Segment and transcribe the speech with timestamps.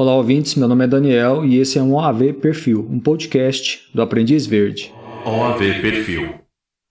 [0.00, 0.54] Olá, ouvintes.
[0.54, 4.94] Meu nome é Daniel e esse é um OAV Perfil, um podcast do Aprendiz Verde.
[5.26, 6.34] OAV Perfil,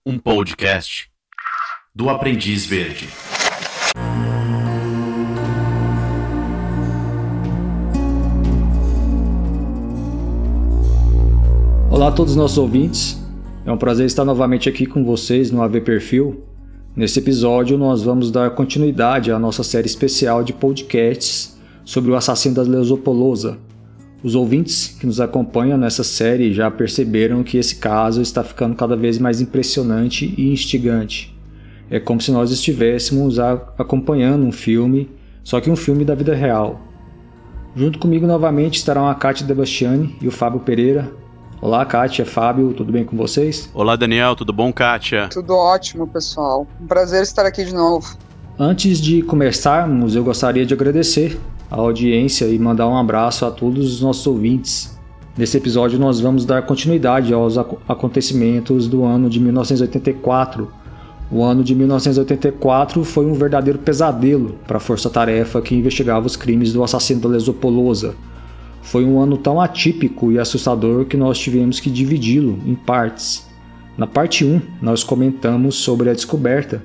[0.04, 1.08] um podcast
[1.94, 3.08] do Aprendiz Verde.
[11.90, 13.18] Olá a todos os nossos ouvintes.
[13.64, 16.44] É um prazer estar novamente aqui com vocês no AV Perfil.
[16.94, 21.57] Nesse episódio, nós vamos dar continuidade à nossa série especial de podcasts
[21.88, 23.56] sobre o assassino da Lesopolosa.
[24.22, 28.94] Os ouvintes que nos acompanham nessa série já perceberam que esse caso está ficando cada
[28.94, 31.34] vez mais impressionante e instigante.
[31.90, 35.10] É como se nós estivéssemos acompanhando um filme,
[35.42, 36.78] só que um filme da vida real.
[37.74, 41.10] Junto comigo novamente estarão a Kátia Debastiani e o Fábio Pereira.
[41.58, 43.70] Olá, Kátia, Fábio, tudo bem com vocês?
[43.72, 45.28] Olá, Daniel, tudo bom, Kátia?
[45.32, 46.66] Tudo ótimo, pessoal.
[46.82, 48.14] Um prazer estar aqui de novo.
[48.58, 53.94] Antes de começarmos, eu gostaria de agradecer a audiência e mandar um abraço a todos
[53.94, 54.98] os nossos ouvintes.
[55.36, 60.68] Nesse episódio, nós vamos dar continuidade aos acontecimentos do ano de 1984.
[61.30, 66.72] O ano de 1984 foi um verdadeiro pesadelo para a força-tarefa que investigava os crimes
[66.72, 68.14] do assassino da Lesopolosa.
[68.82, 73.46] Foi um ano tão atípico e assustador que nós tivemos que dividi-lo em partes.
[73.96, 76.82] Na parte 1, nós comentamos sobre a descoberta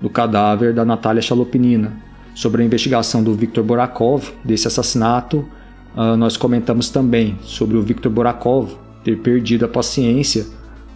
[0.00, 1.92] do cadáver da Natália Chalopinina,
[2.34, 5.48] sobre a investigação do Viktor Borakov desse assassinato,
[5.96, 8.72] uh, nós comentamos também sobre o Viktor Borakov
[9.04, 10.46] ter perdido a paciência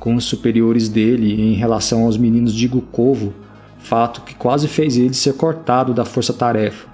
[0.01, 3.33] com os superiores dele em relação aos meninos de Gukovo,
[3.79, 6.89] fato que quase fez ele ser cortado da força-tarefa,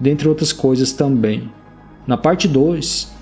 [0.00, 1.50] dentre outras coisas também.
[2.06, 3.12] Na parte 2,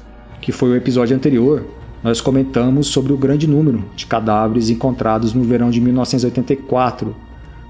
[0.41, 1.67] que foi o episódio anterior,
[2.03, 7.17] nós comentamos sobre o grande número de cadáveres encontrados no verão de 1984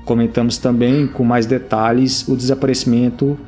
[0.04, 3.38] Comentamos também com mais detalhes o desaparecimento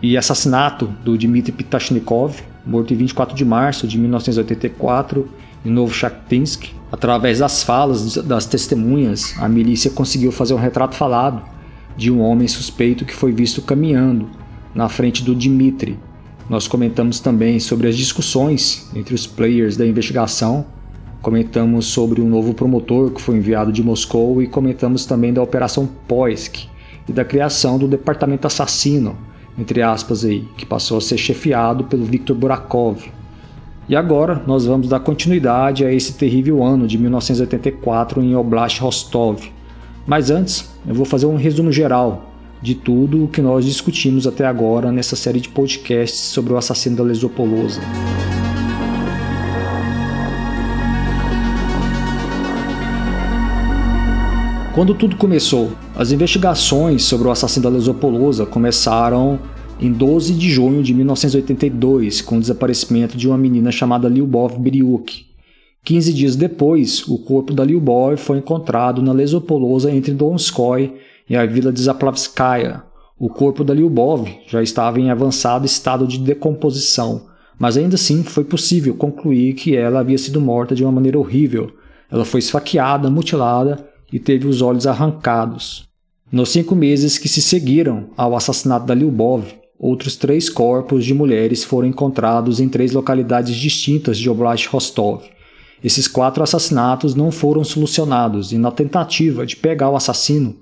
[0.00, 5.28] e assassinato do Dmitry Pitashnikov, morto em 24 de março de 1984
[5.64, 6.70] em Novochakinsk.
[6.90, 11.42] Através das falas das testemunhas, a milícia conseguiu fazer um retrato falado
[11.96, 14.28] de um homem suspeito que foi visto caminhando
[14.74, 15.98] na frente do Dmitry.
[16.48, 20.66] Nós comentamos também sobre as discussões entre os players da investigação
[21.22, 25.88] Comentamos sobre um novo promotor que foi enviado de Moscou e comentamos também da Operação
[26.08, 26.66] Poisk
[27.08, 29.16] e da criação do Departamento Assassino,
[29.56, 33.04] entre aspas aí, que passou a ser chefiado pelo Viktor Burakov.
[33.88, 39.44] E agora nós vamos dar continuidade a esse terrível ano de 1984 em Oblast Rostov.
[40.04, 44.44] Mas antes, eu vou fazer um resumo geral de tudo o que nós discutimos até
[44.44, 47.80] agora nessa série de podcasts sobre o assassino da Lesopolosa.
[54.74, 59.38] Quando tudo começou, as investigações sobre o assassino da Lesopolosa começaram
[59.78, 65.26] em 12 de junho de 1982, com o desaparecimento de uma menina chamada Lyubov Biriuk.
[65.84, 70.94] 15 dias depois, o corpo da Lyubov foi encontrado na Lesopolosa entre Donskoy
[71.28, 72.82] e a vila de Zaplavskaya.
[73.18, 77.26] O corpo da Lyubov já estava em avançado estado de decomposição,
[77.58, 81.70] mas ainda assim foi possível concluir que ela havia sido morta de uma maneira horrível.
[82.10, 85.88] Ela foi esfaqueada, mutilada e teve os olhos arrancados.
[86.30, 89.44] Nos cinco meses que se seguiram ao assassinato da Lyubov,
[89.78, 95.22] outros três corpos de mulheres foram encontrados em três localidades distintas de Oblast Rostov.
[95.82, 100.56] Esses quatro assassinatos não foram solucionados e, na tentativa de pegar o assassino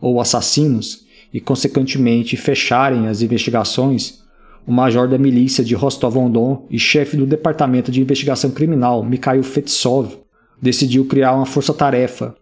[0.00, 4.20] ou assassinos e, consequentemente, fecharem as investigações,
[4.66, 10.18] o major da milícia de Rostov-on-Don e chefe do Departamento de Investigação Criminal, Mikhail Fetsov,
[10.60, 12.34] decidiu criar uma força-tarefa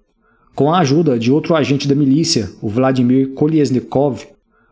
[0.54, 4.24] com a ajuda de outro agente da milícia, o Vladimir Kolesnikov,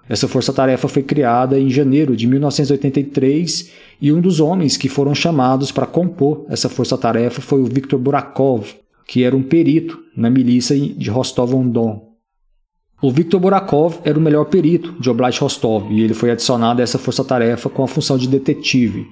[0.09, 3.70] essa força-tarefa foi criada em janeiro de 1983
[4.00, 8.66] e um dos homens que foram chamados para compor essa força-tarefa foi o Viktor Burakov,
[9.06, 12.12] que era um perito na milícia de Rostov-on-Don.
[13.00, 16.84] O Viktor Burakov era o melhor perito de Oblast Rostov e ele foi adicionado a
[16.84, 19.06] essa força-tarefa com a função de detetive.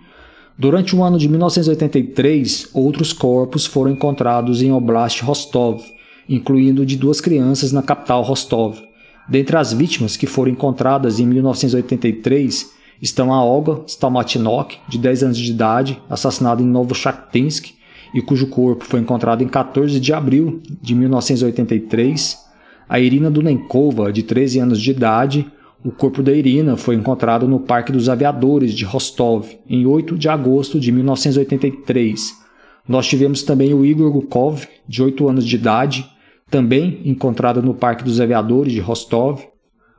[0.59, 5.83] Durante o ano de 1983, outros corpos foram encontrados em Oblast Rostov,
[6.31, 8.79] incluindo de duas crianças na capital Rostov.
[9.29, 12.71] Dentre as vítimas que foram encontradas em 1983
[13.03, 17.75] estão a Olga Stalmatinok, de 10 anos de idade, assassinada em Novochakinsk
[18.15, 22.39] e cujo corpo foi encontrado em 14 de abril de 1983,
[22.89, 25.47] a Irina Dunenkova, de 13 anos de idade,
[25.85, 30.29] o corpo da Irina foi encontrado no Parque dos Aviadores de Rostov em 8 de
[30.29, 32.35] agosto de 1983.
[32.87, 36.05] Nós tivemos também o Igor Gukov, de 8 anos de idade,
[36.51, 39.41] também encontrada no Parque dos Aviadores de Rostov,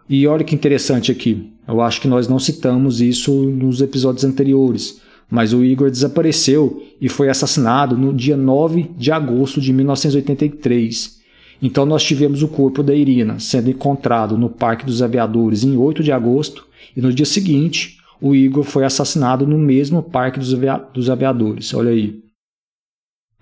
[0.09, 4.99] E olha que interessante aqui, eu acho que nós não citamos isso nos episódios anteriores,
[5.29, 11.21] mas o Igor desapareceu e foi assassinado no dia 9 de agosto de 1983.
[11.61, 16.03] Então nós tivemos o corpo da Irina sendo encontrado no Parque dos Aviadores em 8
[16.03, 16.67] de agosto
[16.97, 21.73] e no dia seguinte o Igor foi assassinado no mesmo Parque dos, Avia dos Aviadores.
[21.73, 22.30] Olha aí.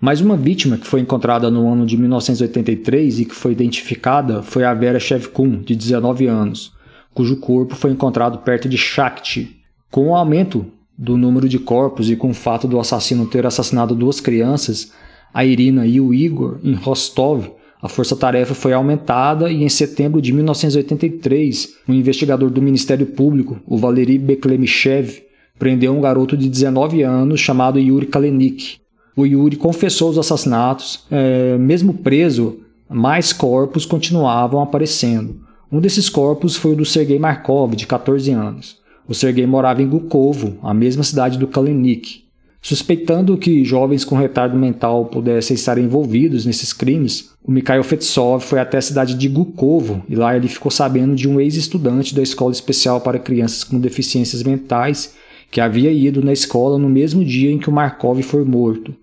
[0.00, 4.64] Mais uma vítima que foi encontrada no ano de 1983 e que foi identificada foi
[4.64, 6.72] a Vera Shevkun, de 19 anos,
[7.12, 9.60] cujo corpo foi encontrado perto de Shakti.
[9.90, 10.64] Com o aumento
[10.96, 14.90] do número de corpos e com o fato do assassino ter assassinado duas crianças,
[15.34, 17.50] a Irina e o Igor, em Rostov,
[17.82, 23.76] a força-tarefa foi aumentada e em setembro de 1983, um investigador do Ministério Público, o
[23.76, 25.22] Valery Beklemichev,
[25.58, 28.79] prendeu um garoto de 19 anos chamado Yuri Kalenik,
[29.16, 35.40] o Yuri confessou os assassinatos, é, mesmo preso, mais corpos continuavam aparecendo.
[35.70, 38.78] Um desses corpos foi o do Sergei Markov, de 14 anos.
[39.06, 42.24] O Sergei morava em Gukovo, a mesma cidade do Kalenik.
[42.62, 48.58] Suspeitando que jovens com retardo mental pudessem estar envolvidos nesses crimes, o Mikhail Fetsov foi
[48.58, 52.52] até a cidade de Gukovo e lá ele ficou sabendo de um ex-estudante da escola
[52.52, 55.14] especial para crianças com deficiências mentais
[55.50, 58.94] que havia ido na escola no mesmo dia em que o Markov foi morto.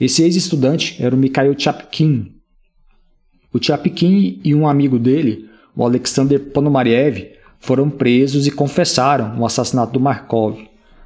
[0.00, 2.32] Esse ex-estudante era o Mikhail Chapkin.
[3.52, 9.92] O Chapkin e um amigo dele, o Alexander Ponomariev, foram presos e confessaram o assassinato
[9.92, 10.58] do Markov,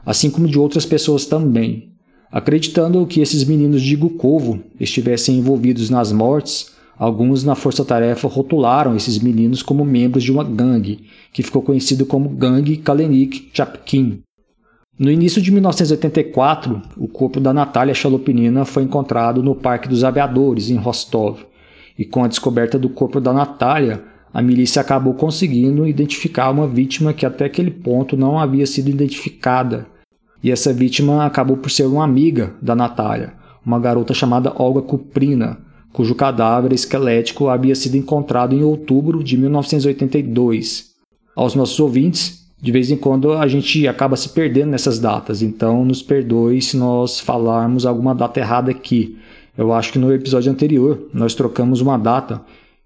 [0.05, 1.93] assim como de outras pessoas também.
[2.31, 9.19] Acreditando que esses meninos de Gukovo estivessem envolvidos nas mortes, alguns na força-tarefa rotularam esses
[9.19, 14.23] meninos como membros de uma gangue, que ficou conhecido como Gangue Kalenik Chapkin.
[15.01, 20.69] No início de 1984, o corpo da Natália Chalopinina foi encontrado no Parque dos Aviadores,
[20.69, 21.41] em Rostov.
[21.99, 27.15] E com a descoberta do corpo da Natália, a milícia acabou conseguindo identificar uma vítima
[27.15, 29.87] que até aquele ponto não havia sido identificada.
[30.43, 33.33] E essa vítima acabou por ser uma amiga da Natália,
[33.65, 35.61] uma garota chamada Olga Kuprina,
[35.95, 40.91] cujo cadáver esquelético havia sido encontrado em outubro de 1982.
[41.35, 45.85] Aos nossos ouvintes, de vez em quando a gente acaba se perdendo nessas datas, então
[45.85, 49.17] nos perdoe se nós falarmos alguma data errada aqui.
[49.57, 52.43] Eu acho que no episódio anterior nós trocamos uma data,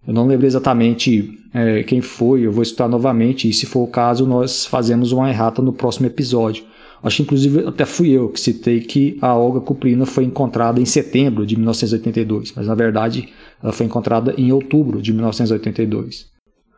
[0.06, 3.88] eu não lembro exatamente é, quem foi, eu vou escutar novamente, e se for o
[3.88, 6.64] caso, nós fazemos uma errata no próximo episódio.
[7.02, 10.86] Acho que inclusive até fui eu que citei que a Olga Cuprina foi encontrada em
[10.86, 13.28] setembro de 1982, mas na verdade
[13.62, 16.33] ela foi encontrada em outubro de 1982.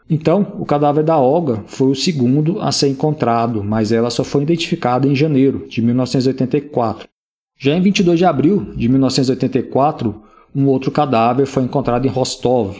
[0.08, 4.42] Então, o cadáver da Olga foi o segundo a ser encontrado, mas ela só foi
[4.42, 7.08] identificada em janeiro de 1984.
[7.58, 10.22] Já em 22 de abril de 1984,
[10.54, 12.76] um outro cadáver foi encontrado em Rostov.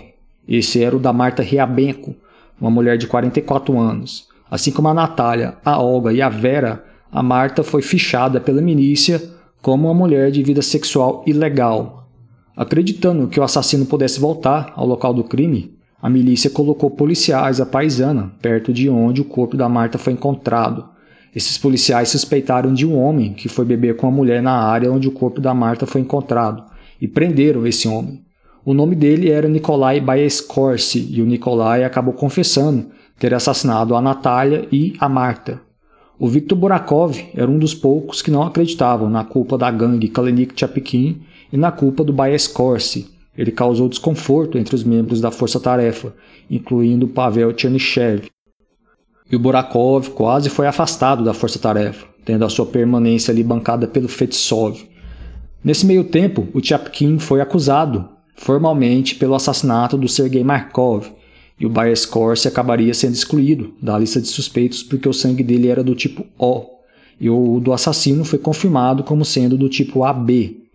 [0.49, 2.15] Esse era o da Marta Riabenko,
[2.61, 4.29] uma mulher de 44 anos.
[4.49, 9.21] Assim como a Natália, a Olga e a Vera, a Marta foi fichada pela milícia
[9.61, 12.09] como uma mulher de vida sexual ilegal.
[12.57, 17.67] Acreditando que o assassino pudesse voltar ao local do crime, a milícia colocou policiais à
[17.67, 20.85] paisana, perto de onde o corpo da Marta foi encontrado.
[21.35, 25.09] Esses policiais suspeitaram de um homem que foi beber com a mulher na área onde
[25.09, 26.65] o corpo da Marta foi encontrado
[27.01, 28.23] e prenderam esse homem.
[28.65, 32.87] O nome dele era Nikolai Baeskorsi e o Nikolai acabou confessando
[33.19, 35.61] ter assassinado a Natália e a Marta.
[36.19, 40.59] O Viktor Burakov era um dos poucos que não acreditavam na culpa da gangue Kalenik
[40.59, 41.21] Chapkin
[41.53, 46.15] e na culpa do Baeskorsi, ele causou desconforto entre os membros da força-tarefa,
[46.51, 48.29] incluindo Pavel Chernyshев.
[49.31, 54.09] E o Burakov quase foi afastado da força-tarefa, tendo a sua permanência ali bancada pelo
[54.09, 54.85] Fetsov.
[55.63, 61.09] Nesse meio tempo, o Chapkin foi acusado, formalmente, pelo assassinato do Sergei Markov,
[61.59, 65.83] e o Bayerskorsi acabaria sendo excluído da lista de suspeitos porque o sangue dele era
[65.83, 66.67] do tipo O,
[67.19, 70.66] e o do assassino foi confirmado como sendo do tipo AB,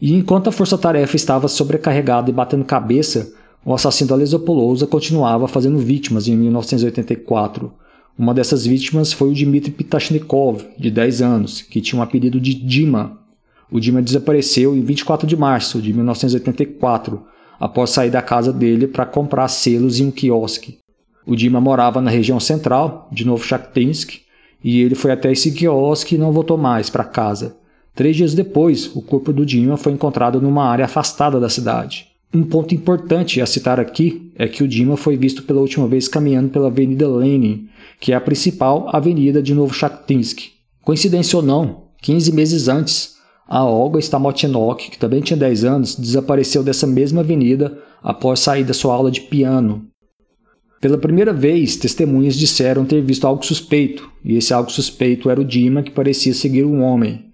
[0.00, 3.32] e enquanto a força-tarefa estava sobrecarregada e batendo cabeça,
[3.64, 7.72] o assassino da Lesopoulosa continuava fazendo vítimas em 1984.
[8.18, 12.54] Uma dessas vítimas foi o Dmitry Pitashnikov, de 10 anos, que tinha um apelido de
[12.54, 13.18] Dima.
[13.70, 17.22] O Dima desapareceu em 24 de março de 1984,
[17.58, 20.78] após sair da casa dele para comprar selos em um quiosque.
[21.26, 24.20] O Dima morava na região central de Novochatinsk
[24.62, 27.56] e ele foi até esse quiosque e não voltou mais para casa.
[27.96, 32.08] Três dias depois, o corpo do Dima foi encontrado numa área afastada da cidade.
[32.32, 36.06] Um ponto importante a citar aqui é que o Dima foi visto pela última vez
[36.06, 40.40] caminhando pela Avenida Lenin, que é a principal avenida de Novochatinsk.
[40.82, 43.14] Coincidência ou não, 15 meses antes,
[43.48, 48.74] a Olga Stamotinok, que também tinha 10 anos, desapareceu dessa mesma avenida após sair da
[48.74, 49.86] sua aula de piano.
[50.82, 55.44] Pela primeira vez, testemunhas disseram ter visto algo suspeito, e esse algo suspeito era o
[55.44, 57.26] Dima que parecia seguir um homem.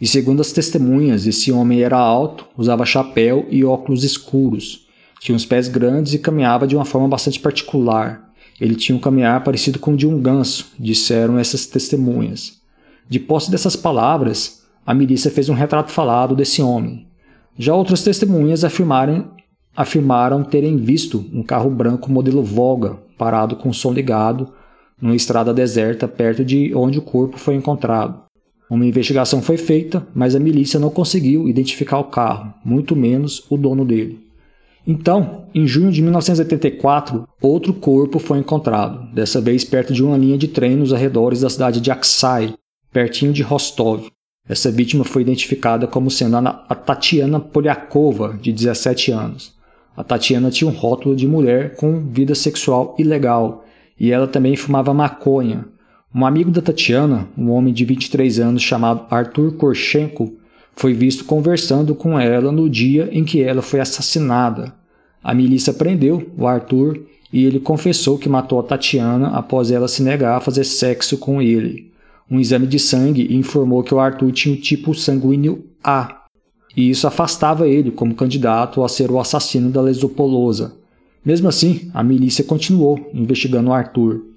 [0.00, 4.86] E segundo as testemunhas, esse homem era alto, usava chapéu e óculos escuros,
[5.20, 8.30] tinha os pés grandes e caminhava de uma forma bastante particular.
[8.60, 12.60] Ele tinha um caminhar parecido com o de um ganso, disseram essas testemunhas.
[13.08, 17.06] De posse dessas palavras, a milícia fez um retrato falado desse homem.
[17.58, 19.30] Já outras testemunhas afirmaram,
[19.74, 24.52] afirmaram terem visto um carro branco modelo Volga parado com o som ligado
[25.00, 28.25] numa estrada deserta perto de onde o corpo foi encontrado.
[28.68, 33.56] Uma investigação foi feita, mas a milícia não conseguiu identificar o carro, muito menos o
[33.56, 34.26] dono dele.
[34.86, 40.38] Então, em junho de 1984, outro corpo foi encontrado, dessa vez perto de uma linha
[40.38, 42.54] de trem nos arredores da cidade de Aksai,
[42.92, 44.06] pertinho de Rostov.
[44.48, 49.54] Essa vítima foi identificada como sendo a Tatiana Polyakova, de 17 anos.
[49.96, 53.64] A Tatiana tinha um rótulo de mulher com vida sexual ilegal
[53.98, 55.64] e ela também fumava maconha.
[56.16, 60.32] Um amigo da Tatiana, um homem de 23 anos chamado Arthur Korchenko,
[60.74, 64.72] foi visto conversando com ela no dia em que ela foi assassinada.
[65.22, 70.02] A milícia prendeu o Arthur e ele confessou que matou a Tatiana após ela se
[70.02, 71.92] negar a fazer sexo com ele.
[72.30, 76.24] Um exame de sangue informou que o Arthur tinha o tipo sanguíneo A,
[76.74, 80.76] e isso afastava ele como candidato a ser o assassino da Lesopolosa.
[81.22, 84.35] Mesmo assim, a milícia continuou investigando o Arthur.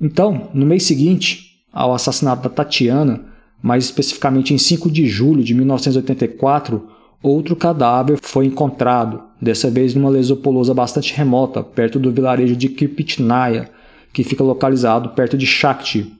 [0.00, 3.24] Então, no mês seguinte ao assassinato da Tatiana,
[3.62, 6.88] mais especificamente em 5 de julho de 1984,
[7.22, 13.70] outro cadáver foi encontrado, dessa vez numa lesopolosa bastante remota, perto do vilarejo de Kirpitnaya,
[14.12, 16.12] que fica localizado perto de Shakti.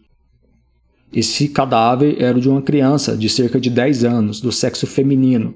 [1.12, 5.54] Esse cadáver era de uma criança de cerca de 10 anos, do sexo feminino.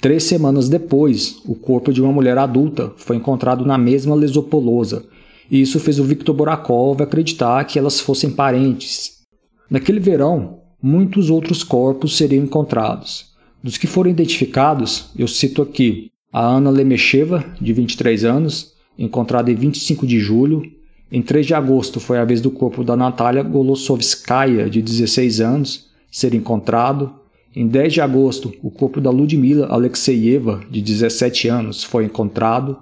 [0.00, 5.04] Três semanas depois, o corpo de uma mulher adulta foi encontrado na mesma lesopolosa,
[5.50, 9.20] e isso fez o Viktor Borakov acreditar que elas fossem parentes.
[9.68, 13.30] Naquele verão, muitos outros corpos seriam encontrados.
[13.62, 19.54] Dos que foram identificados, eu cito aqui a Ana Lemecheva, de 23 anos, encontrada em
[19.54, 20.62] 25 de julho.
[21.10, 25.90] Em 3 de agosto foi a vez do corpo da Natália Golosovskaya, de 16 anos,
[26.10, 27.12] ser encontrado.
[27.54, 32.78] Em 10 de agosto, o corpo da Ludmila Alexeyeva, de 17 anos, foi encontrado.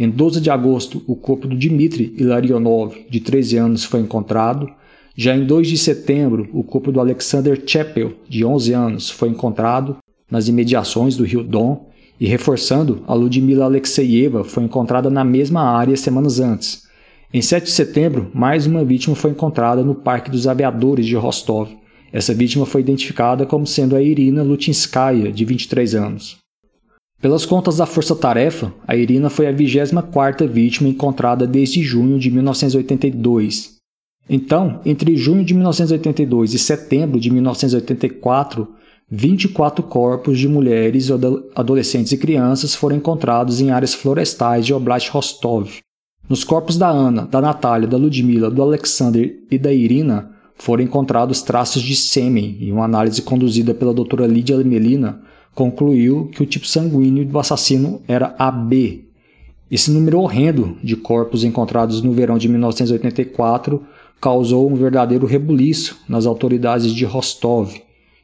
[0.00, 4.70] Em 12 de agosto, o corpo do Dmitry Ilarionov, de 13 anos, foi encontrado.
[5.16, 9.96] Já em 2 de setembro, o corpo do Alexander Chapel, de 11 anos, foi encontrado
[10.30, 11.88] nas imediações do rio Don
[12.20, 16.84] e, reforçando, a Ludmila Alexeyeva foi encontrada na mesma área semanas antes.
[17.34, 21.70] Em 7 de setembro, mais uma vítima foi encontrada no Parque dos Aviadores de Rostov.
[22.12, 26.38] Essa vítima foi identificada como sendo a Irina Lutinskaya, de 23 anos.
[27.20, 32.30] Pelas contas da Força Tarefa, a Irina foi a 24ª vítima encontrada desde junho de
[32.30, 33.76] 1982.
[34.30, 38.68] Então, entre junho de 1982 e setembro de 1984,
[39.10, 41.10] 24 corpos de mulheres,
[41.56, 45.78] adolescentes e crianças foram encontrados em áreas florestais de Oblast Rostov.
[46.28, 51.42] Nos corpos da Ana, da Natália, da Ludmila, do Alexander e da Irina foram encontrados
[51.42, 55.20] traços de sêmen e uma análise conduzida pela doutora Lídia Melina
[55.58, 59.08] concluiu que o tipo sanguíneo do assassino era AB.
[59.68, 63.82] Esse número horrendo de corpos encontrados no verão de 1984
[64.20, 67.74] causou um verdadeiro rebuliço nas autoridades de Rostov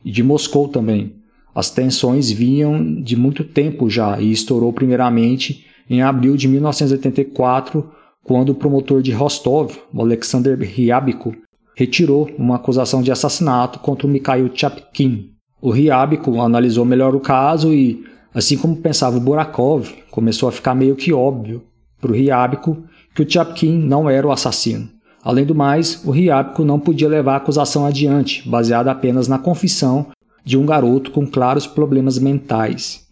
[0.05, 1.15] e de Moscou também.
[1.53, 7.85] As tensões vinham de muito tempo já e estourou primeiramente em abril de 1984,
[8.23, 11.35] quando o promotor de Rostov, Alexander Ryabko,
[11.75, 15.34] retirou uma acusação de assassinato contra Mikhail Chapkin.
[15.65, 18.05] O Ryabko analisou melhor o caso e,
[18.35, 21.63] assim como pensava o Borakov, começou a ficar meio que óbvio
[21.99, 24.91] para o Ryabko que o Chapkin não era o assassino.
[25.23, 30.09] Além do mais, o Ryabko não podia levar a acusação adiante, baseada apenas na confissão
[30.45, 33.07] de um garoto com claros problemas mentais.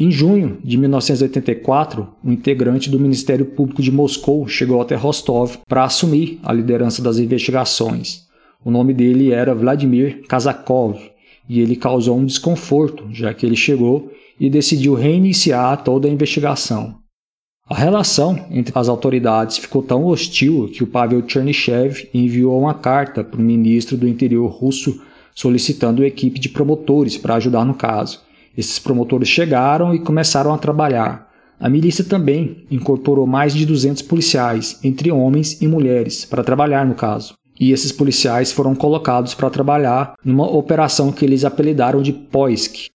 [0.00, 5.84] Em junho de 1984, um integrante do Ministério Público de Moscou chegou até Rostov para
[5.84, 8.26] assumir a liderança das investigações.
[8.64, 10.98] O nome dele era Vladimir Kazakov
[11.48, 16.96] e ele causou um desconforto, já que ele chegou e decidiu reiniciar toda a investigação.
[17.68, 23.22] A relação entre as autoridades ficou tão hostil que o Pavel Chernyshев enviou uma carta
[23.22, 25.02] para o ministro do interior russo
[25.34, 28.20] solicitando equipe de promotores para ajudar no caso.
[28.56, 31.28] Esses promotores chegaram e começaram a trabalhar.
[31.60, 36.94] A milícia também incorporou mais de 200 policiais, entre homens e mulheres, para trabalhar no
[36.94, 37.34] caso.
[37.58, 42.88] E esses policiais foram colocados para trabalhar numa operação que eles apelidaram de Poisk,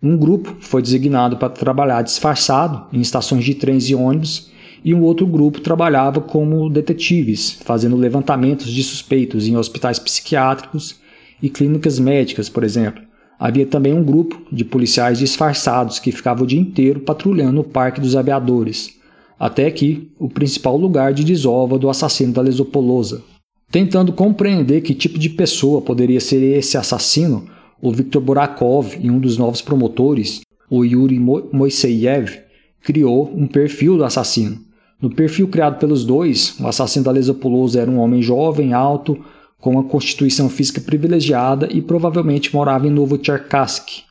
[0.00, 4.48] um grupo foi designado para trabalhar disfarçado em estações de trens e ônibus
[4.84, 11.00] e um outro grupo trabalhava como detetives, fazendo levantamentos de suspeitos em hospitais psiquiátricos
[11.42, 13.02] e clínicas médicas, por exemplo.
[13.40, 18.00] Havia também um grupo de policiais disfarçados que ficava o dia inteiro patrulhando o Parque
[18.00, 18.94] dos Aviadores,
[19.36, 23.24] até que o principal lugar de desova do assassino da Lesopolosa.
[23.70, 27.46] Tentando compreender que tipo de pessoa poderia ser esse assassino,
[27.80, 32.40] o Viktor Borakov e um dos novos promotores, o Yuri Moiseyev,
[32.82, 34.58] criou um perfil do assassino.
[35.00, 39.18] No perfil criado pelos dois, o assassino da Lesopolosa era um homem jovem, alto,
[39.60, 44.02] com uma constituição física privilegiada e provavelmente morava em Novocherkassk.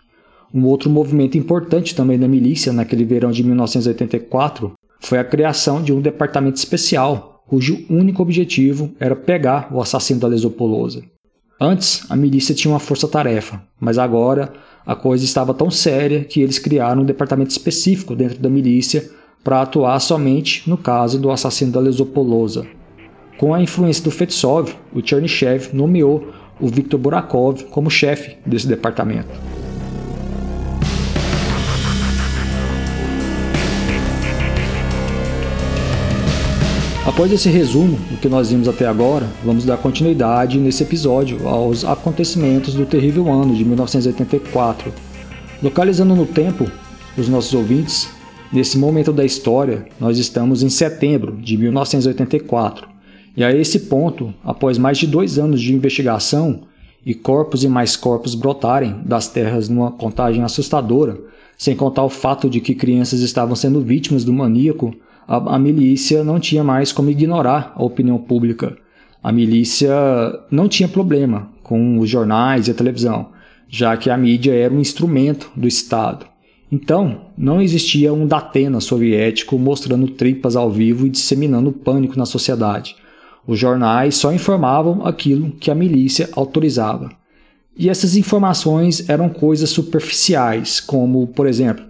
[0.53, 5.91] Um outro movimento importante também da milícia naquele verão de 1984 foi a criação de
[5.91, 11.03] um departamento especial, cujo único objetivo era pegar o assassino da Lesopolosa.
[11.59, 14.53] Antes, a milícia tinha uma força-tarefa, mas agora
[14.85, 19.09] a coisa estava tão séria que eles criaram um departamento específico dentro da milícia
[19.43, 22.67] para atuar somente no caso do assassino da Lesopolosa.
[23.37, 26.27] Com a influência do Fetsov, o Chernyshев nomeou
[26.59, 29.29] o Viktor Burakov como chefe desse departamento.
[37.17, 41.83] Após esse resumo do que nós vimos até agora, vamos dar continuidade nesse episódio aos
[41.83, 44.93] acontecimentos do terrível ano de 1984.
[45.63, 46.69] Localizando no tempo
[47.17, 48.07] os nossos ouvintes,
[48.53, 52.87] nesse momento da história, nós estamos em setembro de 1984
[53.35, 56.67] e a esse ponto, após mais de dois anos de investigação
[57.03, 61.19] e corpos e mais corpos brotarem das terras numa contagem assustadora,
[61.57, 64.93] sem contar o fato de que crianças estavam sendo vítimas do maníaco,
[65.27, 68.77] a, a milícia não tinha mais como ignorar a opinião pública.
[69.21, 69.93] A milícia
[70.49, 73.27] não tinha problema com os jornais e a televisão,
[73.67, 76.25] já que a mídia era um instrumento do Estado.
[76.71, 82.95] Então, não existia um Datena soviético mostrando tripas ao vivo e disseminando pânico na sociedade.
[83.45, 87.09] Os jornais só informavam aquilo que a milícia autorizava.
[87.77, 91.85] E essas informações eram coisas superficiais, como, por exemplo,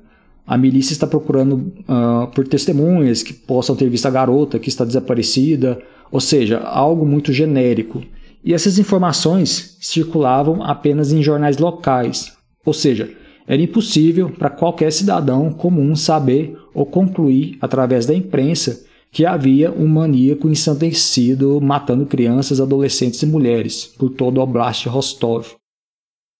[0.47, 4.85] a milícia está procurando uh, por testemunhas que possam ter visto a garota que está
[4.85, 5.77] desaparecida,
[6.09, 8.01] ou seja, algo muito genérico.
[8.43, 12.31] E essas informações circulavam apenas em jornais locais,
[12.65, 13.11] ou seja,
[13.45, 19.87] era impossível para qualquer cidadão comum saber ou concluir através da imprensa que havia um
[19.87, 25.56] maníaco ensandecido matando crianças, adolescentes e mulheres por todo o Oblast Rostov.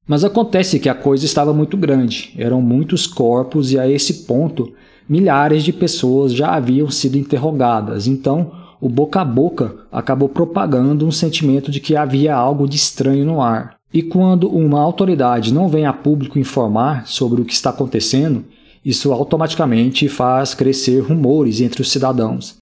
[0.07, 4.71] Mas acontece que a coisa estava muito grande, eram muitos corpos e a esse ponto
[5.07, 11.11] milhares de pessoas já haviam sido interrogadas, então o boca a boca acabou propagando um
[11.11, 13.75] sentimento de que havia algo de estranho no ar.
[13.93, 18.45] E quando uma autoridade não vem a público informar sobre o que está acontecendo,
[18.85, 22.57] isso automaticamente faz crescer rumores entre os cidadãos.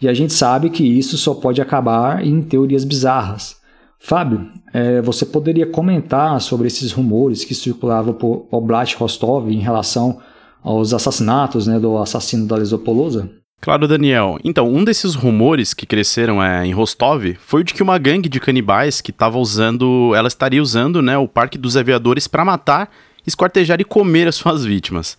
[0.00, 3.56] E a gente sabe que isso só pode acabar em teorias bizarras.
[3.98, 10.20] Fábio, é, você poderia comentar sobre esses rumores que circulavam por Oblast Rostov em relação
[10.62, 13.30] aos assassinatos né, do assassino da Lesopolosa?
[13.60, 14.38] Claro, Daniel.
[14.44, 18.28] Então, um desses rumores que cresceram é, em Rostov foi o de que uma gangue
[18.28, 22.90] de canibais que estava usando, ela estaria usando né, o Parque dos Aviadores para matar,
[23.26, 25.16] esquartejar e comer as suas vítimas.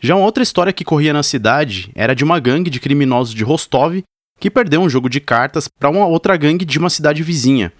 [0.00, 3.44] Já uma outra história que corria na cidade era de uma gangue de criminosos de
[3.44, 4.02] Rostov
[4.40, 7.72] que perdeu um jogo de cartas para uma outra gangue de uma cidade vizinha.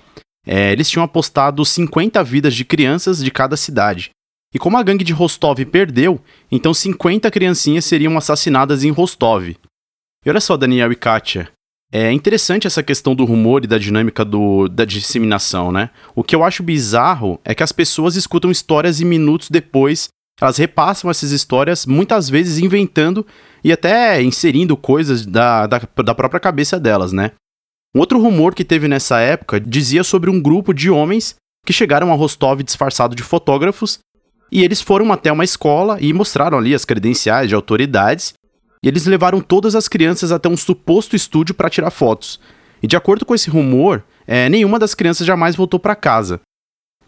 [0.46, 4.10] É, eles tinham apostado 50 vidas de crianças de cada cidade.
[4.54, 9.48] E como a gangue de Rostov perdeu, então 50 criancinhas seriam assassinadas em Rostov.
[9.48, 11.48] E olha só, Daniel e Katia,
[11.92, 15.90] é interessante essa questão do rumor e da dinâmica do, da disseminação, né?
[16.14, 20.08] O que eu acho bizarro é que as pessoas escutam histórias e minutos depois
[20.40, 23.24] elas repassam essas histórias, muitas vezes inventando
[23.62, 27.32] e até inserindo coisas da, da, da própria cabeça delas, né?
[27.94, 32.12] Um outro rumor que teve nessa época dizia sobre um grupo de homens que chegaram
[32.12, 34.00] a Rostov disfarçado de fotógrafos
[34.50, 38.34] e eles foram até uma escola e mostraram ali as credenciais de autoridades
[38.82, 42.40] e eles levaram todas as crianças até um suposto estúdio para tirar fotos.
[42.82, 46.40] E de acordo com esse rumor, é, nenhuma das crianças jamais voltou para casa.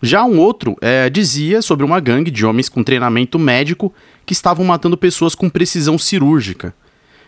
[0.01, 3.92] Já um outro é, dizia sobre uma gangue de homens com treinamento médico
[4.25, 6.72] que estavam matando pessoas com precisão cirúrgica.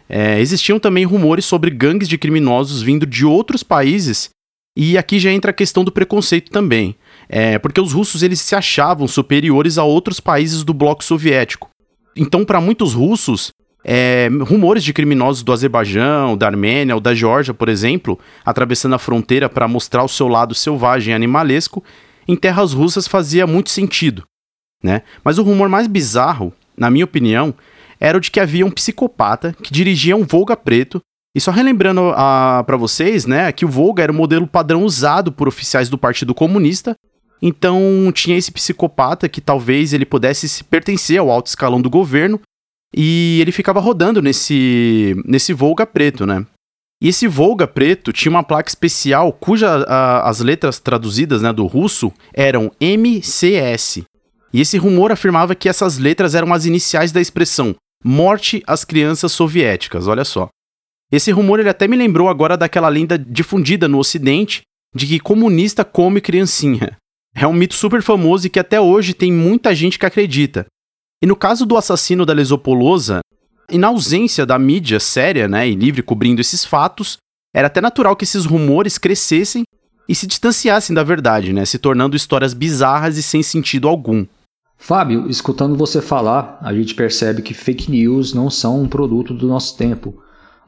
[0.08, 4.30] É, existiam também rumores sobre gangues de criminosos vindo de outros países,
[4.76, 6.94] e aqui já entra a questão do preconceito também,
[7.28, 11.68] é, porque os russos eles se achavam superiores a outros países do bloco soviético.
[12.16, 13.50] Então, para muitos russos,
[13.84, 18.98] é, rumores de criminosos do Azerbaijão, da Armênia ou da Geórgia, por exemplo, atravessando a
[18.98, 21.82] fronteira para mostrar o seu lado selvagem e animalesco,
[22.26, 24.24] em terras russas fazia muito sentido,
[24.82, 25.02] né?
[25.24, 27.54] Mas o rumor mais bizarro, na minha opinião,
[28.00, 31.00] era o de que havia um psicopata que dirigia um Volga preto
[31.34, 32.12] E só relembrando
[32.66, 36.34] para vocês, né, que o Volga era o modelo padrão usado por oficiais do Partido
[36.34, 36.96] Comunista.
[37.40, 42.40] Então tinha esse psicopata que talvez ele pudesse pertencer ao alto escalão do governo
[42.94, 46.44] e ele ficava rodando nesse nesse Volga preto, né?
[47.00, 51.64] E esse Volga preto tinha uma placa especial cuja a, as letras traduzidas né, do
[51.66, 54.02] russo eram MCS.
[54.52, 59.32] E esse rumor afirmava que essas letras eram as iniciais da expressão Morte às Crianças
[59.32, 60.48] Soviéticas, olha só.
[61.10, 64.62] Esse rumor ele até me lembrou agora daquela lenda difundida no ocidente
[64.94, 66.96] de que comunista come criancinha.
[67.34, 70.66] É um mito super famoso e que até hoje tem muita gente que acredita.
[71.22, 73.20] E no caso do assassino da Lesopolosa,
[73.70, 77.18] e na ausência da mídia séria né, e livre cobrindo esses fatos,
[77.54, 79.64] era até natural que esses rumores crescessem
[80.08, 84.24] e se distanciassem da verdade, né, se tornando histórias bizarras e sem sentido algum.
[84.80, 89.48] Fábio, escutando você falar, a gente percebe que fake news não são um produto do
[89.48, 90.14] nosso tempo.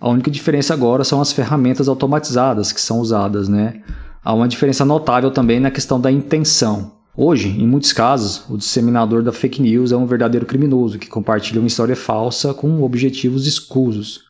[0.00, 3.80] A única diferença agora são as ferramentas automatizadas que são usadas, né?
[4.22, 6.92] Há uma diferença notável também na questão da intenção.
[7.16, 11.60] Hoje, em muitos casos, o disseminador da fake news é um verdadeiro criminoso que compartilha
[11.60, 14.24] uma história falsa com objetivos escusos.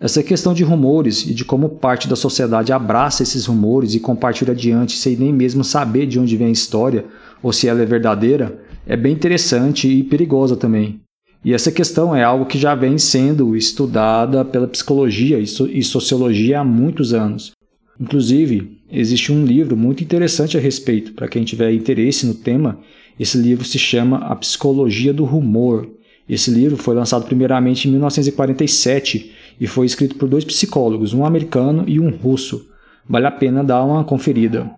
[0.00, 4.52] Essa questão de rumores e de como parte da sociedade abraça esses rumores e compartilha
[4.52, 7.04] adiante sem nem mesmo saber de onde vem a história
[7.42, 11.00] ou se ela é verdadeira é bem interessante e perigosa também.
[11.44, 16.64] E essa questão é algo que já vem sendo estudada pela psicologia e sociologia há
[16.64, 17.52] muitos anos.
[18.00, 21.12] Inclusive, existe um livro muito interessante a respeito.
[21.12, 22.78] Para quem tiver interesse no tema,
[23.20, 25.88] esse livro se chama A Psicologia do Rumor.
[26.28, 31.84] Esse livro foi lançado primeiramente em 1947 e foi escrito por dois psicólogos, um americano
[31.86, 32.66] e um russo.
[33.06, 34.70] Vale a pena dar uma conferida.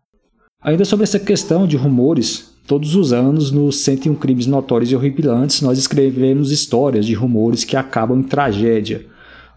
[0.61, 5.63] Ainda sobre essa questão de rumores, todos os anos nos 101 Crimes Notórios e Horripilantes
[5.63, 9.07] nós escrevemos histórias de rumores que acabam em tragédia.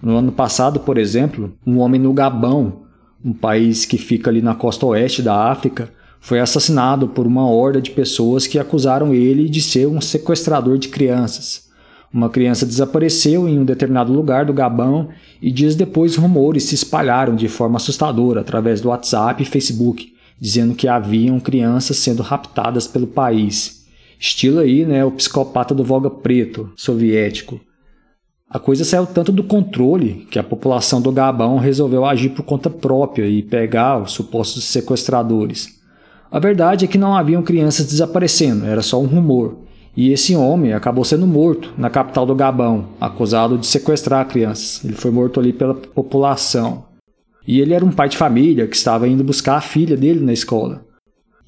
[0.02, 2.88] No ano passado, por exemplo, um homem no Gabão
[3.24, 5.92] um país que fica ali na costa oeste da África,
[6.22, 10.90] foi assassinado por uma horda de pessoas que acusaram ele de ser um sequestrador de
[10.90, 11.70] crianças.
[12.14, 15.10] Uma criança desapareceu em um determinado lugar do Gabão
[15.42, 20.76] e dias depois rumores se espalharam de forma assustadora através do WhatsApp e Facebook, dizendo
[20.76, 23.86] que haviam crianças sendo raptadas pelo país.
[24.20, 27.60] Estilo aí, né, o psicopata do Volga Preto, soviético.
[28.50, 32.70] A coisa saiu tanto do controle que a população do Gabão resolveu agir por conta
[32.70, 35.80] própria e pegar os supostos sequestradores.
[36.32, 39.58] A verdade é que não haviam crianças desaparecendo, era só um rumor.
[39.96, 44.84] E esse homem acabou sendo morto na capital do Gabão, acusado de sequestrar crianças.
[44.84, 46.86] Ele foi morto ali pela população.
[47.50, 50.32] E ele era um pai de família que estava indo buscar a filha dele na
[50.32, 50.86] escola.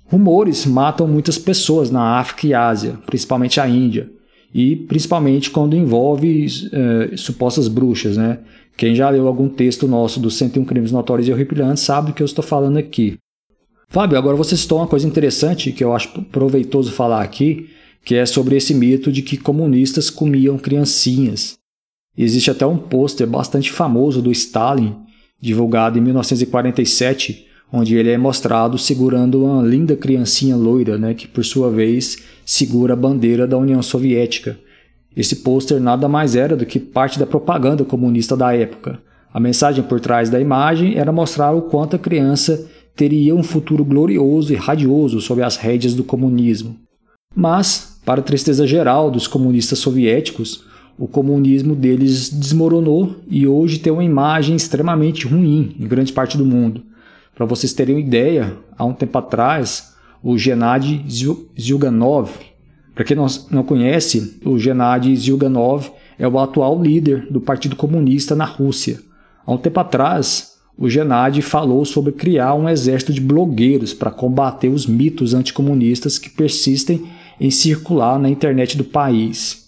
[0.06, 4.10] Rumores matam muitas pessoas na África e Ásia, principalmente a Índia
[4.52, 8.40] e principalmente quando envolve é, supostas bruxas, né?
[8.76, 12.24] Quem já leu algum texto nosso dos 101 crimes notórios e horripilantes sabe do que
[12.24, 13.20] eu estou falando aqui.
[13.88, 17.70] Fábio, agora você citou uma coisa interessante que eu acho proveitoso falar aqui,
[18.04, 21.60] que é sobre esse mito de que comunistas comiam criancinhas.
[22.18, 24.96] Existe até um pôster bastante famoso do Stalin,
[25.42, 31.44] divulgado em 1947, onde ele é mostrado segurando uma linda criancinha loira, né, que por
[31.44, 34.60] sua vez segura a bandeira da União Soviética.
[35.16, 39.00] Esse pôster nada mais era do que parte da propaganda comunista da época.
[39.34, 43.84] A mensagem por trás da imagem era mostrar o quanto a criança teria um futuro
[43.84, 46.76] glorioso e radioso sob as rédeas do comunismo.
[47.34, 50.66] Mas, para tristeza geral dos comunistas soviéticos,
[51.02, 56.46] o comunismo deles desmoronou e hoje tem uma imagem extremamente ruim em grande parte do
[56.46, 56.84] mundo.
[57.34, 61.04] Para vocês terem uma ideia, há um tempo atrás, o Gennady
[61.60, 62.30] Zyuganov,
[62.94, 68.46] para quem não, conhece, o Gennady Zyuganov é o atual líder do Partido Comunista na
[68.46, 69.00] Rússia.
[69.44, 74.70] Há um tempo atrás, o Gennady falou sobre criar um exército de blogueiros para combater
[74.70, 77.08] os mitos anticomunistas que persistem
[77.40, 79.61] em circular na internet do país.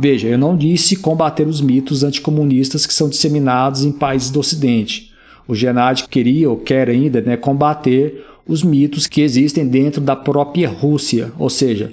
[0.00, 5.10] Veja, eu não disse combater os mitos anticomunistas que são disseminados em países do Ocidente.
[5.48, 10.68] O Gennady queria ou quer ainda né, combater os mitos que existem dentro da própria
[10.68, 11.92] Rússia, ou seja,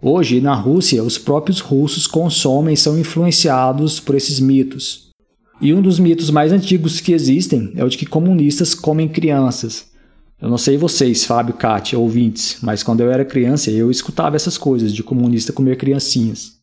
[0.00, 5.10] hoje na Rússia os próprios russos consomem e são influenciados por esses mitos.
[5.60, 9.90] E um dos mitos mais antigos que existem é o de que comunistas comem crianças.
[10.40, 14.56] Eu não sei vocês, Fábio, Kátia, ouvintes, mas quando eu era criança eu escutava essas
[14.56, 16.59] coisas de comunista comer criancinhas.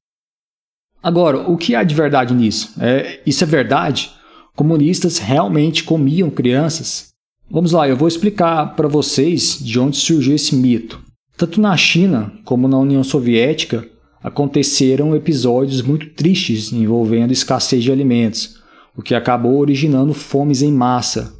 [1.08, 2.74] Agora, o que há de verdade nisso?
[2.82, 4.12] É, isso é verdade?
[4.58, 7.14] comunistas realmente comiam crianças?
[7.50, 11.00] Vamos lá, eu vou explicar para vocês de onde surgiu esse mito.
[11.38, 13.88] Tanto na China como na União Soviética
[14.22, 18.58] aconteceram episódios muito tristes envolvendo escassez de alimentos.
[18.94, 21.36] o que acabou originando fomes em massa.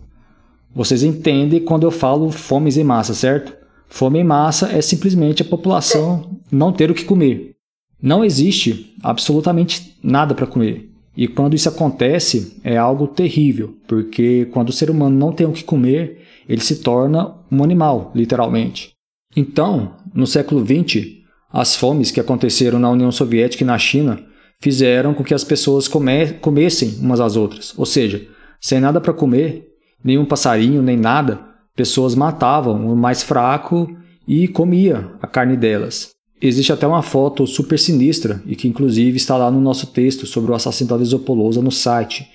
[0.74, 3.52] Vocês entendem quando eu falo fomes em massa, certo?
[3.90, 7.57] Fome em massa é simplesmente a população não ter o que comer.
[8.02, 10.90] Não existe absolutamente nada para comer.
[11.16, 15.52] E quando isso acontece, é algo terrível, porque quando o ser humano não tem o
[15.52, 18.92] que comer, ele se torna um animal, literalmente.
[19.36, 21.18] Então, no século XX,
[21.52, 24.24] as fomes que aconteceram na União Soviética e na China
[24.60, 27.74] fizeram com que as pessoas come comessem umas às outras.
[27.78, 28.28] Ou seja,
[28.62, 29.68] sem nada para comer,
[30.04, 31.40] nenhum passarinho, nem nada,
[31.76, 33.90] pessoas matavam o mais fraco
[34.28, 36.17] e comia a carne delas.
[36.40, 40.52] Existe até uma foto super sinistra e que inclusive está lá no nosso texto sobre
[40.52, 42.28] o assassino da Lisopolosa no site.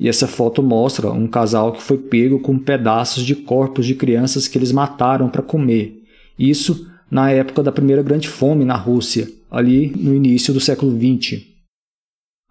[0.00, 4.48] E essa foto mostra um casal que foi pego com pedaços de corpos de crianças
[4.48, 6.02] que eles mataram para comer.
[6.38, 11.42] Isso na época da primeira grande fome na Rússia, ali no início do século XX.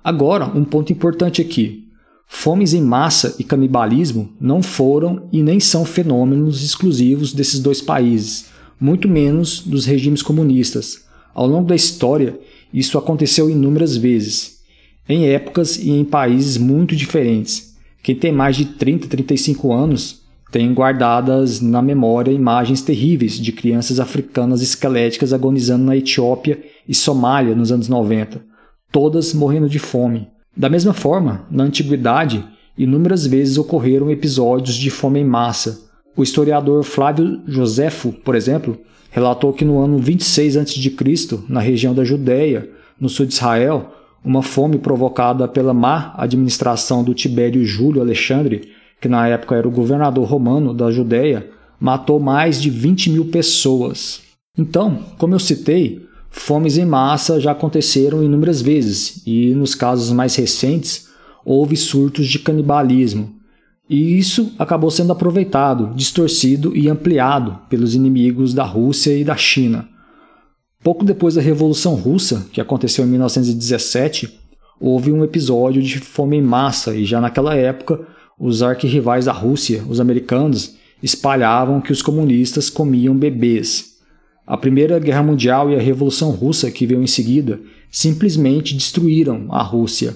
[0.03, 1.87] Agora, um ponto importante aqui.
[2.27, 8.51] Fomes em massa e canibalismo não foram e nem são fenômenos exclusivos desses dois países
[8.81, 11.05] muito menos dos regimes comunistas.
[11.35, 12.39] Ao longo da história,
[12.73, 14.59] isso aconteceu inúmeras vezes,
[15.07, 17.75] em épocas e em países muito diferentes.
[18.01, 23.99] Quem tem mais de 30, 35 anos tem guardadas na memória imagens terríveis de crianças
[23.99, 28.43] africanas esqueléticas agonizando na Etiópia e Somália nos anos 90,
[28.91, 30.27] todas morrendo de fome.
[30.57, 32.43] Da mesma forma, na antiguidade,
[32.77, 38.77] inúmeras vezes ocorreram episódios de fome em massa, o historiador Flávio Josefo, por exemplo,
[39.09, 40.95] relatou que no ano 26 a.C.,
[41.47, 42.69] na região da Judéia,
[42.99, 43.91] no sul de Israel,
[44.23, 48.69] uma fome provocada pela má administração do Tibério Júlio Alexandre,
[48.99, 54.21] que na época era o governador romano da Judéia, matou mais de 20 mil pessoas.
[54.57, 60.35] Então, como eu citei, fomes em massa já aconteceram inúmeras vezes e, nos casos mais
[60.35, 61.09] recentes,
[61.43, 63.40] houve surtos de canibalismo,
[63.91, 69.85] e isso acabou sendo aproveitado, distorcido e ampliado pelos inimigos da Rússia e da China.
[70.81, 74.39] Pouco depois da Revolução Russa, que aconteceu em 1917,
[74.79, 77.99] houve um episódio de fome em massa e já naquela época
[78.39, 83.97] os arquirrivais da Rússia, os americanos, espalhavam que os comunistas comiam bebês.
[84.47, 87.59] A Primeira Guerra Mundial e a Revolução Russa, que veio em seguida,
[87.91, 90.15] simplesmente destruíram a Rússia.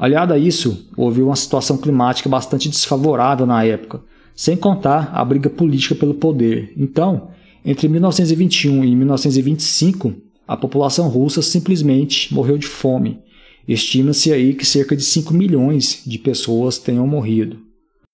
[0.00, 4.00] Aliado a isso, houve uma situação climática bastante desfavorável na época,
[4.34, 6.72] sem contar a briga política pelo poder.
[6.74, 7.28] Então,
[7.62, 10.14] entre 1921 e 1925,
[10.48, 13.18] a população russa simplesmente morreu de fome.
[13.68, 17.58] Estima-se aí que cerca de 5 milhões de pessoas tenham morrido.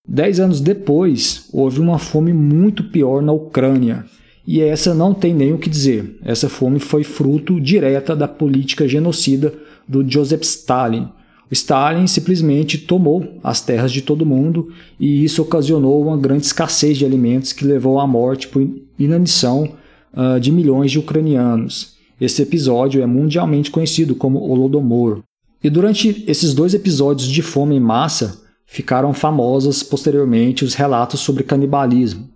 [0.09, 4.05] Dez anos depois, houve uma fome muito pior na Ucrânia.
[4.45, 6.19] E essa não tem nem o que dizer.
[6.25, 9.55] Essa fome foi fruto direta da política genocida
[9.87, 11.09] do Joseph Stalin,
[11.51, 17.05] Stalin simplesmente tomou as terras de todo mundo e isso ocasionou uma grande escassez de
[17.05, 19.73] alimentos que levou à morte por inanição
[20.13, 21.95] uh, de milhões de ucranianos.
[22.21, 25.21] Esse episódio é mundialmente conhecido como Holodomor.
[25.63, 31.45] E durante esses dois episódios de fome em massa, ficaram famosas posteriormente os relatos sobre
[31.45, 32.29] canibalismo.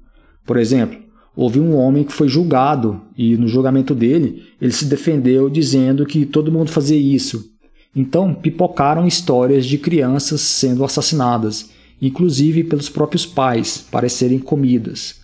[0.47, 0.99] Por exemplo,
[1.35, 6.25] houve um homem que foi julgado e no julgamento dele ele se defendeu dizendo que
[6.25, 7.51] todo mundo fazia isso
[7.95, 15.21] então pipocaram histórias de crianças sendo assassinadas, inclusive pelos próprios pais, para serem comidas.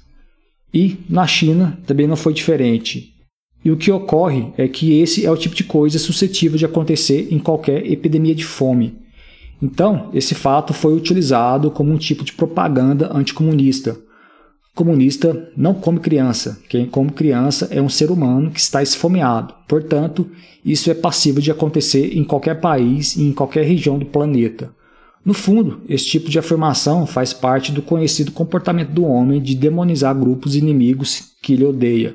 [0.72, 3.14] E na China também não foi diferente.
[3.64, 7.28] E o que ocorre é que esse é o tipo de coisa suscetível de acontecer
[7.32, 8.98] em qualquer epidemia de fome.
[9.60, 13.98] Então, esse fato foi utilizado como um tipo de propaganda anticomunista,
[14.76, 16.60] Comunista não come criança.
[16.68, 19.54] Quem come criança é um ser humano que está esfomeado.
[19.66, 20.28] Portanto,
[20.62, 24.70] isso é passível de acontecer em qualquer país e em qualquer região do planeta.
[25.24, 30.14] No fundo, esse tipo de afirmação faz parte do conhecido comportamento do homem de demonizar
[30.14, 32.14] grupos inimigos que ele odeia.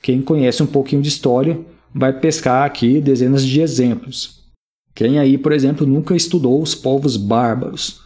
[0.00, 1.60] Quem conhece um pouquinho de história
[1.94, 4.44] vai pescar aqui dezenas de exemplos.
[4.94, 8.00] Quem aí, por exemplo, nunca estudou os povos bárbaros?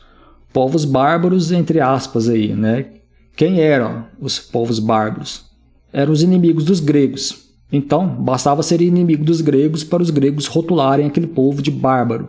[0.53, 2.87] Povos bárbaros, entre aspas, aí, né?
[3.35, 5.47] Quem eram os povos bárbaros?
[5.93, 7.51] Eram os inimigos dos gregos.
[7.73, 12.29] Então, bastava ser inimigo dos gregos para os gregos rotularem aquele povo de bárbaro,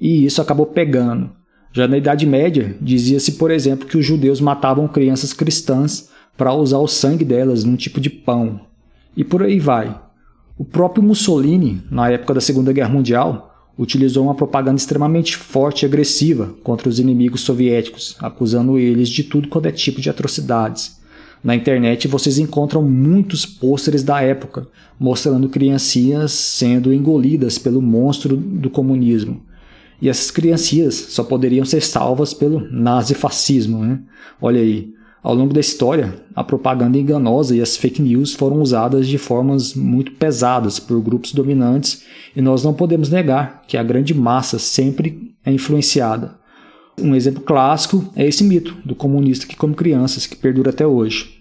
[0.00, 1.30] e isso acabou pegando.
[1.72, 6.78] Já na Idade Média, dizia-se, por exemplo, que os judeus matavam crianças cristãs para usar
[6.78, 8.60] o sangue delas num tipo de pão.
[9.16, 10.00] E por aí vai.
[10.56, 15.86] O próprio Mussolini, na época da Segunda Guerra Mundial, utilizou uma propaganda extremamente forte e
[15.86, 21.00] agressiva contra os inimigos soviéticos, acusando eles de tudo quanto é tipo de atrocidades.
[21.42, 24.66] Na internet vocês encontram muitos pôsteres da época,
[24.98, 29.42] mostrando criancinhas sendo engolidas pelo monstro do comunismo.
[30.00, 33.84] E essas criancinhas só poderiam ser salvas pelo nazifascismo.
[33.84, 34.00] Né?
[34.40, 34.92] Olha aí,
[35.24, 39.72] ao longo da história, a propaganda enganosa e as fake news foram usadas de formas
[39.72, 42.04] muito pesadas por grupos dominantes
[42.36, 46.36] e nós não podemos negar que a grande massa sempre é influenciada.
[47.00, 51.40] Um exemplo clássico é esse mito do comunista que come crianças, que perdura até hoje.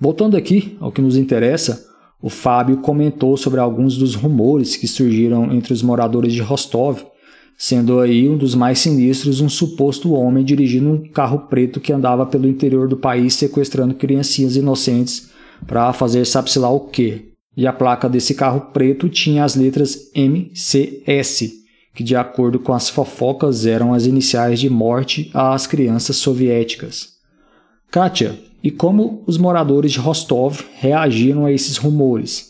[0.00, 1.86] Voltando aqui ao que nos interessa,
[2.22, 7.02] o Fábio comentou sobre alguns dos rumores que surgiram entre os moradores de Rostov
[7.60, 12.24] sendo aí um dos mais sinistros um suposto homem dirigindo um carro preto que andava
[12.24, 15.30] pelo interior do país sequestrando criancinhas inocentes
[15.66, 17.32] para fazer sabe-se lá o quê.
[17.56, 21.50] E a placa desse carro preto tinha as letras MCS,
[21.92, 27.14] que de acordo com as fofocas eram as iniciais de morte às crianças soviéticas.
[27.90, 32.47] Kátia, e como os moradores de Rostov reagiram a esses rumores?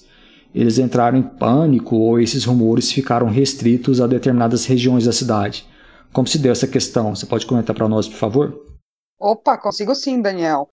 [0.54, 5.68] Eles entraram em pânico ou esses rumores ficaram restritos a determinadas regiões da cidade.
[6.12, 7.14] Como se deu essa questão?
[7.14, 8.78] Você pode comentar para nós, por favor?
[9.18, 10.68] Opa, consigo sim, Daniel.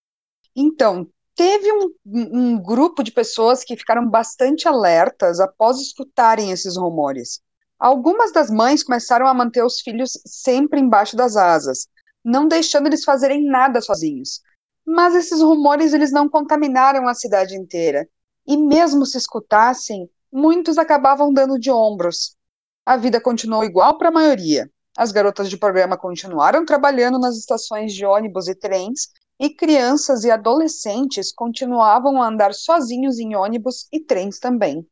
[0.54, 7.40] Então, teve um, um, grupo de pessoas que ficaram bastante alertas após escutarem esses rumores.
[7.78, 11.86] Algumas das mães começaram a manter os filhos sempre embaixo das asas,
[12.24, 14.40] não deixando eles fazerem nada sozinhos.
[14.86, 18.08] Mas esses rumores eles não contaminaram a cidade inteira
[18.46, 22.36] e mesmo se escutassem, muitos acabavam dando de ombros.
[22.84, 24.70] A vida continuou igual para a maioria.
[24.96, 30.30] As garotas de programa continuaram trabalhando nas estações de ônibus e trens, e crianças e
[30.30, 34.86] adolescentes continuavam a andar sozinhos em ônibus e trens também.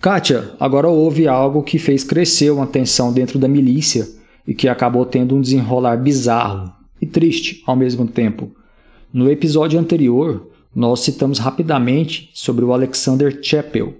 [0.00, 4.06] Kátia, agora houve algo que fez crescer uma tensão dentro da milícia
[4.46, 8.54] e que acabou tendo um desenrolar bizarro e triste ao mesmo tempo.
[9.12, 13.94] No episódio anterior, nós citamos rapidamente sobre o Alexander Chappell.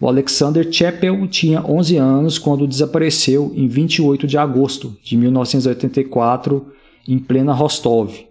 [0.00, 6.66] O Alexander Chappell tinha 11 anos quando desapareceu em 28 de agosto de 1984
[7.08, 8.26] em plena Rostov.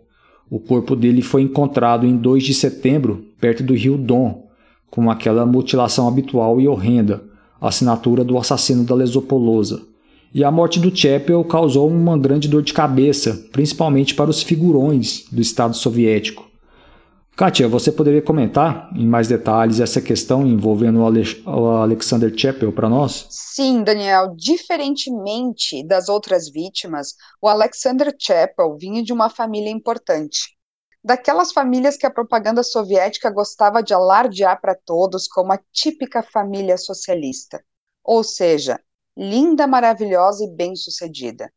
[0.50, 4.46] O corpo dele foi encontrado em 2 de setembro, perto do rio Don,
[4.92, 7.24] com aquela mutilação habitual e horrenda,
[7.60, 9.82] assinatura do assassino da Lesopolosa.
[10.34, 15.26] E a morte do Chappell causou uma grande dor de cabeça, principalmente para os figurões
[15.32, 16.46] do Estado soviético.
[17.36, 22.88] Kátia, você poderia comentar em mais detalhes essa questão envolvendo o, o Alexander Chappell para
[22.88, 23.28] nós?
[23.30, 24.34] Sim, Daniel.
[24.38, 30.56] Diferentemente das outras vítimas, o Alexander Chappell vinha de uma família importante.
[31.04, 36.78] Daquelas famílias que a propaganda soviética gostava de alardear para todos como a típica família
[36.78, 37.62] socialista.
[38.02, 38.80] Ou seja,
[39.16, 41.52] linda, maravilhosa e bem-sucedida.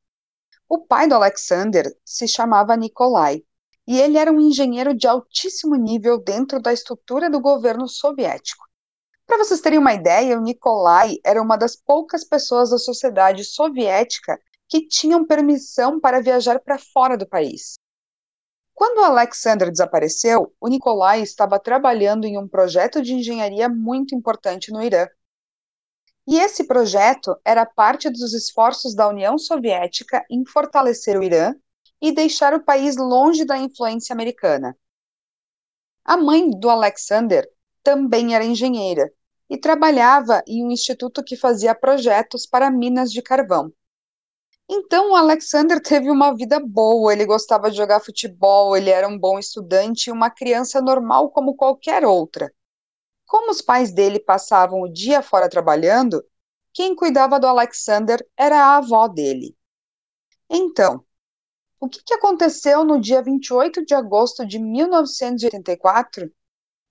[0.69, 3.45] O pai do Alexander se chamava Nikolai
[3.88, 8.66] e ele era um engenheiro de altíssimo nível dentro da estrutura do governo soviético.
[9.27, 14.38] Para vocês terem uma ideia, o Nikolai era uma das poucas pessoas da sociedade soviética
[14.68, 17.79] que tinham permissão para viajar para fora do país.
[18.74, 24.83] Quando Alexander desapareceu, o Nikolai estava trabalhando em um projeto de engenharia muito importante no
[24.83, 25.09] Irã.
[26.27, 31.55] E esse projeto era parte dos esforços da União Soviética em fortalecer o Irã
[32.01, 34.77] e deixar o país longe da influência americana.
[36.05, 37.49] A mãe do Alexander
[37.83, 39.13] também era engenheira
[39.49, 43.73] e trabalhava em um instituto que fazia projetos para minas de carvão.
[44.69, 49.19] Então, o Alexander teve uma vida boa, ele gostava de jogar futebol, ele era um
[49.19, 52.53] bom estudante e uma criança normal como qualquer outra.
[53.27, 56.23] Como os pais dele passavam o dia fora trabalhando,
[56.73, 59.57] quem cuidava do Alexander era a avó dele.
[60.51, 61.05] Então,
[61.81, 66.31] o que, que aconteceu no dia 28 de agosto de 1984?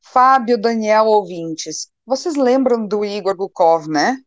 [0.02, 4.17] Fábio, Daniel, ouvintes, vocês lembram do Igor Gukov, né?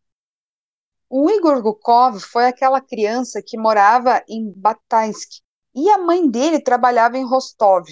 [1.09, 5.41] O Igor Gukov foi aquela criança que morava em Bataisk
[5.73, 7.87] e a mãe dele trabalhava em Rostov.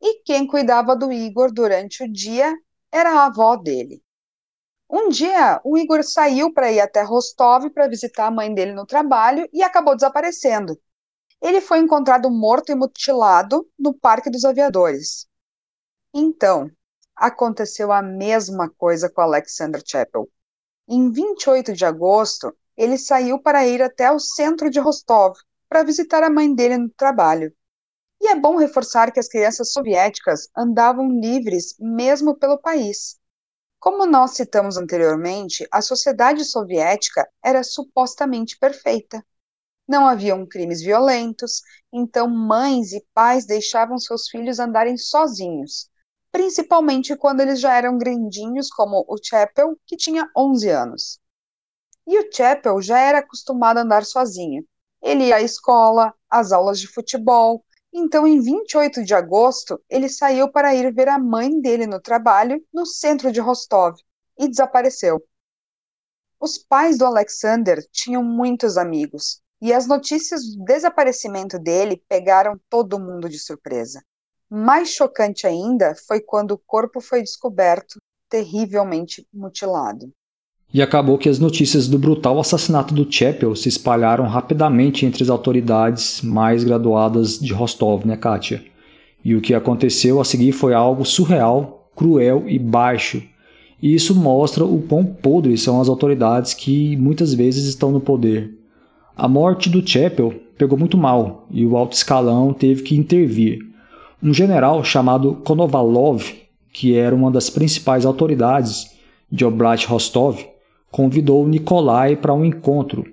[0.00, 2.54] E quem cuidava do Igor durante o dia
[2.90, 4.02] era a avó dele.
[4.90, 8.84] Um dia, o Igor saiu para ir até Rostov para visitar a mãe dele no
[8.84, 10.78] trabalho e acabou desaparecendo
[11.42, 15.26] ele foi encontrado morto e mutilado no Parque dos Aviadores.
[16.14, 16.70] Então,
[17.16, 20.30] aconteceu a mesma coisa com Alexander Chappell.
[20.88, 25.36] Em 28 de agosto, ele saiu para ir até o centro de Rostov
[25.68, 27.52] para visitar a mãe dele no trabalho.
[28.20, 33.18] E é bom reforçar que as crianças soviéticas andavam livres mesmo pelo país.
[33.80, 39.24] Como nós citamos anteriormente, a sociedade soviética era supostamente perfeita
[39.86, 41.62] não haviam crimes violentos,
[41.92, 45.90] então mães e pais deixavam seus filhos andarem sozinhos,
[46.30, 51.20] principalmente quando eles já eram grandinhos, como o Chappell, que tinha 11 anos.
[52.06, 54.64] E o Chapel já era acostumado a andar sozinho.
[55.00, 57.64] Ele ia à escola, às aulas de futebol.
[57.92, 62.64] Então, em 28 de agosto, ele saiu para ir ver a mãe dele no trabalho,
[62.72, 63.96] no centro de Rostov,
[64.38, 65.22] e desapareceu.
[66.40, 72.98] Os pais do Alexander tinham muitos amigos, e as notícias do desaparecimento dele pegaram todo
[72.98, 74.02] mundo de surpresa.
[74.50, 80.10] Mais chocante ainda foi quando o corpo foi descoberto terrivelmente mutilado.
[80.74, 85.30] E acabou que as notícias do brutal assassinato do Chapel se espalharam rapidamente entre as
[85.30, 88.64] autoridades mais graduadas de Rostov, né, Kátia?
[89.24, 93.22] E o que aconteceu a seguir foi algo surreal, cruel e baixo.
[93.80, 98.61] E isso mostra o quão podres são as autoridades que muitas vezes estão no poder.
[99.16, 103.58] A morte do Chapel pegou muito mal e o alto escalão teve que intervir.
[104.22, 106.22] Um general chamado Konovalov,
[106.72, 108.90] que era uma das principais autoridades
[109.30, 110.38] de Oblast Rostov,
[110.90, 113.04] convidou Nikolai para um encontro.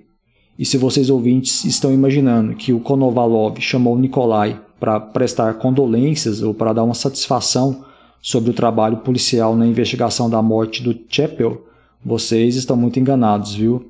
[0.58, 6.54] E se vocês ouvintes estão imaginando que o Konovalov chamou Nikolai para prestar condolências ou
[6.54, 7.84] para dar uma satisfação
[8.22, 11.66] sobre o trabalho policial na investigação da morte do Chapel,
[12.02, 13.89] vocês estão muito enganados, viu?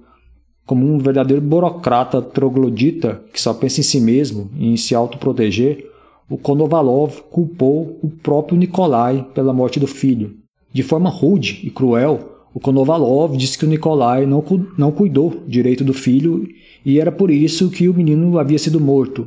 [0.70, 5.84] Como um verdadeiro burocrata troglodita que só pensa em si mesmo e em se autoproteger,
[6.28, 10.36] o Konovalov culpou o próprio Nikolai pela morte do filho.
[10.72, 14.44] De forma rude e cruel, o Konovalov disse que o Nikolai não,
[14.78, 16.46] não cuidou direito do filho
[16.86, 19.26] e era por isso que o menino havia sido morto.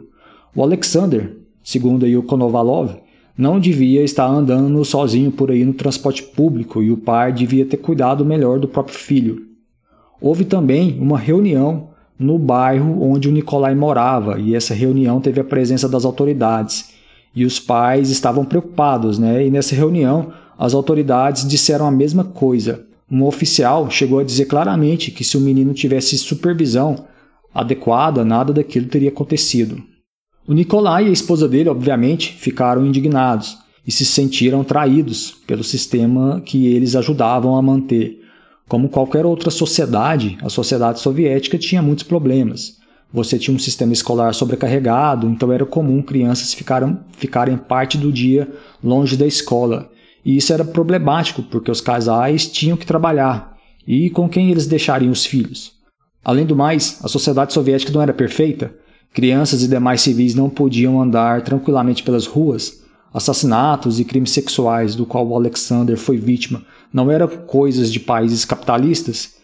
[0.55, 2.95] O Alexander, segundo aí o Konovalov,
[3.37, 7.75] não devia estar andando sozinho por aí no transporte público e o pai devia ter
[7.75, 9.52] cuidado melhor do próprio filho.
[10.23, 15.43] Houve também uma reunião no bairro onde o Nicolai morava, e essa reunião teve a
[15.43, 16.93] presença das autoridades.
[17.35, 19.45] E os pais estavam preocupados, né?
[19.45, 22.85] E nessa reunião, as autoridades disseram a mesma coisa.
[23.11, 27.05] Um oficial chegou a dizer claramente que se o menino tivesse supervisão
[27.53, 29.83] adequada, nada daquilo teria acontecido.
[30.47, 36.41] O Nicolai e a esposa dele, obviamente, ficaram indignados e se sentiram traídos pelo sistema
[36.45, 38.22] que eles ajudavam a manter.
[38.67, 42.77] Como qualquer outra sociedade, a sociedade soviética tinha muitos problemas.
[43.13, 48.51] Você tinha um sistema escolar sobrecarregado, então era comum crianças ficaram, ficarem parte do dia
[48.83, 49.91] longe da escola.
[50.25, 53.55] E isso era problemático, porque os casais tinham que trabalhar.
[53.85, 55.73] E com quem eles deixariam os filhos?
[56.23, 58.73] Além do mais, a sociedade soviética não era perfeita.
[59.13, 62.82] Crianças e demais civis não podiam andar tranquilamente pelas ruas.
[63.13, 69.35] Assassinatos e crimes sexuais do qual Alexander foi vítima não eram coisas de países capitalistas,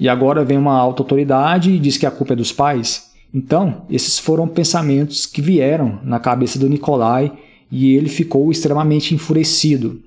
[0.00, 3.10] e agora vem uma alta autoridade e diz que a culpa é dos pais.
[3.34, 7.32] Então, esses foram pensamentos que vieram na cabeça do Nikolai
[7.70, 10.00] e ele ficou extremamente enfurecido.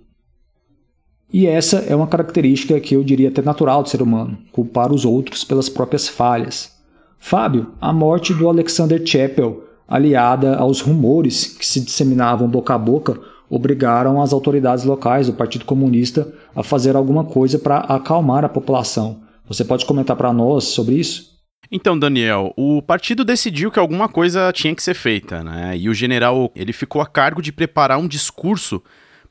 [1.32, 5.06] E essa é uma característica que eu diria até natural do ser humano, culpar os
[5.06, 6.72] outros pelas próprias falhas.
[7.20, 13.20] Fábio, a morte do Alexander Chappell, aliada aos rumores que se disseminavam boca a boca,
[13.50, 19.20] obrigaram as autoridades locais do Partido Comunista a fazer alguma coisa para acalmar a população.
[19.46, 21.32] Você pode comentar para nós sobre isso?
[21.70, 25.78] Então, Daniel, o partido decidiu que alguma coisa tinha que ser feita, né?
[25.78, 28.82] E o general, ele ficou a cargo de preparar um discurso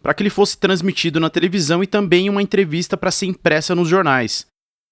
[0.03, 3.89] para que ele fosse transmitido na televisão e também uma entrevista para ser impressa nos
[3.89, 4.47] jornais.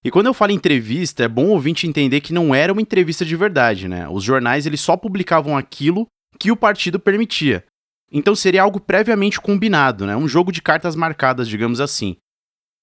[0.05, 3.35] E quando eu falo entrevista, é bom ouvinte entender que não era uma entrevista de
[3.35, 4.09] verdade, né?
[4.09, 6.07] Os jornais eles só publicavam aquilo
[6.39, 7.65] que o partido permitia.
[8.11, 10.17] Então seria algo previamente combinado, né?
[10.17, 12.17] um jogo de cartas marcadas, digamos assim.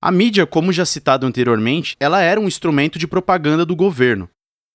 [0.01, 4.30] A mídia, como já citado anteriormente, ela era um instrumento de propaganda do governo.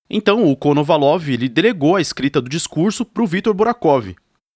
[0.09, 4.13] Então o Konovalov ele delegou a escrita do discurso para o Viktor Borakov.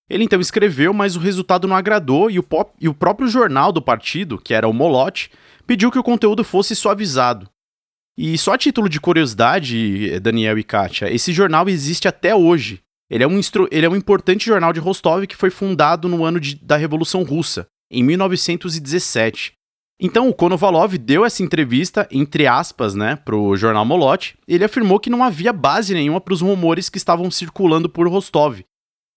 [0.10, 3.72] Ele então escreveu, mas o resultado não agradou e o, pop, e o próprio jornal
[3.72, 5.32] do partido, que era o Molot,
[5.66, 7.50] pediu que o conteúdo fosse suavizado.
[8.18, 13.24] E só a título de curiosidade, Daniel e Kátia, esse jornal existe até hoje ele
[13.24, 13.40] é, um
[13.72, 17.24] ele é um importante jornal de Rostov que foi fundado no ano de, da Revolução
[17.24, 19.54] Russa, em 1917.
[20.02, 24.36] Então o Konovalov deu essa entrevista, entre aspas, né, pro jornal Molot.
[24.48, 28.60] Ele afirmou que não havia base nenhuma para os rumores que estavam circulando por Rostov,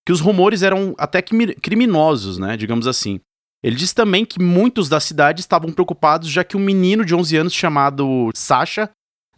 [0.05, 3.19] que os rumores eram até criminosos, né, digamos assim.
[3.63, 7.37] Ele disse também que muitos da cidade estavam preocupados já que um menino de 11
[7.37, 8.89] anos chamado Sasha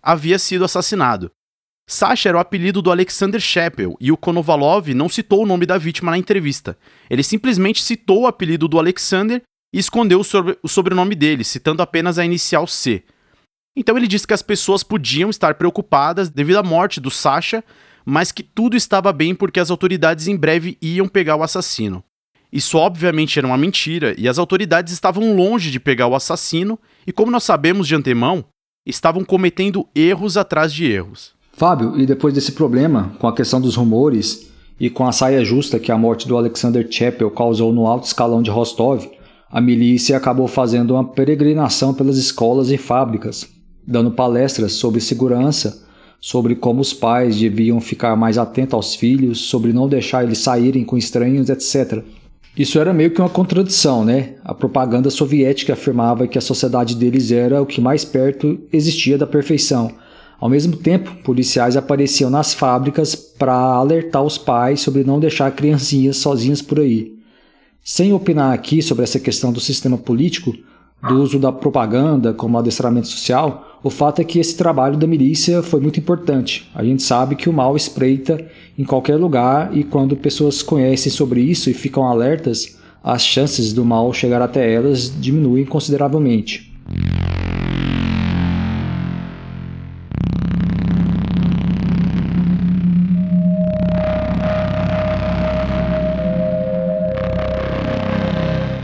[0.01, 1.32] havia sido assassinado.
[1.89, 5.78] Sasha era o apelido do Alexander Chappell e o Konovalov não citou o nome da
[5.78, 6.78] vítima na entrevista.
[7.09, 9.41] Ele simplesmente citou o apelido do Alexander
[9.74, 10.22] e escondeu
[10.63, 13.03] o sobrenome dele, citando apenas a inicial C.
[13.76, 17.63] Então ele disse que as pessoas podiam estar preocupadas devido à morte do Sasha,
[18.05, 22.03] mas que tudo estava bem porque as autoridades em breve iam pegar o assassino.
[22.52, 26.78] Isso obviamente era uma mentira e as autoridades estavam longe de pegar o assassino,
[27.08, 28.43] e como nós sabemos de antemão,
[28.86, 31.34] estavam cometendo erros atrás de erros.
[31.54, 34.49] Fábio, e depois desse problema, com a questão dos rumores
[34.80, 38.41] e com a saia justa que a morte do Alexander Chappell causou no alto escalão
[38.41, 39.08] de Rostov,
[39.49, 43.47] a milícia acabou fazendo uma peregrinação pelas escolas e fábricas,
[43.86, 45.86] dando palestras sobre segurança,
[46.20, 50.86] sobre como os pais deviam ficar mais atentos aos filhos, sobre não deixar eles saírem
[50.86, 52.04] com estranhos, etc.
[52.58, 54.36] Isso era meio que uma contradição, né?
[54.43, 59.26] A propaganda soviética afirmava que a sociedade deles era o que mais perto existia da
[59.26, 59.91] perfeição.
[60.39, 66.18] Ao mesmo tempo, policiais apareciam nas fábricas para alertar os pais sobre não deixar criancinhas
[66.18, 67.14] sozinhas por aí.
[67.84, 70.54] Sem opinar aqui sobre essa questão do sistema político,
[71.08, 75.64] do uso da propaganda como adestramento social, o fato é que esse trabalho da milícia
[75.64, 76.70] foi muito importante.
[76.76, 78.45] A gente sabe que o mal espreita
[78.78, 83.84] em qualquer lugar e quando pessoas conhecem sobre isso e ficam alertas, as chances do
[83.84, 86.72] mal chegar até elas diminuem consideravelmente.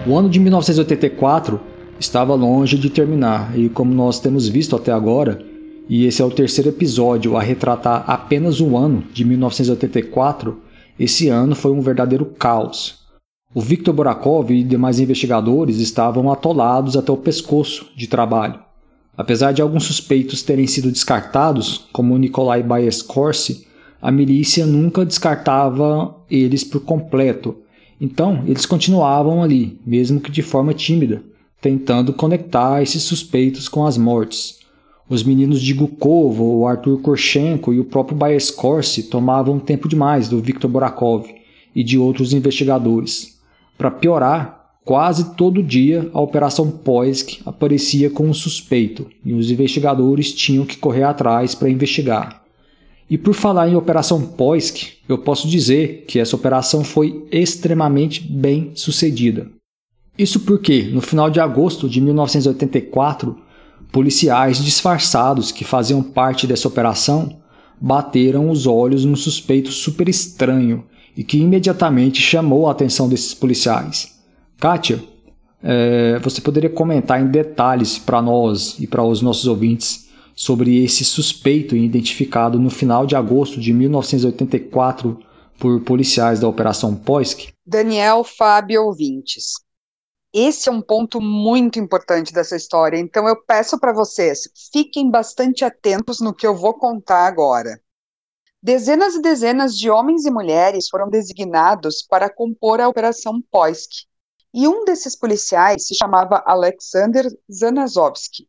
[0.07, 1.59] O ano de 1984
[1.99, 5.41] estava longe de terminar, e como nós temos visto até agora,
[5.89, 10.61] e esse é o terceiro episódio a retratar apenas o ano de 1984,
[10.99, 13.05] esse ano foi um verdadeiro caos.
[13.53, 18.59] O Viktor Borakov e demais investigadores estavam atolados até o pescoço de trabalho.
[19.15, 23.65] Apesar de alguns suspeitos terem sido descartados, como Nikolai Baeskorsi,
[24.01, 27.55] a milícia nunca descartava eles por completo.
[27.99, 31.23] Então, eles continuavam ali, mesmo que de forma tímida,
[31.61, 34.59] tentando conectar esses suspeitos com as mortes.
[35.09, 40.41] Os meninos de Gukovo, o Arthur Korchenko e o próprio Baeskorsi tomavam tempo demais do
[40.41, 41.25] Viktor Borakov
[41.73, 43.39] e de outros investigadores.
[43.77, 50.33] Para piorar, quase todo dia a Operação Poisk aparecia com um suspeito e os investigadores
[50.33, 52.43] tinham que correr atrás para investigar.
[53.09, 58.71] E por falar em Operação Poisk, eu posso dizer que essa operação foi extremamente bem
[58.75, 59.56] sucedida.
[60.17, 63.37] Isso porque, no final de agosto de 1984,
[63.91, 67.37] policiais disfarçados que faziam parte dessa operação
[67.79, 70.83] bateram os olhos num suspeito super estranho
[71.15, 74.17] e que imediatamente chamou a atenção desses policiais.
[74.59, 75.03] Kátia,
[75.63, 81.03] é, você poderia comentar em detalhes para nós e para os nossos ouvintes sobre esse
[81.03, 85.19] suspeito identificado no final de agosto de 1984
[85.59, 87.49] por policiais da Operação Poisk?
[87.65, 89.66] Daniel Fábio Ouvintes.
[90.39, 95.65] Esse é um ponto muito importante dessa história, então eu peço para vocês, fiquem bastante
[95.65, 97.81] atentos no que eu vou contar agora.
[98.61, 104.05] Dezenas e dezenas de homens e mulheres foram designados para compor a Operação Poisk,
[104.53, 108.47] e um desses policiais se chamava Alexander Zanazovsky.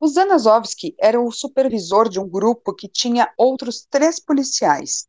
[0.00, 5.06] O Zanazovsky era o supervisor de um grupo que tinha outros três policiais.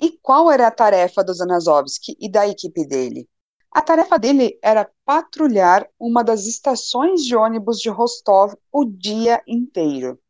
[0.00, 3.28] E qual era a tarefa do Zanazovsky e da equipe dele?
[3.74, 10.20] A tarefa dele era patrulhar uma das estações de ônibus de Rostov o dia inteiro.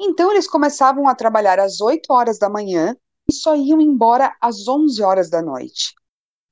[0.00, 2.96] Então eles começavam a trabalhar às 8 horas da manhã
[3.28, 5.94] e só iam embora às 11 horas da noite.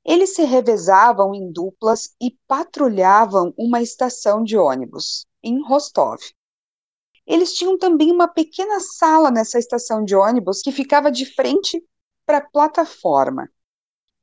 [0.05, 6.21] Eles se revezavam em duplas e patrulhavam uma estação de ônibus em Rostov.
[7.27, 11.83] Eles tinham também uma pequena sala nessa estação de ônibus que ficava de frente
[12.27, 13.51] para a plataforma.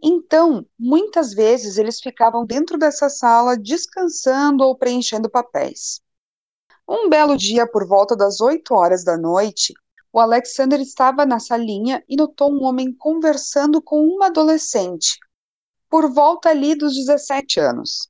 [0.01, 6.01] Então, muitas vezes eles ficavam dentro dessa sala descansando ou preenchendo papéis.
[6.87, 9.73] Um belo dia, por volta das 8 horas da noite,
[10.13, 15.17] o Alexander estava na salinha e notou um homem conversando com uma adolescente,
[15.89, 18.09] por volta ali dos 17 anos.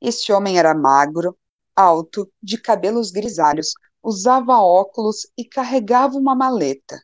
[0.00, 1.36] Esse homem era magro,
[1.74, 7.02] alto, de cabelos grisalhos, usava óculos e carregava uma maleta.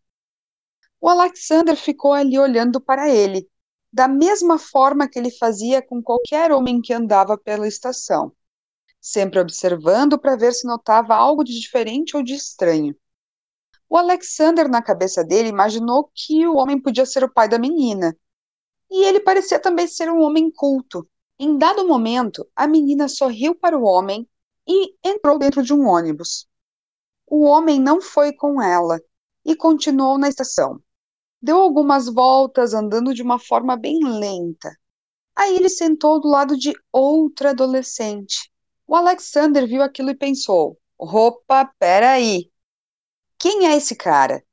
[1.00, 3.49] O Alexander ficou ali olhando para ele,
[3.92, 8.32] da mesma forma que ele fazia com qualquer homem que andava pela estação,
[9.00, 12.94] sempre observando para ver se notava algo de diferente ou de estranho.
[13.88, 18.16] O Alexander, na cabeça dele, imaginou que o homem podia ser o pai da menina.
[18.88, 21.08] E ele parecia também ser um homem culto.
[21.38, 24.28] Em dado momento, a menina sorriu para o homem
[24.68, 26.46] e entrou dentro de um ônibus.
[27.26, 29.00] O homem não foi com ela
[29.44, 30.80] e continuou na estação.
[31.42, 34.70] Deu algumas voltas, andando de uma forma bem lenta.
[35.34, 38.50] Aí ele sentou do lado de outra adolescente.
[38.86, 42.50] O Alexander viu aquilo e pensou: opa, peraí.
[43.38, 44.44] Quem é esse cara?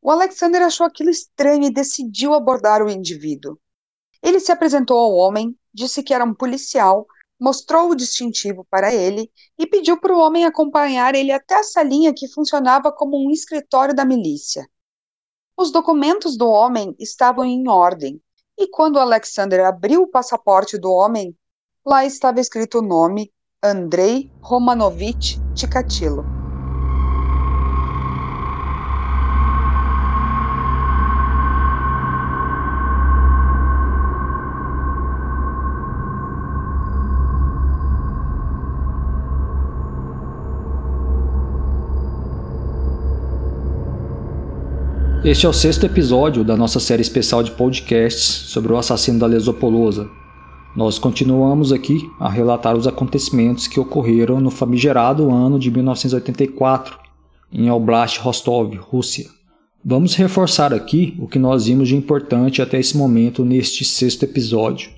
[0.00, 3.56] O Alexander achou aquilo estranho e decidiu abordar o indivíduo.
[4.20, 7.06] Ele se apresentou ao homem, disse que era um policial,
[7.38, 12.12] mostrou o distintivo para ele e pediu para o homem acompanhar ele até a salinha
[12.12, 14.66] que funcionava como um escritório da milícia.
[15.56, 18.20] Os documentos do homem estavam em ordem,
[18.58, 21.36] e quando Alexander abriu o passaporte do homem,
[21.84, 23.32] lá estava escrito o nome
[23.62, 26.32] Andrei Romanovich Tikatilo.
[45.24, 49.26] Este é o sexto episódio da nossa série especial de podcasts sobre o assassino da
[49.26, 50.10] Lesopolosa.
[50.74, 56.98] Nós continuamos aqui a relatar os acontecimentos que ocorreram no famigerado ano de 1984,
[57.52, 59.28] em Oblast Rostov, Rússia.
[59.84, 64.90] Vamos reforçar aqui o que nós vimos de importante até esse momento neste sexto episódio.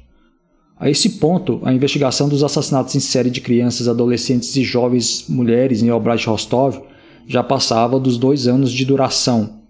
[0.80, 5.82] A esse ponto, a investigação dos assassinatos em série de crianças, adolescentes e jovens mulheres
[5.82, 6.78] em Oblast Rostov
[7.26, 9.63] já passava dos dois anos de duração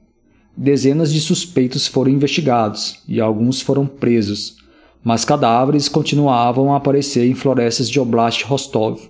[0.56, 4.56] Dezenas de suspeitos foram investigados e alguns foram presos,
[5.02, 9.00] mas cadáveres continuavam a aparecer em florestas de Oblast Rostov.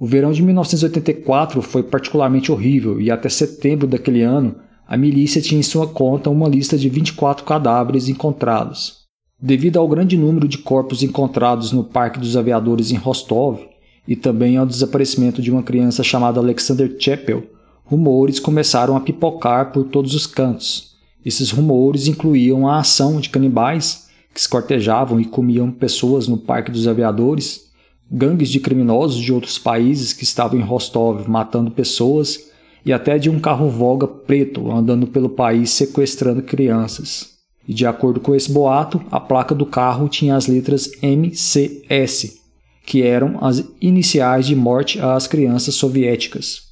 [0.00, 5.60] O verão de 1984 foi particularmente horrível e até setembro daquele ano a milícia tinha
[5.60, 9.00] em sua conta uma lista de 24 cadáveres encontrados.
[9.38, 13.60] Devido ao grande número de corpos encontrados no Parque dos Aviadores em Rostov
[14.06, 17.44] e também ao desaparecimento de uma criança chamada Alexander Chapel,
[17.88, 20.94] rumores começaram a pipocar por todos os cantos.
[21.24, 26.86] Esses rumores incluíam a ação de canibais que escortejavam e comiam pessoas no Parque dos
[26.86, 27.66] Aviadores,
[28.10, 32.48] gangues de criminosos de outros países que estavam em Rostov matando pessoas
[32.84, 37.38] e até de um carro Volga preto andando pelo país sequestrando crianças.
[37.66, 42.38] E de acordo com esse boato, a placa do carro tinha as letras MCS,
[42.84, 46.67] que eram as iniciais de morte às crianças soviéticas.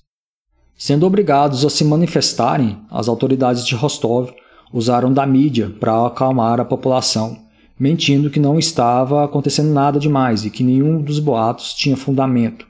[0.79, 4.31] Sendo obrigados a se manifestarem, as autoridades de Rostov
[4.70, 7.39] usaram da mídia para acalmar a população,
[7.81, 12.66] mentindo que não estava acontecendo nada demais e que nenhum dos boatos tinha fundamento.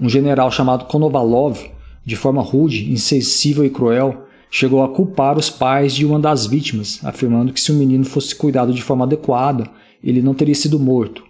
[0.00, 1.58] Um general chamado Konovalov,
[2.04, 7.00] de forma rude, insensível e cruel, chegou a culpar os pais de uma das vítimas,
[7.02, 9.68] afirmando que se o menino fosse cuidado de forma adequada,
[10.04, 11.24] ele não teria sido morto.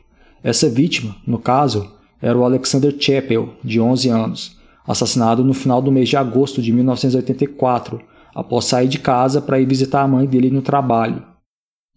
[0.45, 1.91] Essa vítima, no caso,
[2.21, 6.73] era o Alexander Chapel, de 11 anos, assassinado no final do mês de agosto de
[6.73, 8.01] 1984,
[8.35, 11.23] após sair de casa para ir visitar a mãe dele no trabalho.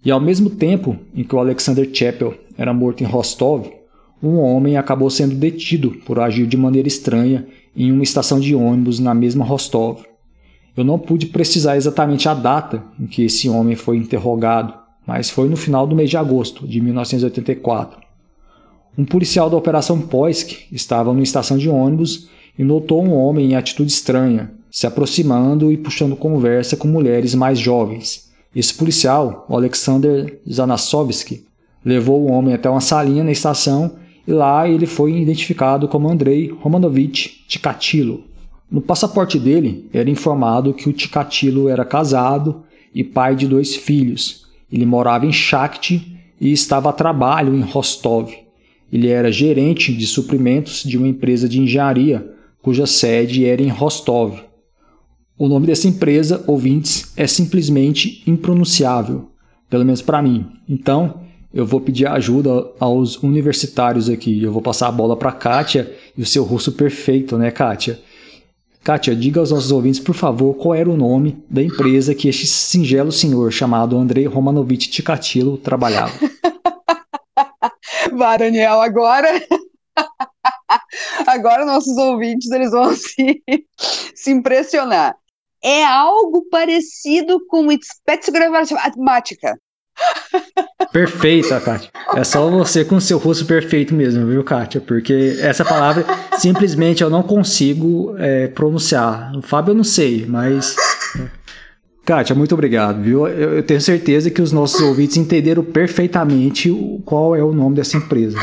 [0.05, 3.71] E ao mesmo tempo em que o Alexander Chappell era morto em Rostov,
[4.21, 8.99] um homem acabou sendo detido por agir de maneira estranha em uma estação de ônibus
[8.99, 10.03] na mesma Rostov.
[10.75, 14.73] Eu não pude precisar exatamente a data em que esse homem foi interrogado,
[15.05, 18.01] mas foi no final do mês de agosto de 1984.
[18.97, 23.55] Um policial da Operação Poisk estava numa estação de ônibus e notou um homem em
[23.55, 28.31] atitude estranha, se aproximando e puxando conversa com mulheres mais jovens.
[28.55, 31.43] Esse policial, Alexander Zanasovsky,
[31.83, 33.95] levou o homem até uma salinha na estação
[34.27, 38.23] e lá ele foi identificado como Andrei Romanovich Tikatilo.
[38.71, 44.45] No passaporte dele era informado que o Tikatilo era casado e pai de dois filhos.
[44.71, 48.31] Ele morava em Shakhty e estava a trabalho em Rostov.
[48.91, 52.33] Ele era gerente de suprimentos de uma empresa de engenharia
[52.63, 54.39] cuja sede era em Rostov.
[55.37, 59.29] O nome dessa empresa, ouvintes, é simplesmente impronunciável,
[59.69, 60.47] pelo menos para mim.
[60.67, 61.21] Então,
[61.53, 64.41] eu vou pedir ajuda aos universitários aqui.
[64.41, 67.99] Eu vou passar a bola para Kátia e o seu russo perfeito, né, Kátia?
[68.81, 72.47] Kátia, diga aos nossos ouvintes, por favor, qual era o nome da empresa que este
[72.47, 76.13] singelo senhor chamado Andrei Romanovich Tikatilo trabalhava.
[78.15, 79.27] Vá, Daniel, agora
[81.27, 83.43] Agora nossos ouvintes eles vão se,
[84.15, 85.15] se impressionar.
[85.63, 87.65] É algo parecido com
[88.67, 89.57] matemática.
[90.91, 91.89] Perfeita, Kátia.
[92.15, 94.81] É só você com seu rosto perfeito mesmo, viu, Kátia?
[94.81, 96.05] Porque essa palavra
[96.37, 99.35] simplesmente eu não consigo é, pronunciar.
[99.35, 100.75] O Fábio eu não sei, mas.
[102.05, 103.27] Kátia, muito obrigado, viu?
[103.27, 106.69] Eu, eu tenho certeza que os nossos ouvintes entenderam perfeitamente
[107.05, 108.37] qual é o nome dessa empresa.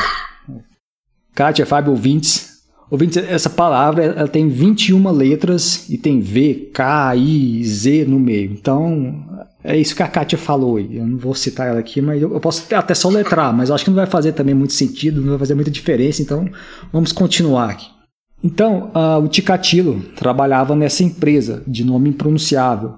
[1.33, 2.51] Kátia, Fábio, ouvintes.
[2.89, 8.51] Ouvintes, essa palavra ela tem 21 letras e tem V, K, I, Z no meio.
[8.51, 9.23] Então,
[9.63, 10.77] é isso que a Kátia falou.
[10.77, 13.85] Eu não vou citar ela aqui, mas eu posso até só letrar, mas eu acho
[13.85, 16.49] que não vai fazer também muito sentido, não vai fazer muita diferença, então
[16.91, 17.87] vamos continuar aqui.
[18.43, 22.95] Então, uh, o Ticatilo trabalhava nessa empresa de nome impronunciável.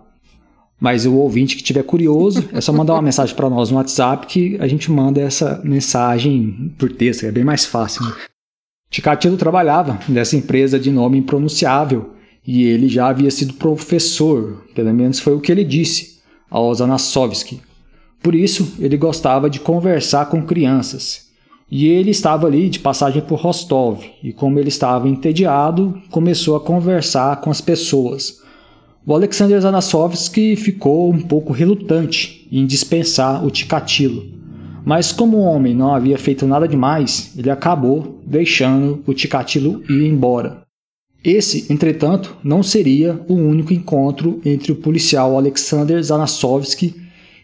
[0.83, 4.27] Mas o ouvinte que estiver curioso, é só mandar uma mensagem para nós no WhatsApp
[4.27, 8.03] que a gente manda essa mensagem por texto, é bem mais fácil.
[8.03, 8.11] Né?
[8.89, 12.09] Ticatilo trabalhava nessa empresa de nome impronunciável
[12.45, 16.19] e ele já havia sido professor, pelo menos foi o que ele disse,
[16.49, 17.61] ao Zanasovski.
[18.21, 21.29] Por isso, ele gostava de conversar com crianças.
[21.71, 26.59] E ele estava ali de passagem por Rostov, e como ele estava entediado, começou a
[26.59, 28.42] conversar com as pessoas.
[29.05, 34.25] O Alexander Zanasovski ficou um pouco relutante em dispensar o Ticatilo.
[34.85, 40.07] Mas como o homem não havia feito nada demais, ele acabou deixando o Ticatilo ir
[40.07, 40.63] embora.
[41.21, 46.95] Esse, entretanto, não seria o único encontro entre o policial Alexander Zanasovski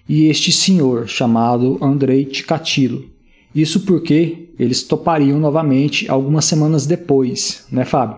[0.08, 3.04] e este senhor chamado Andrei Ticatilo.
[3.54, 8.18] Isso porque eles topariam novamente algumas semanas depois, né, Fábio?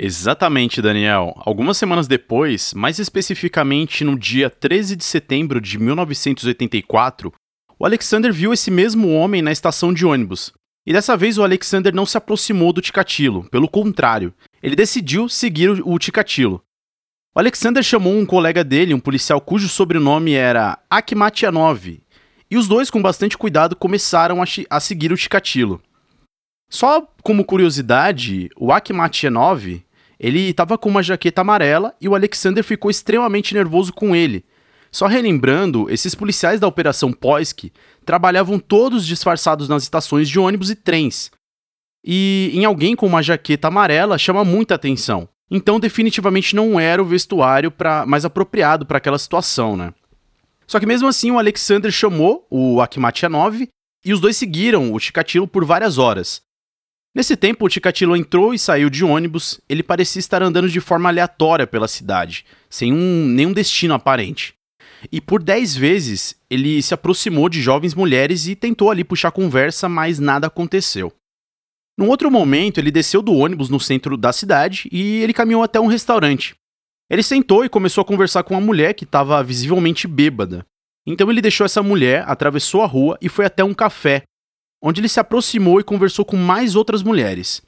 [0.00, 1.34] Exatamente, Daniel.
[1.38, 7.32] Algumas semanas depois, mais especificamente no dia 13 de setembro de 1984,
[7.76, 10.52] o Alexander viu esse mesmo homem na estação de ônibus.
[10.86, 14.32] E dessa vez o Alexander não se aproximou do Ticatilo, pelo contrário,
[14.62, 16.62] ele decidiu seguir o Ticatilo.
[17.34, 22.00] O Alexander chamou um colega dele, um policial cujo sobrenome era Akhmatianov,
[22.50, 25.82] e os dois, com bastante cuidado, começaram a, a seguir o Ticatilo.
[26.70, 29.82] Só como curiosidade, o Akhmatianov,
[30.18, 34.44] ele estava com uma jaqueta amarela e o Alexander ficou extremamente nervoso com ele,
[34.90, 37.70] só relembrando, esses policiais da Operação Poisk
[38.04, 41.30] trabalhavam todos disfarçados nas estações de ônibus e trens.
[42.04, 45.28] E em alguém com uma jaqueta amarela chama muita atenção.
[45.50, 49.92] Então, definitivamente não era o vestuário pra, mais apropriado para aquela situação, né?
[50.66, 53.66] Só que mesmo assim, o Alexander chamou o Akhmatianov
[54.04, 56.42] e os dois seguiram o Chikatilo por várias horas.
[57.18, 59.60] Nesse tempo, o Chikatilo entrou e saiu de ônibus.
[59.68, 64.54] Ele parecia estar andando de forma aleatória pela cidade, sem um, nenhum destino aparente.
[65.10, 69.88] E por dez vezes ele se aproximou de jovens mulheres e tentou ali puxar conversa,
[69.88, 71.12] mas nada aconteceu.
[71.98, 75.80] Num outro momento, ele desceu do ônibus no centro da cidade e ele caminhou até
[75.80, 76.54] um restaurante.
[77.10, 80.64] Ele sentou e começou a conversar com uma mulher que estava visivelmente bêbada.
[81.04, 84.22] Então ele deixou essa mulher, atravessou a rua e foi até um café,
[84.82, 87.62] onde ele se aproximou e conversou com mais outras mulheres.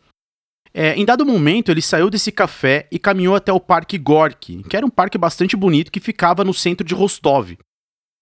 [0.72, 4.76] É, em dado momento, ele saiu desse café e caminhou até o Parque Gorky, que
[4.76, 7.58] era um parque bastante bonito que ficava no centro de Rostov.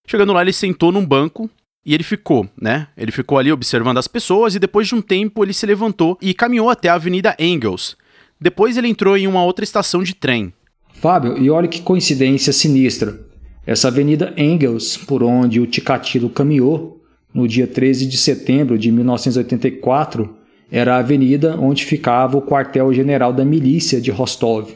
[0.06, 1.50] Chegando lá, ele sentou num banco
[1.84, 2.88] e ele ficou, né?
[2.96, 6.32] Ele ficou ali observando as pessoas e depois de um tempo ele se levantou e
[6.32, 7.96] caminhou até a Avenida Engels.
[8.40, 10.52] Depois ele entrou em uma outra estação de trem.
[10.94, 13.20] Fábio, e olha que coincidência sinistra.
[13.66, 16.97] Essa Avenida Engels, por onde o Ticatilo caminhou
[17.38, 20.28] no dia 13 de setembro de 1984,
[20.70, 24.70] era a avenida onde ficava o quartel-general da milícia de Rostov.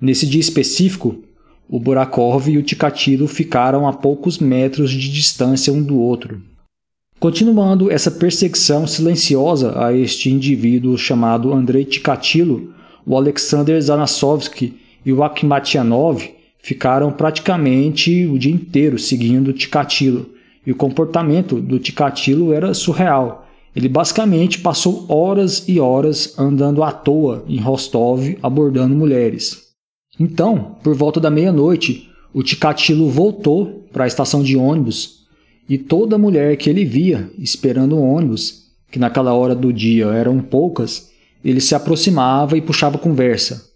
[0.00, 1.22] Nesse dia específico,
[1.68, 6.40] o Burakov e o Tikatilo ficaram a poucos metros de distância um do outro.
[7.20, 12.72] Continuando essa perseguição silenciosa a este indivíduo chamado Andrei Tikatilo,
[13.06, 14.74] o Alexander Zanasovsky
[15.04, 16.26] e o Akhmatianov
[16.58, 20.30] ficaram praticamente o dia inteiro seguindo Tikatilo,
[20.66, 23.42] e o comportamento do Tikatilo era surreal
[23.74, 29.62] ele basicamente passou horas e horas andando à toa em Rostov abordando mulheres.
[30.20, 35.22] Então, por volta da meia-noite, o Ticatilo voltou para a estação de ônibus
[35.68, 40.38] e toda mulher que ele via esperando o ônibus, que naquela hora do dia eram
[40.40, 41.10] poucas,
[41.42, 43.70] ele se aproximava e puxava conversa.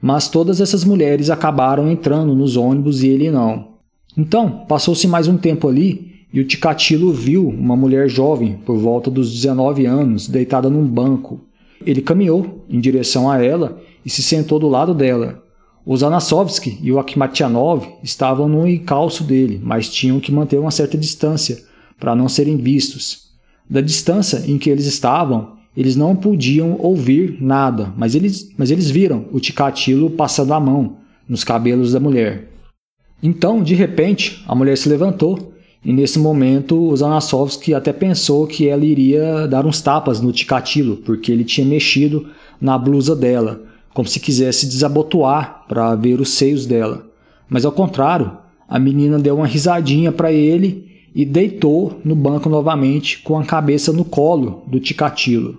[0.00, 3.70] Mas todas essas mulheres acabaram entrando nos ônibus e ele não.
[4.16, 9.10] Então, passou-se mais um tempo ali e o Ticatilo viu uma mulher jovem, por volta
[9.10, 11.40] dos 19 anos, deitada num banco.
[11.84, 15.42] Ele caminhou em direção a ela e se sentou do lado dela.
[15.84, 20.96] O Zanasovski e o Akhmatianov estavam no encalço dele, mas tinham que manter uma certa
[20.96, 21.64] distância
[21.98, 23.30] para não serem vistos.
[23.68, 28.90] Da distância em que eles estavam, eles não podiam ouvir nada, mas eles, mas eles
[28.90, 32.50] viram o Ticatilo passando a mão nos cabelos da mulher.
[33.22, 38.68] Então, de repente, a mulher se levantou e nesse momento, o Zanasovski até pensou que
[38.68, 42.28] ela iria dar uns tapas no Ticatilo, porque ele tinha mexido
[42.60, 43.62] na blusa dela,
[43.94, 47.06] como se quisesse desabotoar para ver os seios dela.
[47.48, 48.36] Mas ao contrário,
[48.68, 53.90] a menina deu uma risadinha para ele e deitou no banco novamente com a cabeça
[53.90, 55.58] no colo do Ticatilo.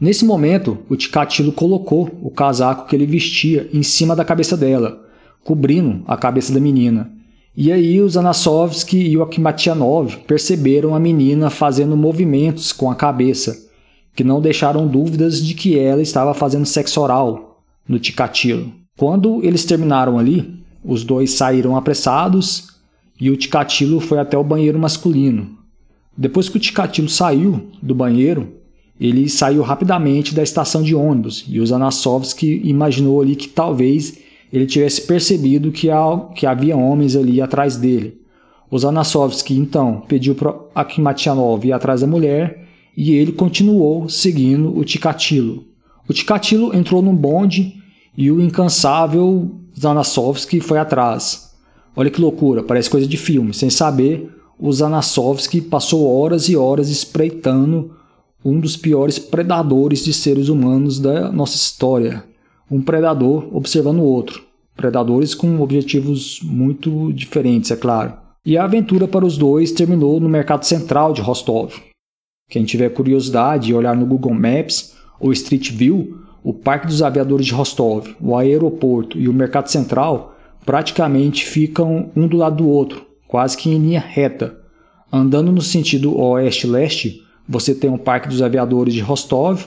[0.00, 5.00] Nesse momento, o Ticatilo colocou o casaco que ele vestia em cima da cabeça dela,
[5.44, 7.17] cobrindo a cabeça da menina.
[7.60, 13.68] E aí os Anasovski e o Akhmatianov perceberam a menina fazendo movimentos com a cabeça,
[14.14, 18.72] que não deixaram dúvidas de que ela estava fazendo sexo oral no Ticatilo.
[18.96, 22.68] Quando eles terminaram ali, os dois saíram apressados
[23.20, 25.58] e o Ticatilo foi até o banheiro masculino.
[26.16, 28.52] Depois que o Ticatilo saiu do banheiro,
[29.00, 34.66] ele saiu rapidamente da estação de ônibus e o Zanassovski imaginou ali que talvez ele
[34.66, 35.88] tivesse percebido que,
[36.34, 38.20] que havia homens ali atrás dele.
[38.70, 44.84] O Zanassovski então pediu para Akhmatianov ir atrás da mulher e ele continuou seguindo o
[44.84, 45.64] Ticatilo.
[46.08, 47.76] O Ticatilo entrou num bonde
[48.16, 51.54] e o incansável Zanassovski foi atrás.
[51.94, 53.54] Olha que loucura, parece coisa de filme.
[53.54, 57.92] Sem saber, o Zanassovski passou horas e horas espreitando
[58.44, 62.24] um dos piores predadores de seres humanos da nossa história.
[62.70, 64.42] Um predador observando o outro.
[64.76, 68.14] Predadores com objetivos muito diferentes, é claro.
[68.44, 71.74] E a aventura para os dois terminou no mercado central de Rostov.
[72.48, 77.46] Quem tiver curiosidade e olhar no Google Maps ou Street View, o Parque dos Aviadores
[77.46, 83.04] de Rostov, o aeroporto e o mercado central praticamente ficam um do lado do outro,
[83.26, 84.56] quase que em linha reta.
[85.12, 89.64] Andando no sentido oeste-leste, você tem o Parque dos Aviadores de Rostov,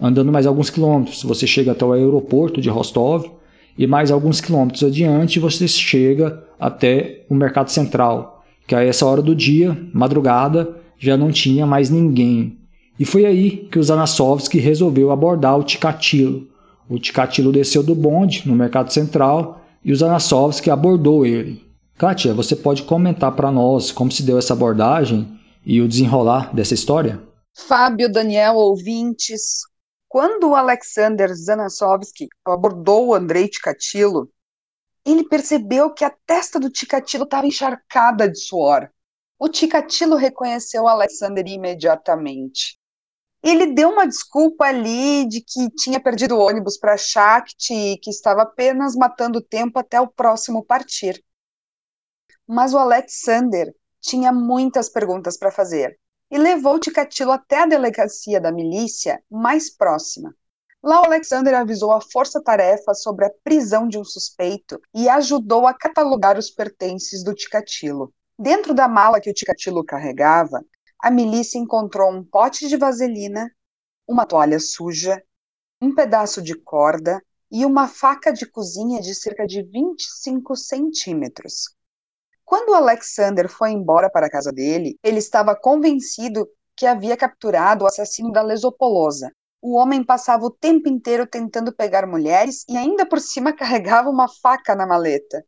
[0.00, 3.30] andando mais alguns quilômetros, você chega até o aeroporto de Rostov,
[3.76, 9.20] e mais alguns quilômetros adiante você chega até o Mercado Central, que a essa hora
[9.20, 12.58] do dia, madrugada, já não tinha mais ninguém.
[12.98, 16.46] E foi aí que o Zanassovski resolveu abordar o Ticatilo.
[16.88, 21.62] O Ticatilo desceu do bonde no Mercado Central e o Zanassovski abordou ele.
[21.98, 25.28] Kátia, você pode comentar para nós como se deu essa abordagem
[25.64, 27.20] e o desenrolar dessa história?
[27.68, 29.60] Fábio, Daniel, ouvintes,
[30.14, 34.32] quando o Alexander Zanassovski abordou o Andrei Ticatilo,
[35.04, 38.88] ele percebeu que a testa do Ticatilo estava encharcada de suor.
[39.36, 42.78] O Ticatilo reconheceu o Alexander imediatamente.
[43.42, 48.10] Ele deu uma desculpa ali de que tinha perdido o ônibus para Shakti e que
[48.10, 51.20] estava apenas matando tempo até o próximo partir.
[52.46, 55.98] Mas o Alexander tinha muitas perguntas para fazer
[56.34, 60.34] e levou Ticatilo até a delegacia da milícia mais próxima.
[60.82, 66.36] Lá, Alexander avisou a força-tarefa sobre a prisão de um suspeito e ajudou a catalogar
[66.36, 68.12] os pertences do Ticatilo.
[68.36, 70.60] Dentro da mala que o Ticatilo carregava,
[70.98, 73.48] a milícia encontrou um pote de vaselina,
[74.04, 75.22] uma toalha suja,
[75.80, 81.76] um pedaço de corda e uma faca de cozinha de cerca de 25 centímetros.
[82.44, 87.88] Quando Alexander foi embora para a casa dele, ele estava convencido que havia capturado o
[87.88, 89.30] assassino da Lesopolosa.
[89.62, 94.28] O homem passava o tempo inteiro tentando pegar mulheres e ainda por cima carregava uma
[94.28, 95.44] faca na maleta.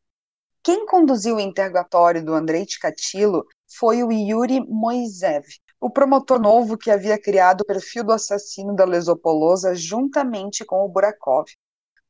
[0.63, 3.45] Quem conduziu o interrogatório do Andrei Ticatilo
[3.79, 5.45] foi o Yuri Moisev,
[5.81, 10.89] o promotor novo que havia criado o perfil do assassino da Lesopolosa juntamente com o
[10.89, 11.47] Burakov.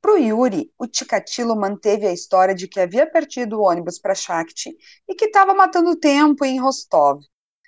[0.07, 4.15] Para o Yuri, o Ticatilo manteve a história de que havia perdido o ônibus para
[4.15, 4.73] Shakti
[5.09, 7.25] e que estava matando tempo em Rostov.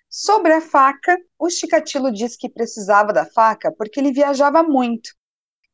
[0.09, 5.11] Sobre a faca, o Chikatilo disse que precisava da faca porque ele viajava muito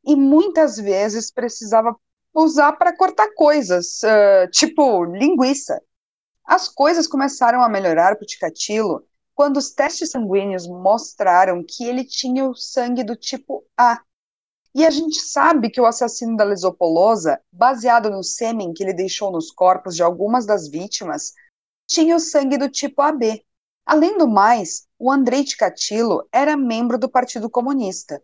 [0.06, 1.94] e muitas vezes precisava
[2.32, 5.82] usar para cortar coisas, uh, tipo linguiça.
[6.46, 12.06] As coisas começaram a melhorar para o Ticatilo quando os testes sanguíneos mostraram que ele
[12.06, 14.00] tinha o sangue do tipo A,
[14.74, 19.30] e a gente sabe que o assassino da Lesopolosa, baseado no sêmen que ele deixou
[19.30, 21.32] nos corpos de algumas das vítimas,
[21.86, 23.44] tinha o sangue do tipo AB.
[23.86, 28.20] Além do mais, o Andrei Ticatilo era membro do Partido Comunista.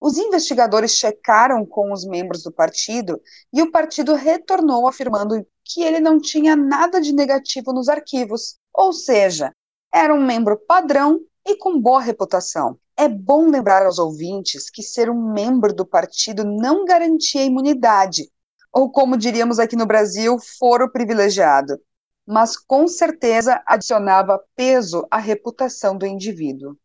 [0.00, 3.20] Os investigadores checaram com os membros do partido
[3.52, 8.94] e o partido retornou afirmando que ele não tinha nada de negativo nos arquivos, ou
[8.94, 9.52] seja,
[9.92, 12.78] era um membro padrão e com boa reputação.
[13.00, 18.28] É bom lembrar aos ouvintes que ser um membro do partido não garantia imunidade,
[18.70, 21.78] ou como diríamos aqui no Brasil, foro privilegiado,
[22.26, 26.76] mas com certeza adicionava peso à reputação do indivíduo.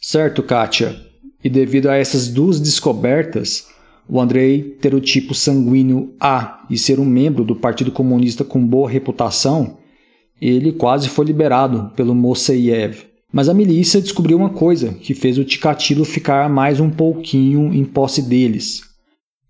[0.00, 1.04] Certo, Kátia.
[1.42, 3.66] E devido a essas duas descobertas,
[4.08, 8.64] o Andrei ter o tipo sanguíneo A e ser um membro do Partido Comunista com
[8.64, 9.78] boa reputação,
[10.40, 13.15] ele quase foi liberado pelo Moseyev.
[13.36, 17.84] Mas a milícia descobriu uma coisa que fez o Ticatilo ficar mais um pouquinho em
[17.84, 18.80] posse deles.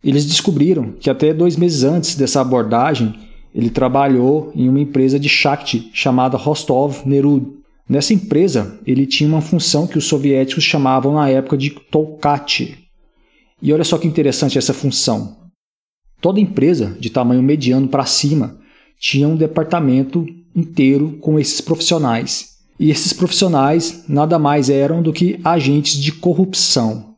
[0.03, 3.15] Eles descobriram que até dois meses antes dessa abordagem,
[3.55, 7.47] ele trabalhou em uma empresa de Shakti chamada Rostov Nerud.
[7.89, 12.77] Nessa empresa, ele tinha uma função que os soviéticos chamavam na época de Tolkat.
[13.63, 15.37] E olha só que interessante essa função.
[16.21, 18.59] Toda empresa de tamanho mediano para cima
[18.99, 20.27] tinha um departamento
[20.57, 22.56] inteiro com esses profissionais.
[22.79, 27.15] E esses profissionais nada mais eram do que agentes de corrupção.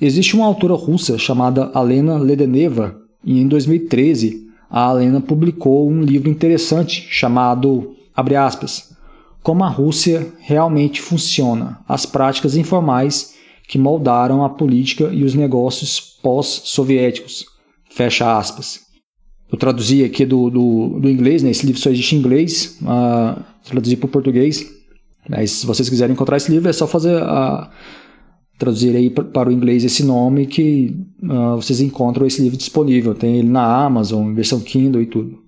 [0.00, 6.28] Existe uma autora russa chamada Alena Ledeneva, e em 2013 a Alena publicou um livro
[6.28, 8.94] interessante chamado, aspas,
[9.42, 13.34] Como a Rússia realmente funciona, as práticas informais
[13.66, 17.44] que moldaram a política e os negócios pós-soviéticos.
[17.90, 18.80] Fecha aspas.
[19.50, 21.50] Eu traduzi aqui do, do, do, inglês, né?
[21.50, 24.75] esse livro só existe em inglês, uh, traduzi para o português.
[25.28, 27.70] Mas se vocês quiserem encontrar esse livro, é só fazer a.
[28.58, 33.14] Traduzir aí para o inglês esse nome que uh, vocês encontram esse livro disponível.
[33.14, 35.38] Tem ele na Amazon, versão Kindle e tudo.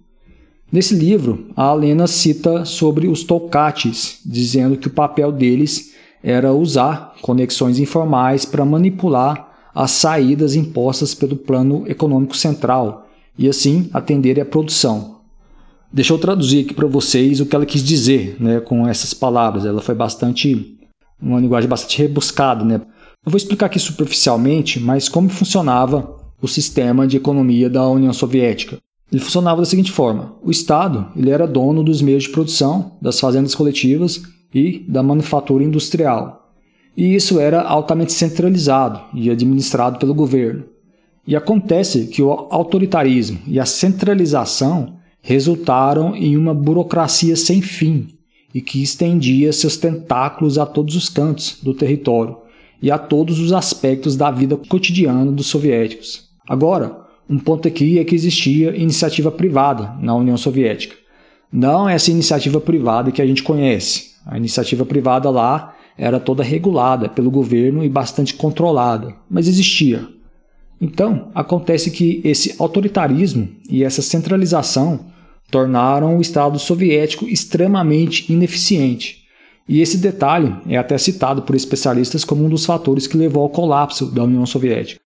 [0.70, 7.14] Nesse livro, a Alena cita sobre os Tolkates, dizendo que o papel deles era usar
[7.22, 13.08] conexões informais para manipular as saídas impostas pelo plano econômico central
[13.38, 15.17] e assim atender à produção.
[15.90, 19.64] Deixa eu traduzir aqui para vocês o que ela quis dizer né, com essas palavras.
[19.64, 20.76] Ela foi bastante.
[21.20, 22.64] uma linguagem bastante rebuscada.
[22.64, 22.74] Né?
[23.24, 28.78] Eu vou explicar aqui superficialmente, mas como funcionava o sistema de economia da União Soviética.
[29.10, 33.18] Ele funcionava da seguinte forma: o Estado ele era dono dos meios de produção, das
[33.18, 34.22] fazendas coletivas
[34.54, 36.52] e da manufatura industrial.
[36.94, 40.64] E isso era altamente centralizado e administrado pelo governo.
[41.26, 44.97] E acontece que o autoritarismo e a centralização
[45.28, 48.08] resultaram em uma burocracia sem fim
[48.54, 52.38] e que estendia seus tentáculos a todos os cantos do território
[52.80, 56.30] e a todos os aspectos da vida cotidiana dos soviéticos.
[56.48, 60.96] Agora, um ponto aqui é que existia iniciativa privada na União Soviética.
[61.52, 64.12] Não essa iniciativa privada que a gente conhece.
[64.24, 70.08] A iniciativa privada lá era toda regulada pelo governo e bastante controlada, mas existia.
[70.80, 75.17] Então, acontece que esse autoritarismo e essa centralização
[75.50, 79.28] tornaram o Estado soviético extremamente ineficiente
[79.68, 83.50] e esse detalhe é até citado por especialistas como um dos fatores que levou ao
[83.50, 84.98] colapso da União Soviética.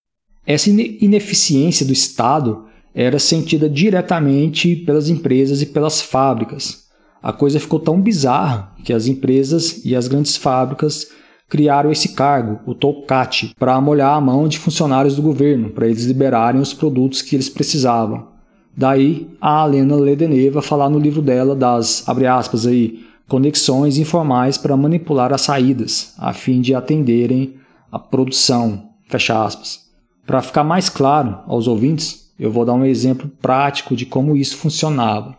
[0.47, 2.65] Essa ineficiência do Estado
[2.95, 6.85] era sentida diretamente pelas empresas e pelas fábricas.
[7.21, 11.07] A coisa ficou tão bizarra que as empresas e as grandes fábricas
[11.49, 16.05] criaram esse cargo, o Tolkat, para molhar a mão de funcionários do governo, para eles
[16.05, 18.32] liberarem os produtos que eles precisavam.
[18.75, 24.75] Daí a Alena Ledeneva falar no livro dela das, abre aspas aí, conexões informais para
[24.75, 27.55] manipular as saídas, a fim de atenderem
[27.91, 28.89] a produção.
[29.07, 29.81] Fecha aspas.
[30.25, 34.57] Para ficar mais claro aos ouvintes, eu vou dar um exemplo prático de como isso
[34.57, 35.37] funcionava.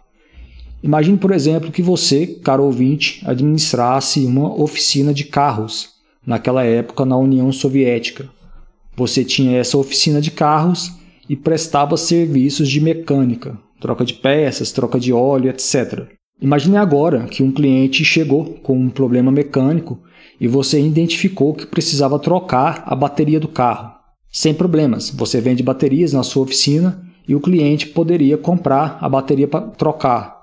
[0.83, 5.89] Imagine, por exemplo, que você, caro ouvinte, administrasse uma oficina de carros
[6.27, 8.29] naquela época na União Soviética.
[8.97, 10.93] Você tinha essa oficina de carros
[11.29, 16.09] e prestava serviços de mecânica, troca de peças, troca de óleo, etc.
[16.41, 20.01] Imagine agora que um cliente chegou com um problema mecânico
[20.41, 23.95] e você identificou que precisava trocar a bateria do carro.
[24.31, 29.47] Sem problemas, você vende baterias na sua oficina e o cliente poderia comprar a bateria
[29.47, 30.35] para trocar.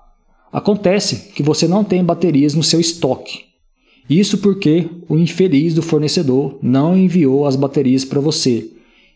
[0.51, 3.51] Acontece que você não tem baterias no seu estoque.
[4.09, 8.69] Isso porque o infeliz do fornecedor não enviou as baterias para você.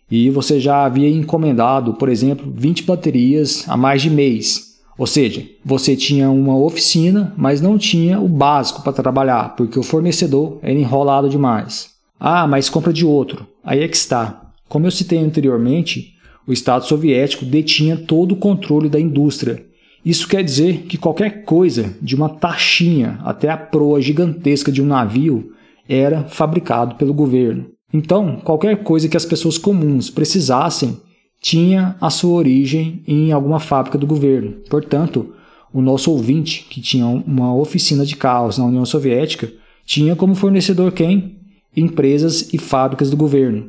[0.09, 5.45] E você já havia encomendado, por exemplo, 20 baterias há mais de mês ou seja,
[5.63, 10.73] você tinha uma oficina, mas não tinha o básico para trabalhar, porque o fornecedor era
[10.73, 11.89] enrolado demais.
[12.17, 13.45] Ah, mas compra de outro.
[13.63, 14.51] Aí é que está.
[14.69, 16.13] Como eu citei anteriormente,
[16.47, 19.65] o Estado soviético detinha todo o controle da indústria.
[20.03, 24.85] Isso quer dizer que qualquer coisa, de uma taxinha até a proa gigantesca de um
[24.85, 25.51] navio,
[25.89, 27.65] era fabricado pelo governo.
[27.95, 30.97] Então, qualquer coisa que as pessoas comuns precisassem
[31.41, 34.57] tinha a sua origem em alguma fábrica do governo.
[34.69, 35.33] Portanto,
[35.73, 39.49] o nosso ouvinte, que tinha uma oficina de carros na União Soviética,
[39.85, 41.37] tinha como fornecedor quem?
[41.73, 43.65] Empresas e fábricas do governo.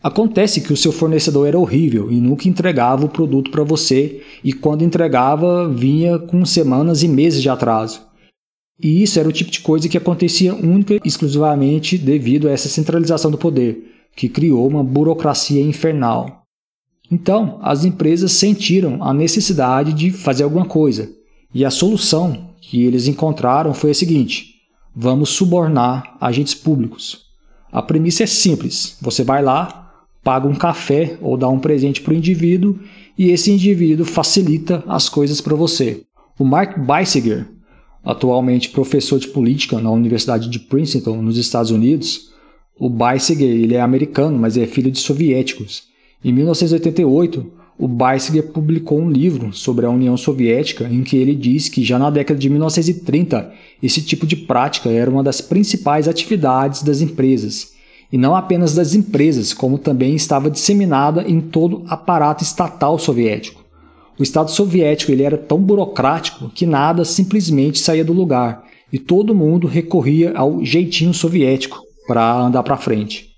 [0.00, 4.52] Acontece que o seu fornecedor era horrível e nunca entregava o produto para você, e
[4.52, 8.05] quando entregava, vinha com semanas e meses de atraso.
[8.82, 12.68] E isso era o tipo de coisa que acontecia única e exclusivamente devido a essa
[12.68, 16.42] centralização do poder, que criou uma burocracia infernal.
[17.10, 21.10] Então, as empresas sentiram a necessidade de fazer alguma coisa,
[21.54, 24.56] e a solução que eles encontraram foi a seguinte:
[24.94, 27.26] vamos subornar agentes públicos.
[27.70, 32.12] A premissa é simples: você vai lá, paga um café ou dá um presente para
[32.12, 32.78] o indivíduo
[33.16, 36.02] e esse indivíduo facilita as coisas para você.
[36.38, 37.48] O Mark Beissiger,
[38.06, 42.30] atualmente professor de política na Universidade de Princeton, nos Estados Unidos,
[42.78, 45.82] o Beissiger ele é americano, mas é filho de soviéticos.
[46.24, 51.68] Em 1988, o Beissiger publicou um livro sobre a União Soviética em que ele diz
[51.68, 53.52] que já na década de 1930
[53.82, 57.74] esse tipo de prática era uma das principais atividades das empresas,
[58.12, 63.65] e não apenas das empresas, como também estava disseminada em todo o aparato estatal soviético.
[64.18, 69.34] O Estado soviético ele era tão burocrático que nada simplesmente saía do lugar, e todo
[69.34, 73.30] mundo recorria ao jeitinho soviético para andar para frente.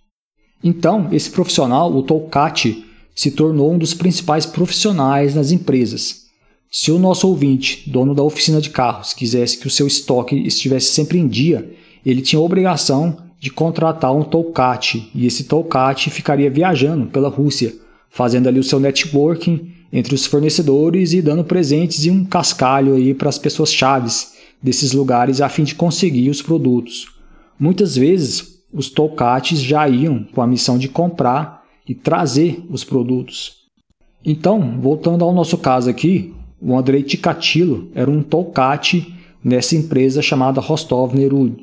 [0.62, 6.26] Então, esse profissional, o Tolkati, se tornou um dos principais profissionais nas empresas.
[6.70, 10.92] Se o nosso ouvinte, dono da oficina de carros, quisesse que o seu estoque estivesse
[10.92, 11.68] sempre em dia,
[12.04, 17.74] ele tinha a obrigação de contratar um Tolkati, e esse Tolkati ficaria viajando pela Rússia,
[18.10, 23.14] fazendo ali o seu networking entre os fornecedores e dando presentes e um cascalho aí
[23.14, 27.06] para as pessoas chaves desses lugares a fim de conseguir os produtos.
[27.58, 33.56] Muitas vezes os Tolkatis já iam com a missão de comprar e trazer os produtos.
[34.24, 40.60] Então, voltando ao nosso caso aqui, o Andrei Ticatilo era um Tolkati nessa empresa chamada
[40.60, 41.56] Rostov Nerud.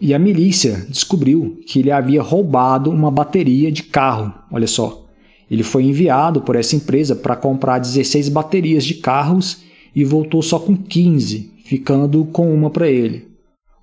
[0.00, 5.07] E a milícia descobriu que ele havia roubado uma bateria de carro, olha só.
[5.50, 9.62] Ele foi enviado por essa empresa para comprar 16 baterias de carros
[9.94, 13.26] e voltou só com 15, ficando com uma para ele.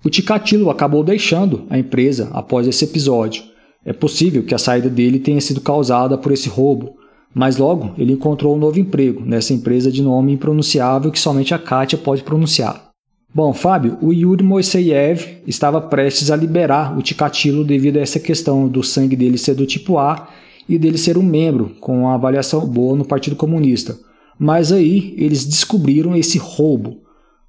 [0.04, 3.42] O Ticatilo acabou deixando a empresa após esse episódio.
[3.84, 6.94] É possível que a saída dele tenha sido causada por esse roubo,
[7.34, 11.58] mas logo ele encontrou um novo emprego nessa empresa de nome impronunciável que somente a
[11.58, 12.86] Kátia pode pronunciar.
[13.34, 18.66] Bom, Fábio, o Yuri Moiseyev estava prestes a liberar o Ticatilo devido a essa questão
[18.66, 20.28] do sangue dele ser do tipo A
[20.68, 23.98] e dele ser um membro com uma avaliação boa no Partido Comunista.
[24.38, 27.02] Mas aí eles descobriram esse roubo.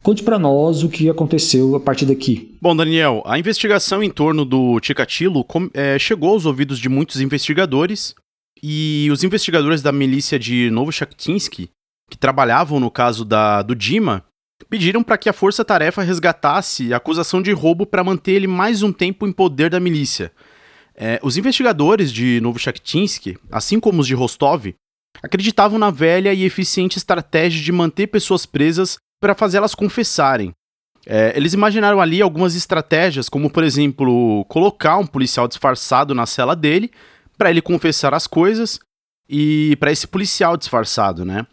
[0.03, 2.55] Conte para nós o que aconteceu a partir daqui.
[2.61, 8.15] Bom, Daniel, a investigação em torno do Ticatilo é, chegou aos ouvidos de muitos investigadores
[8.63, 11.69] e os investigadores da milícia de Novochakinsky,
[12.09, 14.23] que trabalhavam no caso da, do Dima,
[14.69, 18.81] pediram para que a Força Tarefa resgatasse a acusação de roubo para manter ele mais
[18.81, 20.31] um tempo em poder da milícia.
[20.99, 24.73] É, os investigadores de Novochakinsky, assim como os de Rostov,
[25.21, 30.51] acreditavam na velha e eficiente estratégia de manter pessoas presas para fazê-las confessarem.
[31.05, 36.55] É, eles imaginaram ali algumas estratégias, como por exemplo, colocar um policial disfarçado na cela
[36.55, 36.91] dele
[37.37, 38.79] para ele confessar as coisas
[39.29, 41.45] e para esse policial disfarçado, né?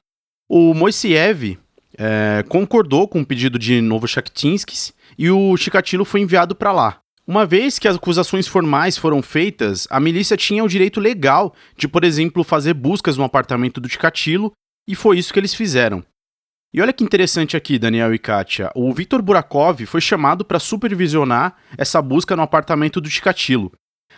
[0.48, 1.58] O Moiseev
[1.96, 7.03] é, concordou com o pedido de Novo Shakhtinsky e o Chikatilo foi enviado para lá.
[7.26, 11.88] Uma vez que as acusações formais foram feitas, a milícia tinha o direito legal de,
[11.88, 14.52] por exemplo, fazer buscas no apartamento do Chikatilo
[14.86, 16.04] e foi isso que eles fizeram.
[16.74, 18.70] E olha que interessante aqui, Daniel e Kátia.
[18.74, 23.72] O Vitor Burakov foi chamado para supervisionar essa busca no apartamento do Chikatilo.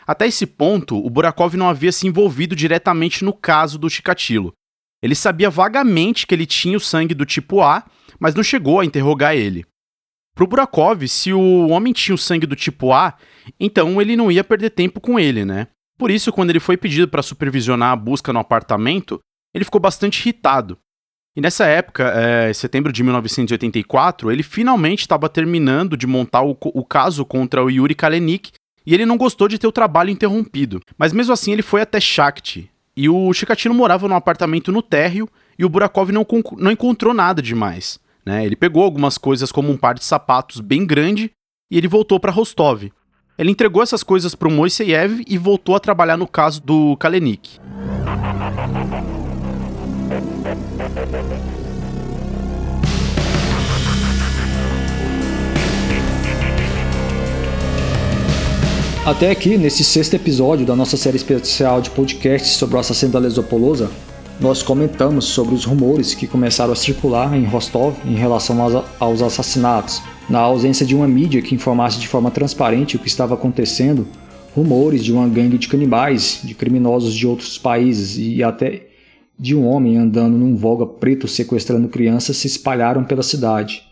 [0.05, 4.53] Até esse ponto, o Burakov não havia se envolvido diretamente no caso do Chikatilo.
[5.01, 7.85] Ele sabia vagamente que ele tinha o sangue do tipo A,
[8.19, 9.65] mas não chegou a interrogar ele.
[10.37, 13.15] Para o Burakov, se o homem tinha o sangue do tipo A,
[13.59, 15.67] então ele não ia perder tempo com ele, né?
[15.97, 19.19] Por isso, quando ele foi pedido para supervisionar a busca no apartamento,
[19.55, 20.77] ele ficou bastante irritado.
[21.35, 26.55] E nessa época, é, em setembro de 1984, ele finalmente estava terminando de montar o,
[26.61, 28.53] o, caso contra o Yuri Kalenik
[28.85, 30.83] e ele não gostou de ter o trabalho interrompido.
[30.99, 32.71] Mas mesmo assim, ele foi até Shakti.
[32.95, 35.29] E o Chikatilo morava num apartamento no térreo
[35.59, 36.27] e o Burakov não,
[36.59, 37.99] não encontrou nada demais.
[38.27, 38.45] Né?
[38.45, 41.31] Ele pegou algumas coisas como um par de sapatos bem grande
[41.71, 42.91] e ele voltou para Rostov.
[43.39, 47.61] Ele entregou essas coisas para o Moiseyev e voltou a trabalhar no caso do Kalenik.
[59.05, 63.21] Até aqui, nesse sexto episódio da nossa série especial de podcasts sobre o assassino da
[63.21, 63.89] Lesopolosa,
[64.41, 68.59] nós comentamos sobre os rumores que começaram a circular em Rostov em relação
[69.01, 70.03] aos assassinatos.
[70.29, 74.07] Na ausência de uma mídia que informasse de forma transparente o que estava acontecendo,
[74.55, 78.89] rumores de uma gangue de canibais, de criminosos de outros países e até
[79.39, 83.83] de um homem andando num Volga preto sequestrando crianças se espalharam pela cidade.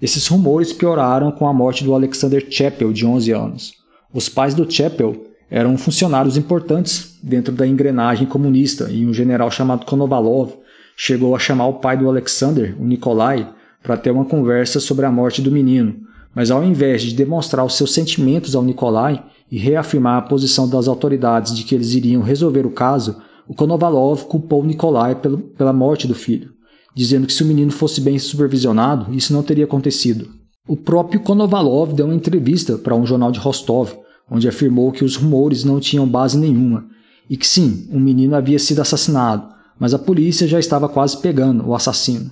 [0.00, 3.74] Esses rumores pioraram com a morte do Alexander Chappell, de 11 anos.
[4.12, 9.84] Os pais do Chappell eram funcionários importantes dentro da engrenagem comunista e um general chamado
[9.84, 10.54] Konovalov
[10.96, 13.46] chegou a chamar o pai do Alexander, o Nikolai,
[13.82, 15.94] para ter uma conversa sobre a morte do menino,
[16.34, 20.88] mas ao invés de demonstrar os seus sentimentos ao Nikolai e reafirmar a posição das
[20.88, 25.14] autoridades de que eles iriam resolver o caso, o Konovalov culpou Nikolai
[25.58, 26.50] pela morte do filho,
[26.94, 30.30] dizendo que se o menino fosse bem supervisionado, isso não teria acontecido.
[30.66, 34.01] O próprio Konovalov deu uma entrevista para um jornal de Rostov,
[34.32, 36.86] onde afirmou que os rumores não tinham base nenhuma
[37.28, 39.46] e que sim, um menino havia sido assassinado,
[39.78, 42.30] mas a polícia já estava quase pegando o assassino.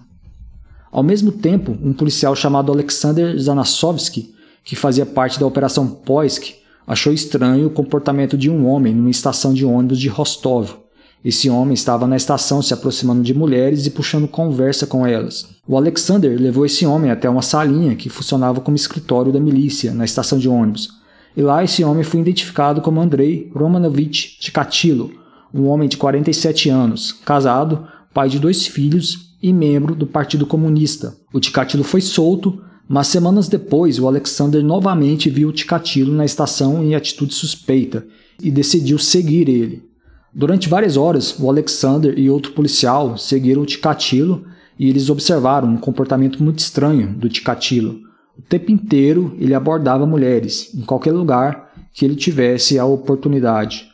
[0.91, 6.55] Ao mesmo tempo, um policial chamado Alexander Zanasovsky, que fazia parte da Operação Poisk,
[6.87, 10.81] achou estranho o comportamento de um homem numa estação de ônibus de Rostov,
[11.23, 15.47] esse homem estava na estação se aproximando de mulheres e puxando conversa com elas.
[15.69, 20.07] O Alexander levou esse homem até uma salinha que funcionava como escritório da milícia na
[20.07, 21.00] estação de ônibus.
[21.37, 25.13] E lá esse homem foi identificado como Andrei Romanovich Chikatilo,
[25.53, 31.17] um homem de 47 anos, casado, pai de dois filhos e membro do Partido Comunista.
[31.33, 36.83] O Chikatilo foi solto, mas semanas depois o Alexander novamente viu o Chikatilo na estação
[36.83, 38.07] em atitude suspeita
[38.43, 39.89] e decidiu seguir ele.
[40.33, 44.45] Durante várias horas, o Alexander e outro policial seguiram o Chikatilo
[44.79, 48.10] e eles observaram um comportamento muito estranho do Chikatilo.
[48.39, 53.91] O tempo inteiro ele abordava mulheres, em qualquer lugar que ele tivesse a oportunidade.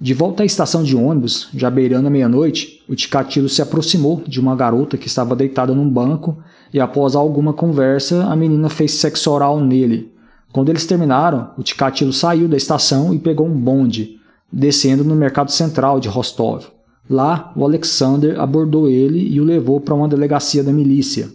[0.00, 4.38] De volta à estação de ônibus, já beirando a meia-noite, o Ticatilo se aproximou de
[4.38, 6.38] uma garota que estava deitada num banco
[6.72, 10.12] e, após alguma conversa, a menina fez sexo oral nele.
[10.52, 14.20] Quando eles terminaram, o Ticatilo saiu da estação e pegou um bonde,
[14.52, 16.66] descendo no mercado central de Rostov.
[17.10, 21.28] Lá, o Alexander abordou ele e o levou para uma delegacia da milícia.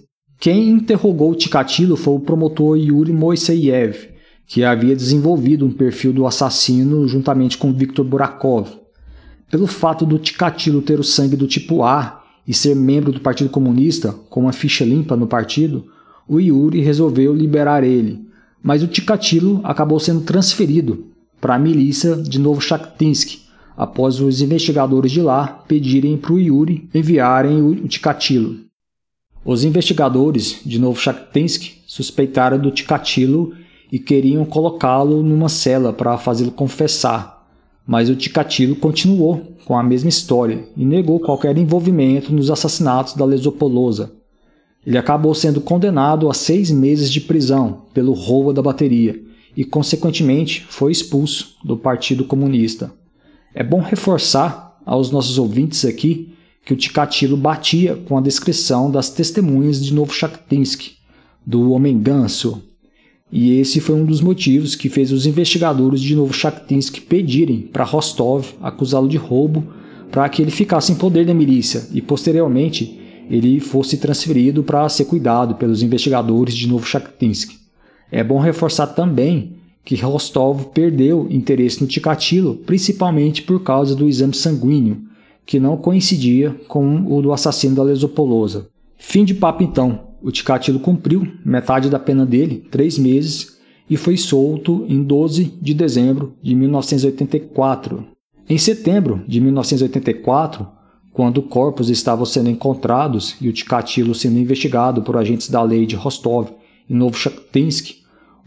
[0.44, 4.10] Quem interrogou o Ticatilo foi o promotor Yuri Moiseyev,
[4.46, 8.68] que havia desenvolvido um perfil do assassino juntamente com Viktor Burakov.
[9.50, 13.50] Pelo fato do Ticatilo ter o sangue do tipo A e ser membro do Partido
[13.50, 15.86] Comunista, com uma ficha limpa no partido,
[16.28, 18.28] o Yuri resolveu liberar ele,
[18.62, 21.06] mas o Ticatilo acabou sendo transferido
[21.40, 23.40] para a milícia de Novochakhtinsk,
[23.78, 28.73] após os investigadores de lá pedirem para o Yuri enviarem o Ticatilo.
[29.46, 33.54] Os investigadores de Novochakhtinsk suspeitaram do Ticatilo
[33.92, 37.46] e queriam colocá-lo numa cela para fazê-lo confessar,
[37.86, 43.26] mas o Ticatilo continuou com a mesma história e negou qualquer envolvimento nos assassinatos da
[43.26, 44.14] Lesopolosa.
[44.86, 49.22] Ele acabou sendo condenado a seis meses de prisão pelo roubo da bateria
[49.56, 52.92] e, consequentemente, foi expulso do Partido Comunista.
[53.54, 56.33] É bom reforçar aos nossos ouvintes aqui
[56.66, 60.94] que o Ticatilo batia com a descrição das testemunhas de Novochakhtinsk,
[61.46, 62.64] do Homem Ganso,
[63.36, 68.46] e esse foi um dos motivos que fez os investigadores de Novochakhtinsk pedirem para Rostov
[68.62, 69.64] acusá-lo de roubo
[70.12, 75.06] para que ele ficasse em poder da milícia e posteriormente ele fosse transferido para ser
[75.06, 77.54] cuidado pelos investigadores de Novochakhtinsk.
[78.12, 84.36] É bom reforçar também que Rostov perdeu interesse no Ticatilo, principalmente por causa do exame
[84.36, 85.02] sanguíneo,
[85.46, 88.68] que não coincidia com o do assassino da Lesopolosa.
[88.98, 90.14] Fim de papo então.
[90.22, 93.58] O Ticatilo cumpriu metade da pena dele, três meses,
[93.90, 98.06] e foi solto em 12 de dezembro de 1984.
[98.50, 100.66] Em setembro de 1984,
[101.12, 105.96] quando corpos estavam sendo encontrados e o Ticatilo sendo investigado por agentes da lei de
[105.96, 106.50] Rostov
[106.90, 107.98] e Novochakhtinsk,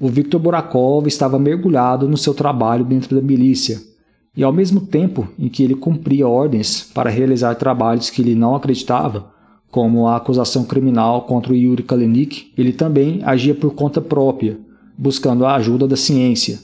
[0.01, 3.81] o Viktor Borakov estava mergulhado no seu trabalho dentro da milícia,
[4.36, 8.54] e ao mesmo tempo em que ele cumpria ordens para realizar trabalhos que ele não
[8.54, 9.34] acreditava,
[9.70, 14.58] como a acusação criminal contra o Yuri Kalenik, ele também agia por conta própria,
[14.96, 16.60] buscando a ajuda da ciência.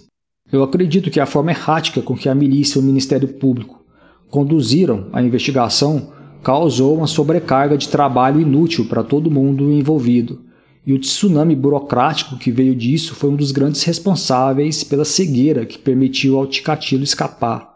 [0.50, 3.82] Eu acredito que a forma errática com que a milícia e o Ministério Público
[4.30, 6.08] conduziram a investigação
[6.42, 10.40] causou uma sobrecarga de trabalho inútil para todo mundo envolvido,
[10.84, 15.78] e o tsunami burocrático que veio disso foi um dos grandes responsáveis pela cegueira que
[15.78, 17.72] permitiu ao Ticatilo escapar.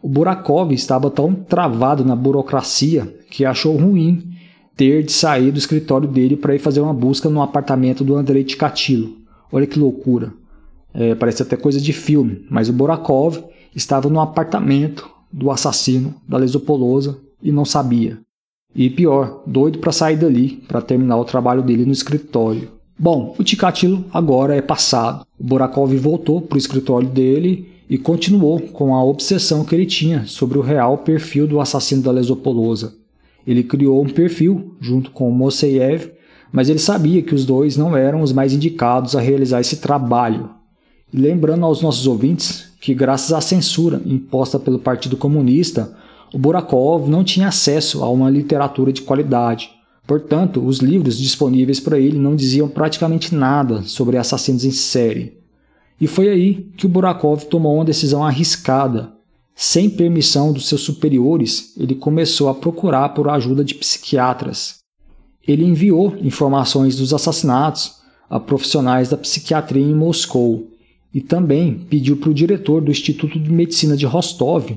[0.00, 4.22] O Burakov estava tão travado na burocracia que achou ruim
[4.76, 8.44] ter de sair do escritório dele para ir fazer uma busca no apartamento do Andrei
[8.44, 9.16] Ticatilo.
[9.50, 10.32] Olha que loucura.
[10.92, 13.42] É, parece até coisa de filme, mas o Borakov
[13.74, 18.18] estava no apartamento do assassino da Lesopolosa e não sabia.
[18.74, 22.72] E pior, doido para sair dali para terminar o trabalho dele no escritório.
[22.98, 25.24] Bom, o Ticatilo agora é passado.
[25.38, 30.24] O Borakov voltou para o escritório dele e continuou com a obsessão que ele tinha
[30.26, 32.94] sobre o real perfil do assassino da Lesopolosa.
[33.46, 36.12] Ele criou um perfil junto com Moseyev,
[36.50, 40.50] mas ele sabia que os dois não eram os mais indicados a realizar esse trabalho.
[41.12, 45.96] E lembrando aos nossos ouvintes que, graças à censura imposta pelo Partido Comunista,
[46.34, 49.70] o Burakov não tinha acesso a uma literatura de qualidade.
[50.04, 55.38] Portanto, os livros disponíveis para ele não diziam praticamente nada sobre assassinos em série.
[56.00, 59.12] E foi aí que o Burakov tomou uma decisão arriscada
[59.54, 64.80] sem permissão dos seus superiores, ele começou a procurar por ajuda de psiquiatras.
[65.46, 70.68] Ele enviou informações dos assassinatos a profissionais da psiquiatria em Moscou
[71.12, 74.76] e também pediu para o diretor do Instituto de Medicina de Rostov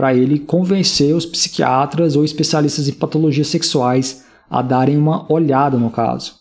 [0.00, 5.90] para ele convencer os psiquiatras ou especialistas em patologias sexuais a darem uma olhada no
[5.90, 6.36] caso.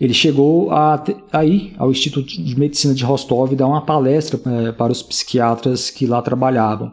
[0.00, 0.70] Ele chegou
[1.30, 6.06] aí ao Instituto de Medicina de Rostov dar uma palestra é, para os psiquiatras que
[6.06, 6.92] lá trabalhavam.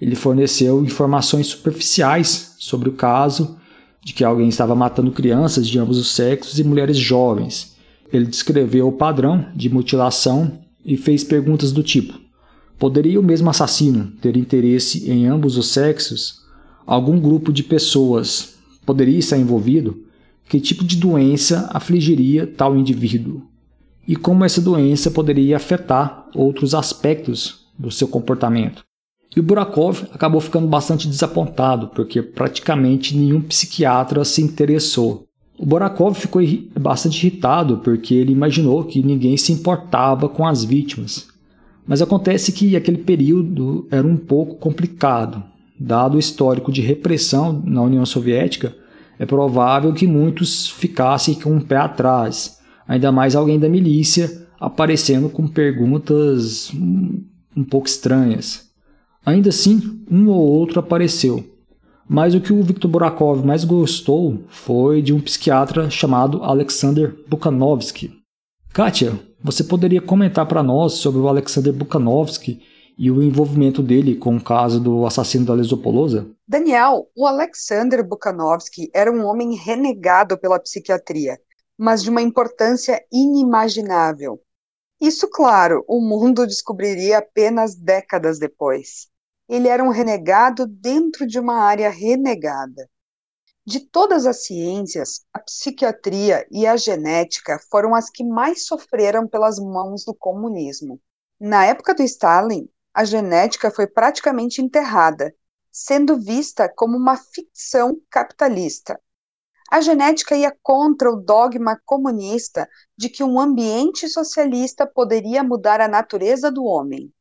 [0.00, 3.56] Ele forneceu informações superficiais sobre o caso
[4.04, 7.76] de que alguém estava matando crianças de ambos os sexos e mulheres jovens.
[8.12, 12.18] Ele descreveu o padrão de mutilação e fez perguntas do tipo:
[12.80, 16.40] Poderia o mesmo assassino ter interesse em ambos os sexos?
[16.86, 18.54] Algum grupo de pessoas
[18.86, 20.02] poderia estar envolvido?
[20.48, 23.42] Que tipo de doença afligiria tal indivíduo?
[24.08, 28.82] E como essa doença poderia afetar outros aspectos do seu comportamento?
[29.36, 35.26] E o Burakov acabou ficando bastante desapontado, porque praticamente nenhum psiquiatra se interessou.
[35.58, 36.40] O Burakov ficou
[36.80, 41.29] bastante irritado porque ele imaginou que ninguém se importava com as vítimas.
[41.90, 45.42] Mas acontece que aquele período era um pouco complicado.
[45.76, 48.76] Dado o histórico de repressão na União Soviética,
[49.18, 55.28] é provável que muitos ficassem com um pé atrás, ainda mais alguém da milícia aparecendo
[55.28, 56.70] com perguntas
[57.56, 58.70] um pouco estranhas.
[59.26, 61.44] Ainda assim, um ou outro apareceu.
[62.08, 68.12] Mas o que o Viktor Burakov mais gostou foi de um psiquiatra chamado Alexander Bukhanovsky.
[68.72, 72.60] Kátia, você poderia comentar para nós sobre o Alexander Bukhanovsky
[72.96, 76.30] e o envolvimento dele com o caso do assassino da Lesopolosa?
[76.46, 81.38] Daniel, o Alexander Bukhanovsky era um homem renegado pela psiquiatria,
[81.78, 84.38] mas de uma importância inimaginável.
[85.00, 89.08] Isso, claro, o mundo descobriria apenas décadas depois.
[89.48, 92.86] Ele era um renegado dentro de uma área renegada.
[93.66, 99.58] De todas as ciências, a psiquiatria e a genética foram as que mais sofreram pelas
[99.58, 101.00] mãos do comunismo.
[101.38, 105.34] Na época do Stalin, a genética foi praticamente enterrada,
[105.70, 109.00] sendo vista como uma ficção capitalista,
[109.70, 112.68] a genética ia contra o dogma comunista
[112.98, 117.12] de que um ambiente socialista poderia mudar a natureza do homem.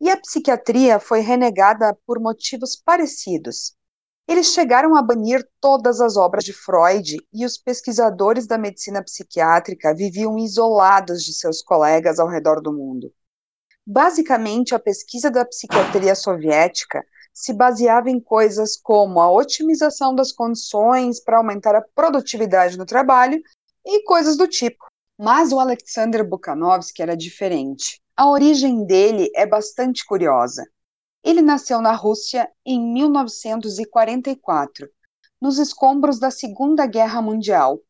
[0.00, 3.76] E a psiquiatria foi renegada por motivos parecidos.
[4.26, 9.94] Eles chegaram a banir todas as obras de Freud e os pesquisadores da medicina psiquiátrica
[9.94, 13.12] viviam isolados de seus colegas ao redor do mundo.
[13.86, 21.20] Basicamente, a pesquisa da psiquiatria soviética se baseava em coisas como a otimização das condições
[21.20, 23.42] para aumentar a produtividade no trabalho
[23.84, 24.86] e coisas do tipo.
[25.18, 28.00] Mas o Alexander Bukhanovsky era diferente.
[28.16, 30.64] A origem dele é bastante curiosa.
[31.24, 34.90] Ele nasceu na Rússia em 1944,
[35.40, 37.80] nos escombros da Segunda Guerra Mundial.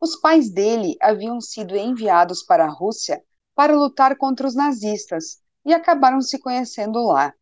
[0.00, 3.22] Os pais dele haviam sido enviados para a Rússia
[3.54, 7.32] para lutar contra os nazistas e acabaram se conhecendo lá.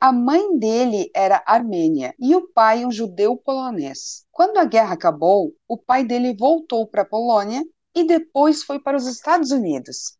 [0.00, 4.26] A mãe dele era armênia e o pai um judeu polonês.
[4.32, 7.64] Quando a guerra acabou, o pai dele voltou para a Polônia
[7.94, 10.18] e depois foi para os Estados Unidos.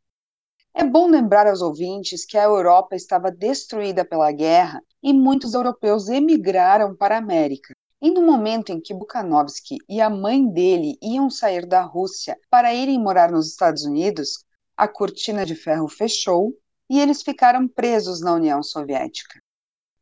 [0.74, 6.09] É bom lembrar aos ouvintes que a Europa estava destruída pela guerra e muitos europeus
[6.09, 7.74] emigraram para a América.
[8.01, 12.72] E no momento em que Bukhanovsky e a mãe dele iam sair da Rússia para
[12.72, 14.44] irem morar nos Estados Unidos,
[14.76, 16.55] a cortina de ferro fechou
[16.88, 19.40] e eles ficaram presos na União Soviética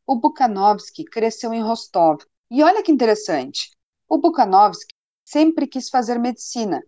[0.09, 2.23] o Bukhanovsky cresceu em Rostov.
[2.49, 3.69] E olha que interessante,
[4.09, 4.91] o Bukhanovsky
[5.23, 6.81] sempre quis fazer medicina,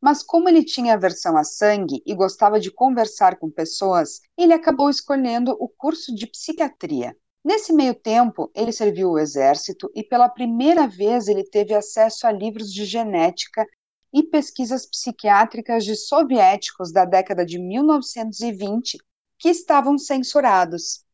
[0.00, 4.90] mas como ele tinha aversão a sangue e gostava de conversar com pessoas, ele acabou
[4.90, 7.16] escolhendo o curso de psiquiatria.
[7.44, 12.32] Nesse meio tempo, ele serviu o exército e pela primeira vez ele teve acesso a
[12.32, 13.64] livros de genética
[14.12, 18.98] e pesquisas psiquiátricas de soviéticos da década de 1920
[19.38, 21.04] que estavam censurados.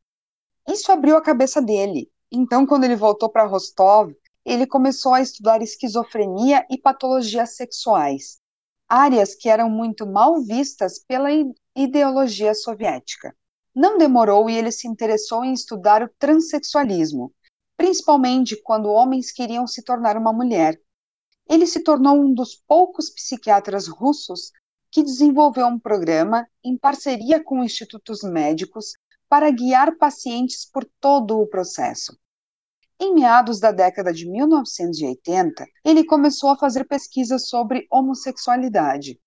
[0.69, 2.11] Isso abriu a cabeça dele.
[2.31, 4.13] Então, quando ele voltou para Rostov,
[4.45, 8.41] ele começou a estudar esquizofrenia e patologias sexuais,
[8.93, 11.31] áreas que eram muito mal vistas pela
[11.75, 13.35] ideologia soviética.
[13.75, 17.33] Não demorou e ele se interessou em estudar o transexualismo,
[17.75, 20.79] principalmente quando homens queriam se tornar uma mulher.
[21.49, 24.53] Ele se tornou um dos poucos psiquiatras russos
[24.91, 28.93] que desenvolveu um programa em parceria com institutos médicos
[29.27, 32.15] para guiar pacientes por todo o processo.
[33.05, 39.19] Em meados da década de 1980, ele começou a fazer pesquisas sobre homossexualidade.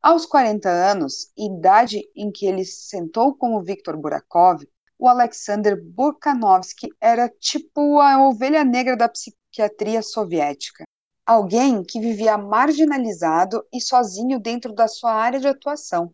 [0.00, 4.62] Aos 40 anos, idade em que ele sentou com o Viktor Burakov,
[4.96, 10.84] o Alexander Burkanovsky era tipo a ovelha negra da psiquiatria soviética.
[11.26, 16.12] Alguém que vivia marginalizado e sozinho dentro da sua área de atuação.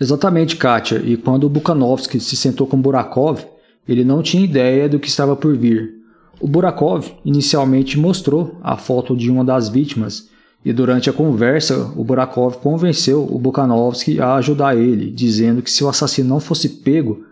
[0.00, 0.98] Exatamente, Kátia.
[0.98, 3.44] E quando Bukhanovsky se sentou com Burakov,
[3.88, 6.01] ele não tinha ideia do que estava por vir.
[6.42, 10.28] O Burakov inicialmente mostrou a foto de uma das vítimas
[10.64, 15.84] e durante a conversa o Burakov convenceu o Bukhanovsky a ajudar ele, dizendo que se
[15.84, 17.24] o assassino não fosse pego,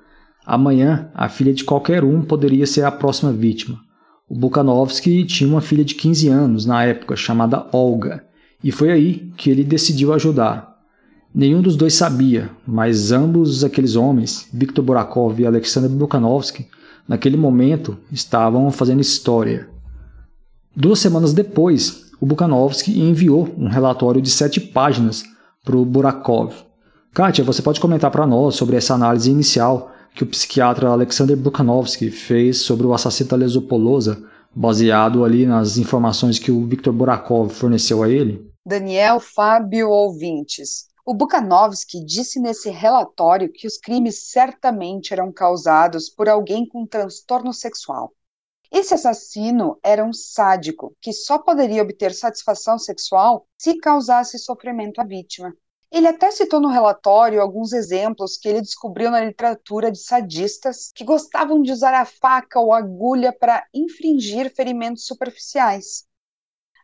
[0.47, 3.81] amanhã a filha de qualquer um poderia ser a próxima vítima.
[4.28, 8.23] O Bukhanovsky tinha uma filha de 15 anos na época chamada Olga,
[8.62, 10.78] e foi aí que ele decidiu ajudar.
[11.35, 16.69] Nenhum dos dois sabia, mas ambos aqueles homens, Viktor Borakov e Alexander Bukhanovsky,
[17.07, 19.69] naquele momento estavam fazendo história.
[20.75, 25.25] Duas semanas depois, o Bukhanovsky enviou um relatório de sete páginas
[25.65, 26.53] para o Burakov.
[27.13, 32.11] Kátia, você pode comentar para nós sobre essa análise inicial que o psiquiatra Alexander Bukhanovsky
[32.11, 34.23] fez sobre o assassino Lesopolosa,
[34.55, 38.49] baseado ali nas informações que o Viktor Borakov forneceu a ele?
[38.67, 40.90] Daniel, Fábio, ouvintes.
[41.05, 47.55] O Bukhanovsky disse nesse relatório que os crimes certamente eram causados por alguém com transtorno
[47.55, 48.13] sexual.
[48.71, 55.05] Esse assassino era um sádico que só poderia obter satisfação sexual se causasse sofrimento à
[55.05, 55.57] vítima.
[55.91, 61.03] Ele até citou no relatório alguns exemplos que ele descobriu na literatura de sadistas que
[61.03, 66.07] gostavam de usar a faca ou agulha para infringir ferimentos superficiais.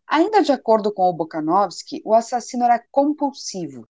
[0.05, 3.87] Ainda de acordo com o Bukhanovsky, o assassino era compulsivo,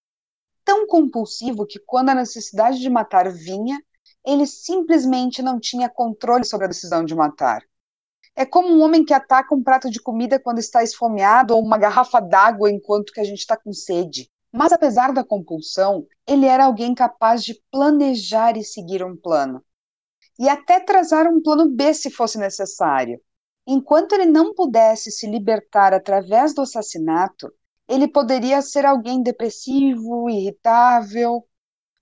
[0.67, 3.81] tão compulsivo que, quando a necessidade de matar vinha,
[4.25, 7.63] ele simplesmente não tinha controle sobre a decisão de matar.
[8.35, 11.77] É como um homem que ataca um prato de comida quando está esfomeado ou uma
[11.77, 14.29] garrafa d'água enquanto que a gente está com sede.
[14.51, 19.63] Mas apesar da compulsão, ele era alguém capaz de planejar e seguir um plano.
[20.37, 23.21] E até trazer um plano B se fosse necessário.
[23.65, 27.53] Enquanto ele não pudesse se libertar através do assassinato,
[27.87, 31.47] ele poderia ser alguém depressivo, irritável.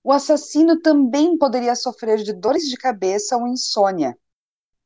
[0.03, 4.17] O assassino também poderia sofrer de dores de cabeça ou insônia.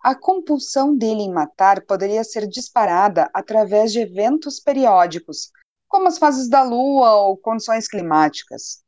[0.01, 5.51] A compulsão dele em matar poderia ser disparada através de eventos periódicos,
[5.87, 8.81] como as fases da lua ou condições climáticas.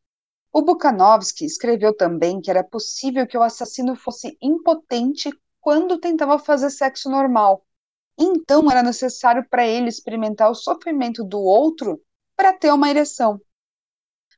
[0.54, 5.30] O Bukhanovsky escreveu também que era possível que o assassino fosse impotente
[5.62, 7.66] quando tentava fazer sexo normal,
[8.22, 12.00] então era necessário para ele experimentar o sofrimento do outro
[12.36, 13.42] para ter uma ereção.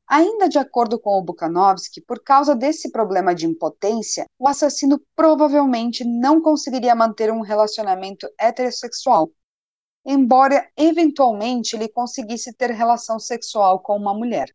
[0.07, 6.03] Ainda de acordo com o Bukhanovsky, por causa desse problema de impotência, o assassino provavelmente
[6.03, 9.31] não conseguiria manter um relacionamento heterossexual,
[10.05, 14.49] embora eventualmente ele conseguisse ter relação sexual com uma mulher.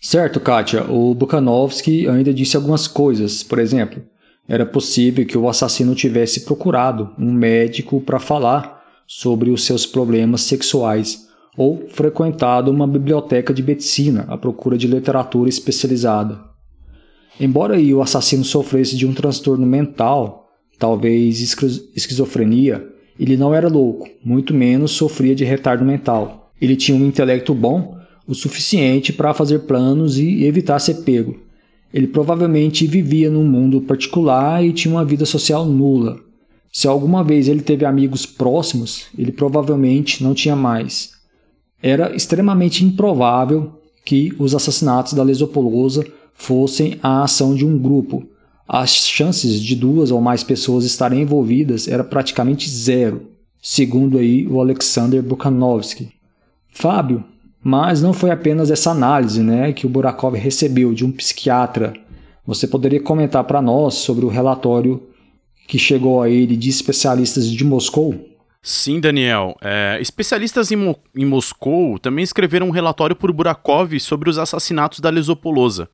[0.00, 0.82] Certo, Kátia.
[0.90, 3.44] O Bukhanovsky ainda disse algumas coisas.
[3.44, 4.04] Por exemplo,
[4.52, 10.42] era possível que o assassino tivesse procurado um médico para falar sobre os seus problemas
[10.42, 11.26] sexuais
[11.56, 16.38] ou frequentado uma biblioteca de medicina à procura de literatura especializada.
[17.40, 21.40] Embora o assassino sofresse de um transtorno mental, talvez
[21.96, 22.86] esquizofrenia,
[23.18, 26.52] ele não era louco, muito menos sofria de retardo mental.
[26.60, 27.96] Ele tinha um intelecto bom
[28.28, 31.40] o suficiente para fazer planos e evitar ser pego.
[31.92, 36.18] Ele provavelmente vivia num mundo particular e tinha uma vida social nula.
[36.72, 41.12] Se alguma vez ele teve amigos próximos, ele provavelmente não tinha mais.
[41.82, 48.24] Era extremamente improvável que os assassinatos da Lesopolosa fossem a ação de um grupo.
[48.66, 53.28] As chances de duas ou mais pessoas estarem envolvidas era praticamente zero,
[53.60, 56.10] segundo aí o Alexander Bukhanovsky.
[56.70, 57.22] Fábio,
[57.62, 61.94] mas não foi apenas essa análise né, que o Burakov recebeu de um psiquiatra.
[62.44, 65.02] Você poderia comentar para nós sobre o relatório
[65.68, 68.28] que chegou a ele de especialistas de Moscou?
[68.60, 69.56] Sim, Daniel.
[69.60, 75.00] É, especialistas em, Mo em, Moscou também escreveram um relatório por Burakov sobre os assassinatos
[75.00, 75.88] da Lesopolosa.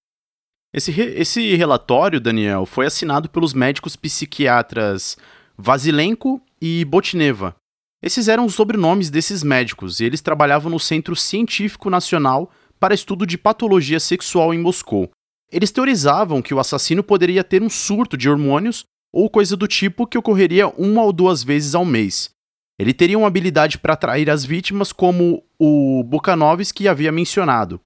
[0.72, 5.16] Esse, re esse relatório, Daniel, foi assinado pelos médicos psiquiatras
[5.56, 7.54] Vasilenko e Botneva,
[8.02, 13.26] esses eram os sobrenomes desses médicos e eles trabalhavam no Centro Científico Nacional para Estudo
[13.26, 15.10] de Patologia Sexual em Moscou.
[15.50, 20.06] Eles teorizavam que o assassino poderia ter um surto de hormônios ou coisa do tipo
[20.06, 22.30] que ocorreria uma ou duas vezes ao mês.
[22.78, 27.80] Ele teria uma habilidade para atrair as vítimas, como o Bukhanovsky havia mencionado.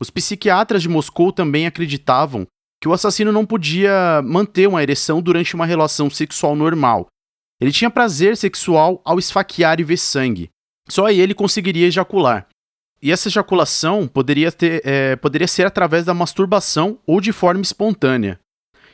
[0.00, 2.46] Os psiquiatras de Moscou também acreditavam
[2.80, 7.08] que o assassino não podia manter uma ereção durante uma relação sexual normal,
[7.60, 10.50] ele tinha prazer sexual ao esfaquear e ver sangue.
[10.88, 12.46] Só ele conseguiria ejacular.
[13.00, 18.40] E essa ejaculação poderia, ter, é, poderia ser através da masturbação ou de forma espontânea.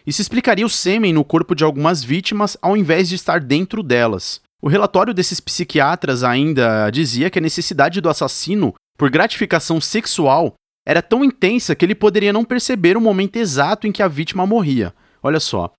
[0.07, 4.41] Isso explicaria o sêmen no corpo de algumas vítimas ao invés de estar dentro delas.
[4.61, 10.55] O relatório desses psiquiatras ainda dizia que a necessidade do assassino por gratificação sexual
[10.87, 14.47] era tão intensa que ele poderia não perceber o momento exato em que a vítima
[14.47, 14.95] morria.
[15.23, 15.73] Olha só,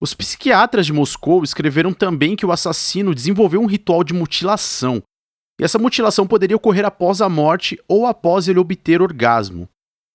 [0.00, 5.02] os psiquiatras de Moscou escreveram também que o assassino desenvolveu um ritual de mutilação,
[5.60, 9.68] e essa mutilação poderia ocorrer após a morte ou após ele obter orgasmo.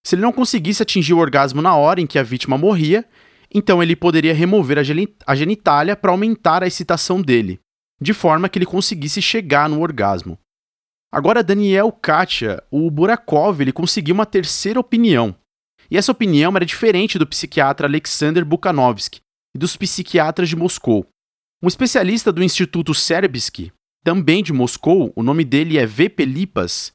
[0.03, 3.05] Se ele não conseguisse atingir o orgasmo na hora em que a vítima morria,
[3.53, 7.59] então ele poderia remover a genitália para aumentar a excitação dele,
[8.01, 10.37] de forma que ele conseguisse chegar no orgasmo.
[11.13, 15.35] Agora, Daniel Katia, o Burakov, ele conseguiu uma terceira opinião.
[15.89, 19.21] E essa opinião era diferente do psiquiatra Alexander Bukhanovsky
[19.55, 21.07] e dos psiquiatras de Moscou.
[21.63, 23.71] Um especialista do Instituto Serbsky,
[24.03, 26.09] também de Moscou, o nome dele é V.
[26.09, 26.91] Pelipas,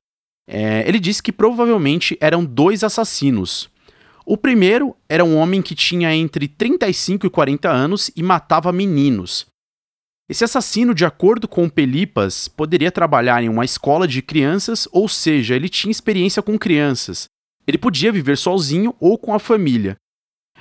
[0.47, 3.71] é, ele disse que provavelmente eram dois assassinos.
[4.27, 9.47] O primeiro era um homem que tinha entre 35 e 40 anos e matava meninos.
[10.29, 15.57] Esse assassino, de acordo com Pelipas, poderia trabalhar em uma escola de crianças, ou seja,
[15.57, 17.25] ele tinha experiência com crianças.
[17.67, 19.97] Ele podia viver sozinho ou com a família.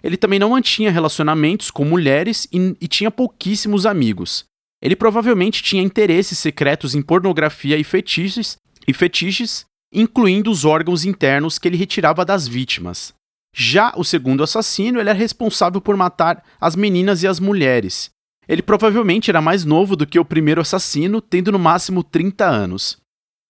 [0.03, 4.45] Ele também não mantinha relacionamentos com mulheres e, e tinha pouquíssimos amigos.
[4.81, 8.57] Ele provavelmente tinha interesses secretos em pornografia e fetiches,
[8.87, 13.13] e fetiches, incluindo os órgãos internos que ele retirava das vítimas.
[13.53, 18.09] Já o segundo assassino, ele era responsável por matar as meninas e as mulheres.
[18.47, 22.97] Ele provavelmente era mais novo do que o primeiro assassino, tendo no máximo 30 anos.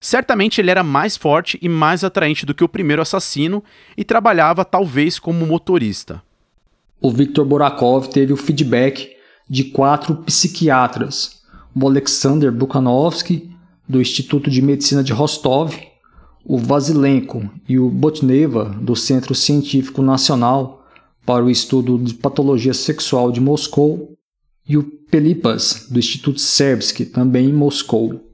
[0.01, 3.63] Certamente ele era mais forte e mais atraente do que o primeiro assassino
[3.97, 6.23] e trabalhava talvez como motorista.
[7.01, 9.09] O Viktor Borakov teve o feedback
[9.49, 11.41] de quatro psiquiatras:
[11.73, 13.49] o Alexander Bukhanovsky,
[13.88, 15.73] do Instituto de Medicina de Rostov,
[16.45, 20.85] o Vasilenko e o Botneva, do Centro Científico Nacional
[21.26, 24.17] para o Estudo de Patologia Sexual de Moscou,
[24.67, 28.30] e o Pelipas, do Instituto Serbsky, também em Moscou.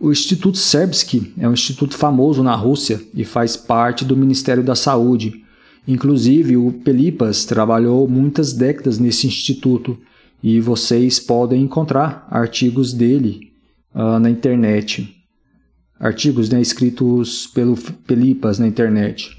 [0.00, 4.74] O Instituto Serbsky é um instituto famoso na Rússia e faz parte do Ministério da
[4.74, 5.44] Saúde.
[5.88, 9.98] Inclusive, o Pelipas trabalhou muitas décadas nesse instituto
[10.42, 13.52] e vocês podem encontrar artigos dele
[13.94, 15.16] uh, na internet.
[15.98, 19.34] Artigos né, escritos pelo Pelipas na internet.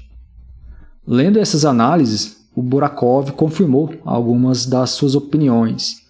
[1.06, 6.00] Lendo essas análises, o Burakov confirmou algumas das suas opiniões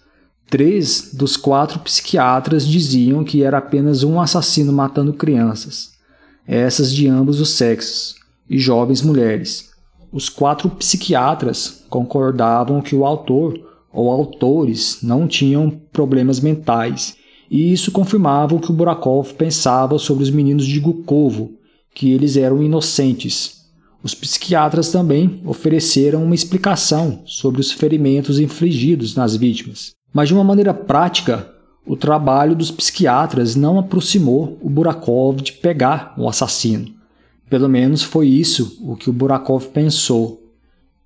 [0.51, 5.93] Três dos quatro psiquiatras diziam que era apenas um assassino matando crianças,
[6.45, 8.15] essas de ambos os sexos,
[8.49, 9.70] e jovens mulheres.
[10.11, 13.57] Os quatro psiquiatras concordavam que o autor
[13.93, 17.15] ou autores não tinham problemas mentais,
[17.49, 21.51] e isso confirmava o que o Burakov pensava sobre os meninos de Gukovo,
[21.93, 23.61] que eles eram inocentes.
[24.03, 29.91] Os psiquiatras também ofereceram uma explicação sobre os ferimentos infligidos nas vítimas.
[30.13, 31.49] Mas de uma maneira prática,
[31.85, 37.00] o trabalho dos psiquiatras não aproximou o Burakov de pegar o assassino.
[37.51, 40.41] Pelo menos foi isso o que o Burakov pensou.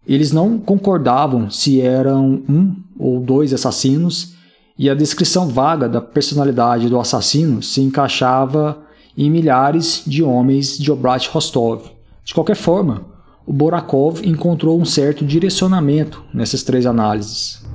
[0.08, 4.36] Eles não concordavam se eram um ou dois assassinos,
[4.78, 8.80] e a descrição vaga da personalidade do assassino se encaixava
[9.18, 11.86] em milhares de homens de Obrat Rostov.
[12.24, 13.02] De qualquer forma,
[13.44, 17.66] o Borakov encontrou um certo direcionamento nessas três análises.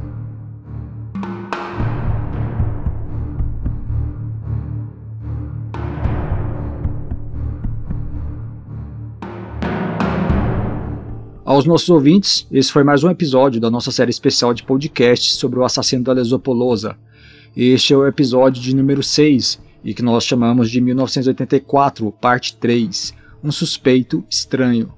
[11.61, 15.59] Aos nossos ouvintes, esse foi mais um episódio da nossa série especial de podcast sobre
[15.59, 16.97] o assassino da Lesopolosa.
[17.55, 23.12] Este é o episódio de número 6 e que nós chamamos de 1984, parte 3,
[23.45, 24.91] Um Suspeito Estranho.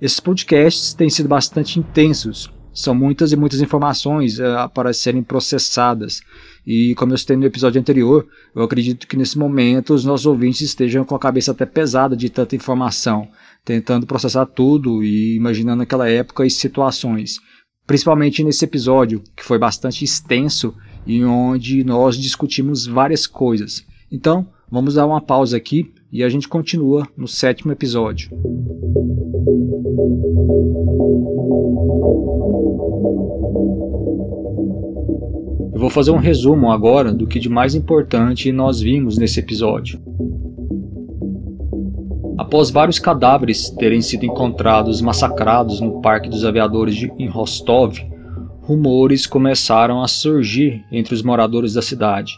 [0.00, 6.22] Esses podcasts têm sido bastante intensos, são muitas e muitas informações uh, para serem processadas.
[6.66, 10.62] E como eu citei no episódio anterior, eu acredito que nesse momento os nossos ouvintes
[10.62, 13.28] estejam com a cabeça até pesada de tanta informação
[13.66, 17.40] tentando processar tudo e imaginando aquela época e situações.
[17.84, 20.72] Principalmente nesse episódio, que foi bastante extenso
[21.04, 23.84] e onde nós discutimos várias coisas.
[24.10, 28.30] Então, vamos dar uma pausa aqui e a gente continua no sétimo episódio.
[35.74, 40.00] Eu vou fazer um resumo agora do que de mais importante nós vimos nesse episódio.
[42.46, 47.98] Após vários cadáveres terem sido encontrados massacrados no Parque dos Aviadores de, em Rostov,
[48.60, 52.34] rumores começaram a surgir entre os moradores da cidade.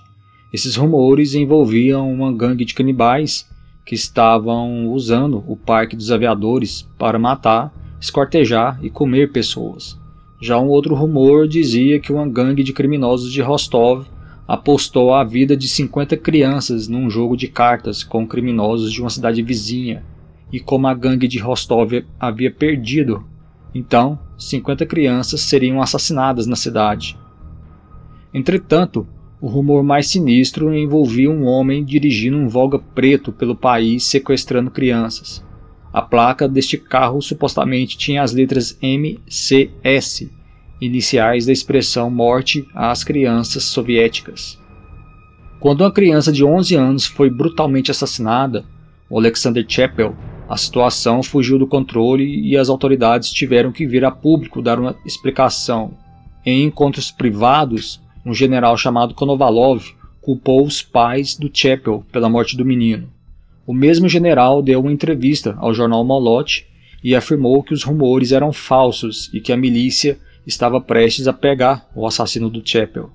[0.50, 3.46] Esses rumores envolviam uma gangue de canibais
[3.84, 7.70] que estavam usando o Parque dos Aviadores para matar,
[8.00, 10.00] escortejar e comer pessoas.
[10.40, 14.06] Já um outro rumor dizia que uma gangue de criminosos de Rostov
[14.48, 19.42] apostou a vida de 50 crianças num jogo de cartas com criminosos de uma cidade
[19.42, 20.02] vizinha,
[20.50, 23.22] e como a gangue de Rostov havia perdido,
[23.74, 27.18] então 50 crianças seriam assassinadas na cidade.
[28.32, 29.06] Entretanto,
[29.38, 35.44] o rumor mais sinistro envolvia um homem dirigindo um Volga preto pelo país sequestrando crianças.
[35.92, 40.30] A placa deste carro supostamente tinha as letras MCS,
[40.80, 44.58] iniciais da expressão morte às crianças soviéticas.
[45.60, 48.64] Quando uma criança de 11 anos foi brutalmente assassinada,
[49.10, 50.16] o Alexander Chappell,
[50.48, 54.96] a situação fugiu do controle e as autoridades tiveram que vir a público dar uma
[55.04, 55.92] explicação.
[56.44, 59.84] Em encontros privados, um general chamado Konovalov
[60.20, 63.08] culpou os pais do Chappell pela morte do menino.
[63.66, 66.64] O mesmo general deu uma entrevista ao jornal Moloch
[67.02, 70.18] e afirmou que os rumores eram falsos e que a milícia
[70.48, 73.10] estava prestes a pegar o assassino do Chappell.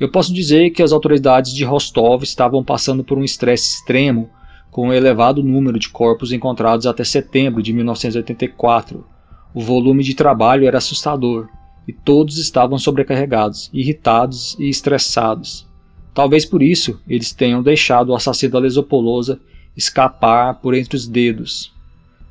[0.00, 4.28] Eu posso dizer que as autoridades de Rostov estavam passando por um estresse extremo
[4.70, 9.06] com um elevado número de corpos encontrados até setembro de 1984.
[9.54, 11.48] O volume de trabalho era assustador
[11.86, 15.66] e todos estavam sobrecarregados, irritados e estressados.
[16.12, 19.40] Talvez por isso eles tenham deixado o assassino da Lesopolosa
[19.76, 21.72] escapar por entre os dedos.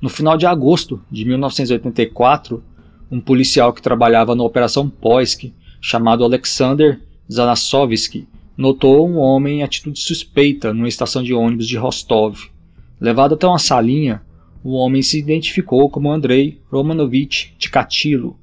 [0.02, 2.64] No final de agosto de 1984,
[3.12, 7.00] um policial que trabalhava na Operação Poisk, chamado Alexander
[7.32, 12.50] Zanasovsky, notou um homem em atitude suspeita numa estação de ônibus de Rostov.
[13.00, 14.22] Levado até uma salinha,
[14.64, 18.38] o homem se identificou como Andrei Romanovich Tikatilo,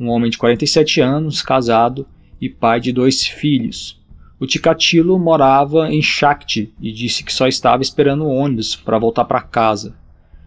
[0.00, 2.06] um homem de 47 anos, casado
[2.40, 4.00] e pai de dois filhos.
[4.40, 9.24] O Tikatilo morava em Shakhty e disse que só estava esperando o ônibus para voltar
[9.24, 9.96] para casa.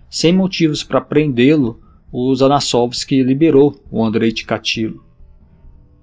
[0.10, 1.81] Sem motivos para prendê-lo,
[2.11, 5.03] o Zanasovsky liberou o Andrei Tikatilo.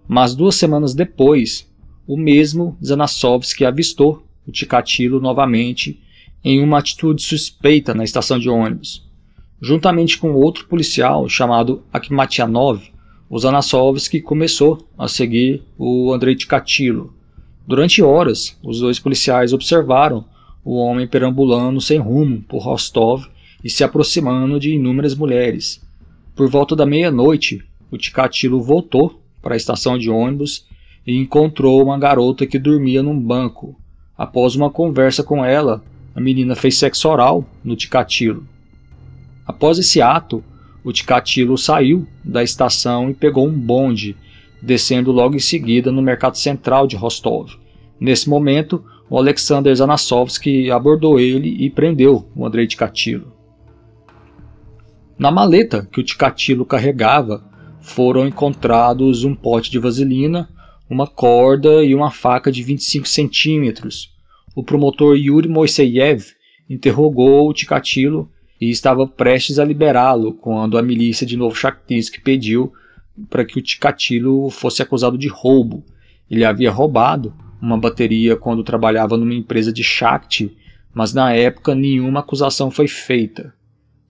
[0.07, 1.71] Mas duas semanas depois,
[2.07, 6.01] o mesmo Zanasovsky avistou o Tikatilo novamente
[6.43, 9.07] em uma atitude suspeita na estação de ônibus.
[9.61, 12.81] Juntamente com outro policial chamado Akhmatianov,
[13.29, 17.13] o Zanasovsky começou a seguir o Andrei Tikatilo.
[17.67, 20.25] Durante horas, os dois policiais observaram
[20.65, 23.27] o homem perambulando sem rumo por Rostov
[23.63, 25.87] e se aproximando de inúmeras mulheres.
[26.39, 30.65] Por volta da meia-noite, o Tikatilo voltou para a estação de ônibus
[31.05, 33.75] e encontrou uma garota que dormia num banco.
[34.17, 35.83] Após uma conversa com ela,
[36.15, 38.47] a menina fez sexo oral no Ticatilo.
[39.45, 40.45] Após esse ato,
[40.85, 44.17] o Ticatilo saiu da estação e pegou um bonde,
[44.63, 47.51] descendo logo em seguida no mercado central de Rostov.
[47.99, 53.38] Nesse momento, o Alexander Zanasovsky abordou ele e prendeu o Andrei Ticatilo.
[55.19, 57.43] Na maleta que o Ticatilo carregava,
[57.81, 60.49] foram encontrados um pote de vaselina,
[60.89, 64.15] uma corda e uma faca de 25 centímetros.
[64.55, 66.25] O promotor Yuri Moiseyev
[66.71, 68.31] interrogou o Ticatilo
[68.61, 72.73] e estava prestes a liberá-lo quando a milícia de Novochakhtinsk pediu
[73.29, 75.85] para que o Ticatilo fosse acusado de roubo.
[76.31, 80.57] Ele havia roubado uma bateria quando trabalhava numa empresa de Shakti,
[80.95, 83.58] mas na época nenhuma acusação foi feita.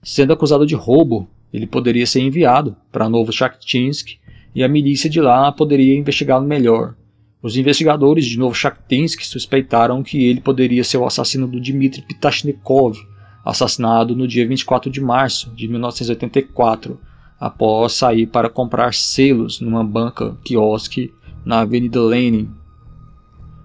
[0.01, 4.17] Sendo acusado de roubo, ele poderia ser enviado para Novochakhtinsk
[4.55, 6.95] e a milícia de lá poderia investigá-lo melhor.
[7.41, 12.97] Os investigadores de Novochakhtinsk suspeitaram que ele poderia ser o assassino do Dmitry Pitashnikov,
[13.45, 16.99] assassinado no dia 24 de março de 1984,
[17.39, 21.13] após sair para comprar selos numa banca quiosque
[21.45, 22.49] na Avenida Lenin.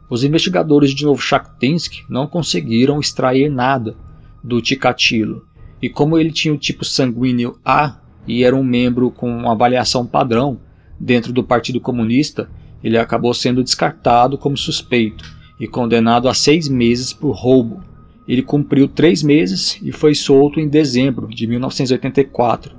[0.09, 3.97] Os investigadores de Novochakhtinsk não conseguiram extrair nada
[4.43, 5.44] do Tikatilo,
[5.85, 10.59] e como ele tinha o tipo sanguíneo A e era um membro com avaliação padrão,
[10.98, 12.48] dentro do Partido Comunista,
[12.82, 15.23] ele acabou sendo descartado como suspeito
[15.61, 17.82] e condenado a seis meses por roubo.
[18.27, 22.74] Ele cumpriu três meses e foi solto em dezembro de 1984.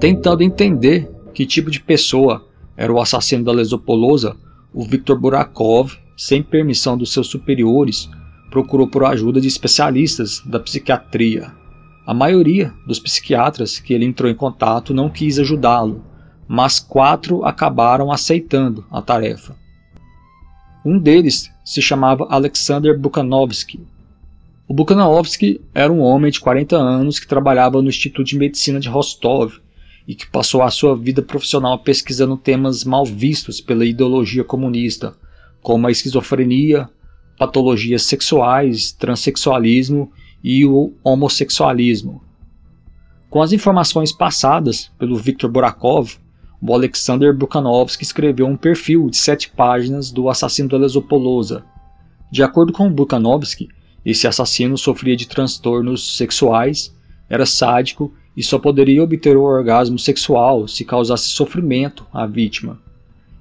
[0.00, 4.34] Tentando entender que tipo de pessoa era o assassino da Lesopolosa,
[4.72, 8.08] o Viktor Burakov, sem permissão dos seus superiores,
[8.50, 11.52] procurou por ajuda de especialistas da psiquiatria.
[12.06, 16.04] A maioria dos psiquiatras que ele entrou em contato não quis ajudá-lo,
[16.46, 19.54] mas quatro acabaram aceitando a tarefa.
[20.84, 23.86] Um deles se chamava Alexander Bukhanovsky.
[24.66, 28.88] O Bukhanovsky era um homem de 40 anos que trabalhava no Instituto de Medicina de
[28.88, 29.60] Rostov
[30.06, 35.14] e que passou a sua vida profissional pesquisando temas mal vistos pela ideologia comunista,
[35.60, 36.88] como a esquizofrenia,
[37.38, 40.10] patologias sexuais, transexualismo
[40.42, 42.22] e o homossexualismo.
[43.30, 46.16] Com as informações passadas pelo Viktor Borakov,
[46.60, 51.64] o Alexander Bukhanovsky escreveu um perfil de sete páginas do assassino da Lesopolosa.
[52.30, 53.68] De acordo com Bukhanovsky,
[54.04, 56.94] esse assassino sofria de transtornos sexuais,
[57.28, 62.80] era sádico e só poderia obter o orgasmo sexual se causasse sofrimento à vítima.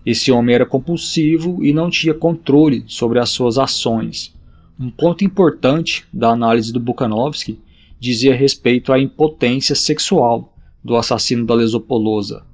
[0.07, 4.33] Esse homem era compulsivo e não tinha controle sobre as suas ações.
[4.79, 7.59] Um ponto importante da análise do Bukhanovsky
[7.99, 12.45] dizia respeito à impotência sexual do assassino da Lesopolosa.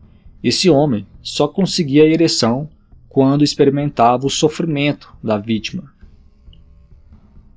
[0.44, 2.68] Esse homem só conseguia a ereção
[3.08, 5.94] quando experimentava o sofrimento da vítima.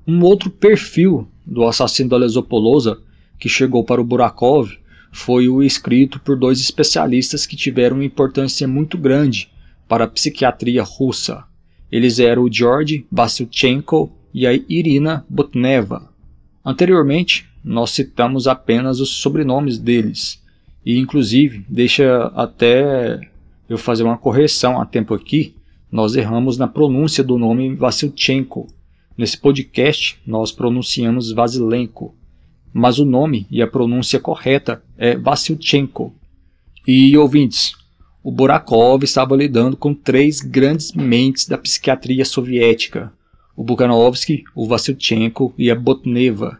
[0.06, 3.00] Um outro perfil do assassino da Lesopolosa
[3.38, 4.76] que chegou para o Burakov
[5.10, 9.55] foi o escrito por dois especialistas que tiveram uma importância muito grande
[9.88, 11.44] para a psiquiatria russa.
[11.90, 16.08] Eles eram o George Vasilchenko e a Irina Botneva.
[16.64, 20.42] Anteriormente, nós citamos apenas os sobrenomes deles,
[20.84, 23.20] e inclusive, deixa até
[23.68, 25.54] eu fazer uma correção a tempo aqui,
[25.90, 28.66] nós erramos na pronúncia do nome Vasilchenko.
[29.16, 32.14] Nesse podcast, nós pronunciamos Vasilenko
[32.78, 36.14] mas o nome e a pronúncia correta é Vassilchenko.
[36.86, 37.72] E ouvintes,
[38.26, 43.12] o Burakov estava lidando com três grandes mentes da psiquiatria soviética:
[43.54, 46.58] o Bukhanovsky, o Vassilchenko e a Botneva.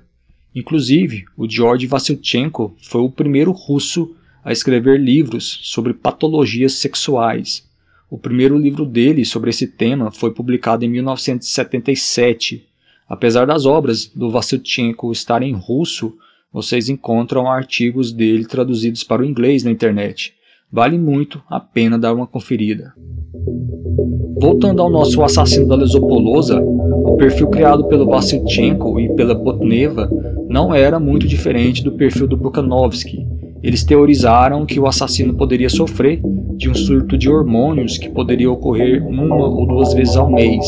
[0.55, 4.14] Inclusive, o George Vassilchenko foi o primeiro russo
[4.44, 7.68] a escrever livros sobre patologias sexuais.
[8.09, 12.64] O primeiro livro dele sobre esse tema foi publicado em 1977
[13.09, 16.16] Apesar das obras do Vassilchenko estarem em russo,
[16.52, 20.36] vocês encontram artigos dele traduzidos para o inglês na internet.
[20.70, 22.93] Vale muito a pena dar uma conferida.
[24.38, 30.10] Voltando ao nosso assassino da Lesopolosa, o perfil criado pelo Vassilchenko e pela Botneva
[30.48, 33.26] não era muito diferente do perfil do Bukhanovsky.
[33.62, 36.20] Eles teorizaram que o assassino poderia sofrer
[36.56, 40.66] de um surto de hormônios que poderia ocorrer uma ou duas vezes ao mês.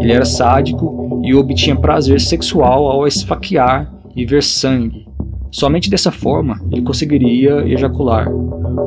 [0.00, 5.09] Ele era sádico e obtinha prazer sexual ao esfaquear e ver sangue.
[5.50, 8.28] Somente dessa forma ele conseguiria ejacular.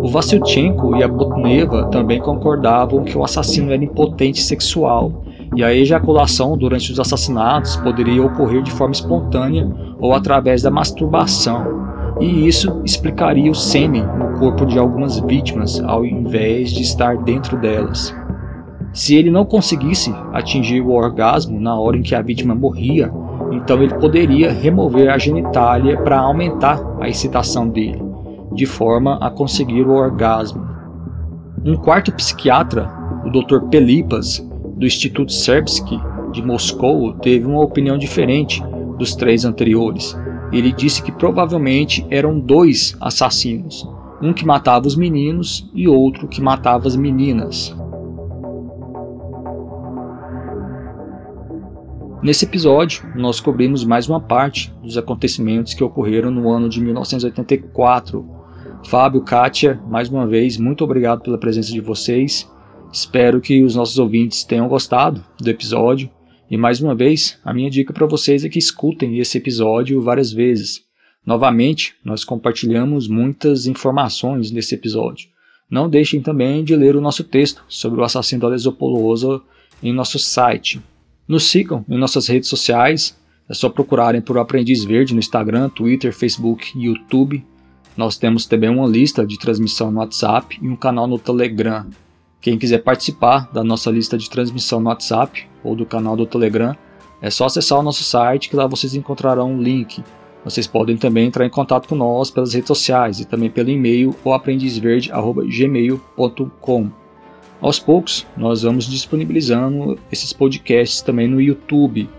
[0.02, 5.24] O Vassilchenko e a Botneva também concordavam que o assassino era impotente sexual
[5.56, 9.70] e a ejaculação durante os assassinatos poderia ocorrer de forma espontânea
[10.00, 11.84] ou através da masturbação
[12.20, 17.58] e isso explicaria o sêmen no corpo de algumas vítimas ao invés de estar dentro
[17.58, 18.16] delas.
[18.94, 23.12] Se ele não conseguisse atingir o orgasmo na hora em que a vítima morria,
[23.54, 28.02] então ele poderia remover a genitália para aumentar a excitação dele,
[28.54, 30.68] de forma a conseguir o orgasmo.
[31.64, 32.90] Um quarto psiquiatra,
[33.26, 33.68] o Dr.
[33.70, 34.40] Pelipas,
[34.76, 36.00] do Instituto Serbsky
[36.32, 38.64] de Moscou, teve uma opinião diferente
[38.98, 40.18] dos três anteriores
[40.54, 43.90] ele disse que provavelmente eram dois assassinos,
[44.22, 47.76] um que matava os meninos e outro que matava as meninas.
[52.24, 58.26] Nesse episódio, nós cobrimos mais uma parte dos acontecimentos que ocorreram no ano de 1984.
[58.88, 62.50] Fábio, Kátia, mais uma vez, muito obrigado pela presença de vocês.
[62.94, 66.10] Espero que os nossos ouvintes tenham gostado do episódio
[66.50, 70.32] e mais uma vez, a minha dica para vocês é que escutem esse episódio várias
[70.32, 70.82] vezes.
[71.26, 75.28] Novamente, nós compartilhamos muitas informações nesse episódio.
[75.70, 79.42] Não deixem também de ler o nosso texto sobre o assassino da Lesopolosa
[79.82, 80.80] em nosso site.
[81.28, 83.18] Nos sigam em nossas redes sociais,
[83.50, 87.46] é só procurarem por Aprendiz Verde no Instagram, Twitter, Facebook e YouTube.
[87.96, 91.86] Nós temos também uma lista de transmissão no WhatsApp e um canal no Telegram.
[92.42, 96.76] Quem quiser participar da nossa lista de transmissão no WhatsApp ou do canal do Telegram,
[97.22, 100.04] é só acessar o nosso site que lá vocês encontrarão um link.
[100.44, 104.14] Vocês podem também entrar em contato com nós pelas redes sociais e também pelo e-mail
[104.26, 107.03] ou aprendizverde@gmail.com.
[107.64, 112.10] Aos poucos, nós vamos disponibilizando esses podcasts também no YouTube,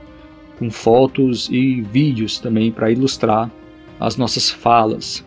[0.59, 3.53] com fotos e vídeos também para ilustrar
[4.01, 5.23] as nossas falas.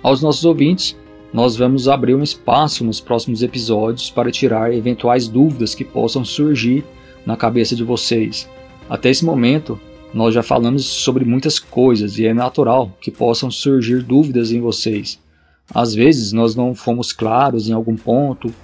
[0.00, 0.96] Aos nossos ouvintes,
[1.32, 6.84] nós vamos abrir um espaço nos próximos episódios para tirar eventuais dúvidas que possam surgir
[7.26, 8.48] na cabeça de vocês.
[8.88, 9.76] Até esse momento,
[10.14, 15.18] nós já falamos sobre muitas coisas e é natural que possam surgir dúvidas em vocês.
[15.74, 18.54] Às vezes nós não fomos claros em algum ponto,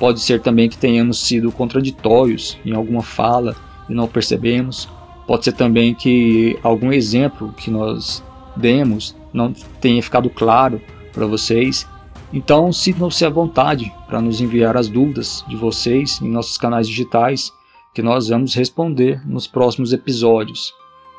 [0.00, 3.54] pode ser também que tenhamos sido contraditórios em alguma fala
[3.88, 4.88] e não percebemos.
[5.28, 8.24] Pode ser também que algum exemplo que nós
[8.56, 10.80] demos não tenha ficado claro
[11.12, 11.86] para vocês
[12.32, 17.52] então, sintam-se à vontade para nos enviar as dúvidas de vocês em nossos canais digitais,
[17.92, 20.72] que nós vamos responder nos próximos episódios.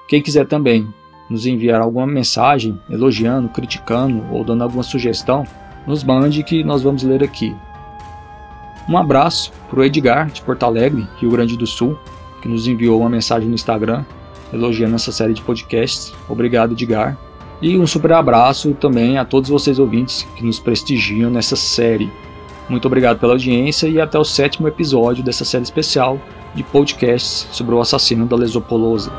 [0.07, 0.87] Quem quiser também
[1.29, 5.45] nos enviar alguma mensagem elogiando, criticando ou dando alguma sugestão,
[5.85, 7.53] nos mande que nós vamos ler aqui.
[8.87, 11.97] Um abraço para o Edgar, de Porto Alegre, Rio Grande do Sul,
[12.41, 14.03] que nos enviou uma mensagem no Instagram
[14.53, 16.13] elogiando essa série de podcasts.
[16.27, 17.17] Obrigado, Edgar.
[17.61, 22.11] E um super abraço também a todos vocês ouvintes que nos prestigiam nessa série.
[22.67, 26.19] Muito obrigado pela audiência e até o sétimo episódio dessa série especial
[26.55, 29.11] de podcasts sobre o assassino da Lesopolosa.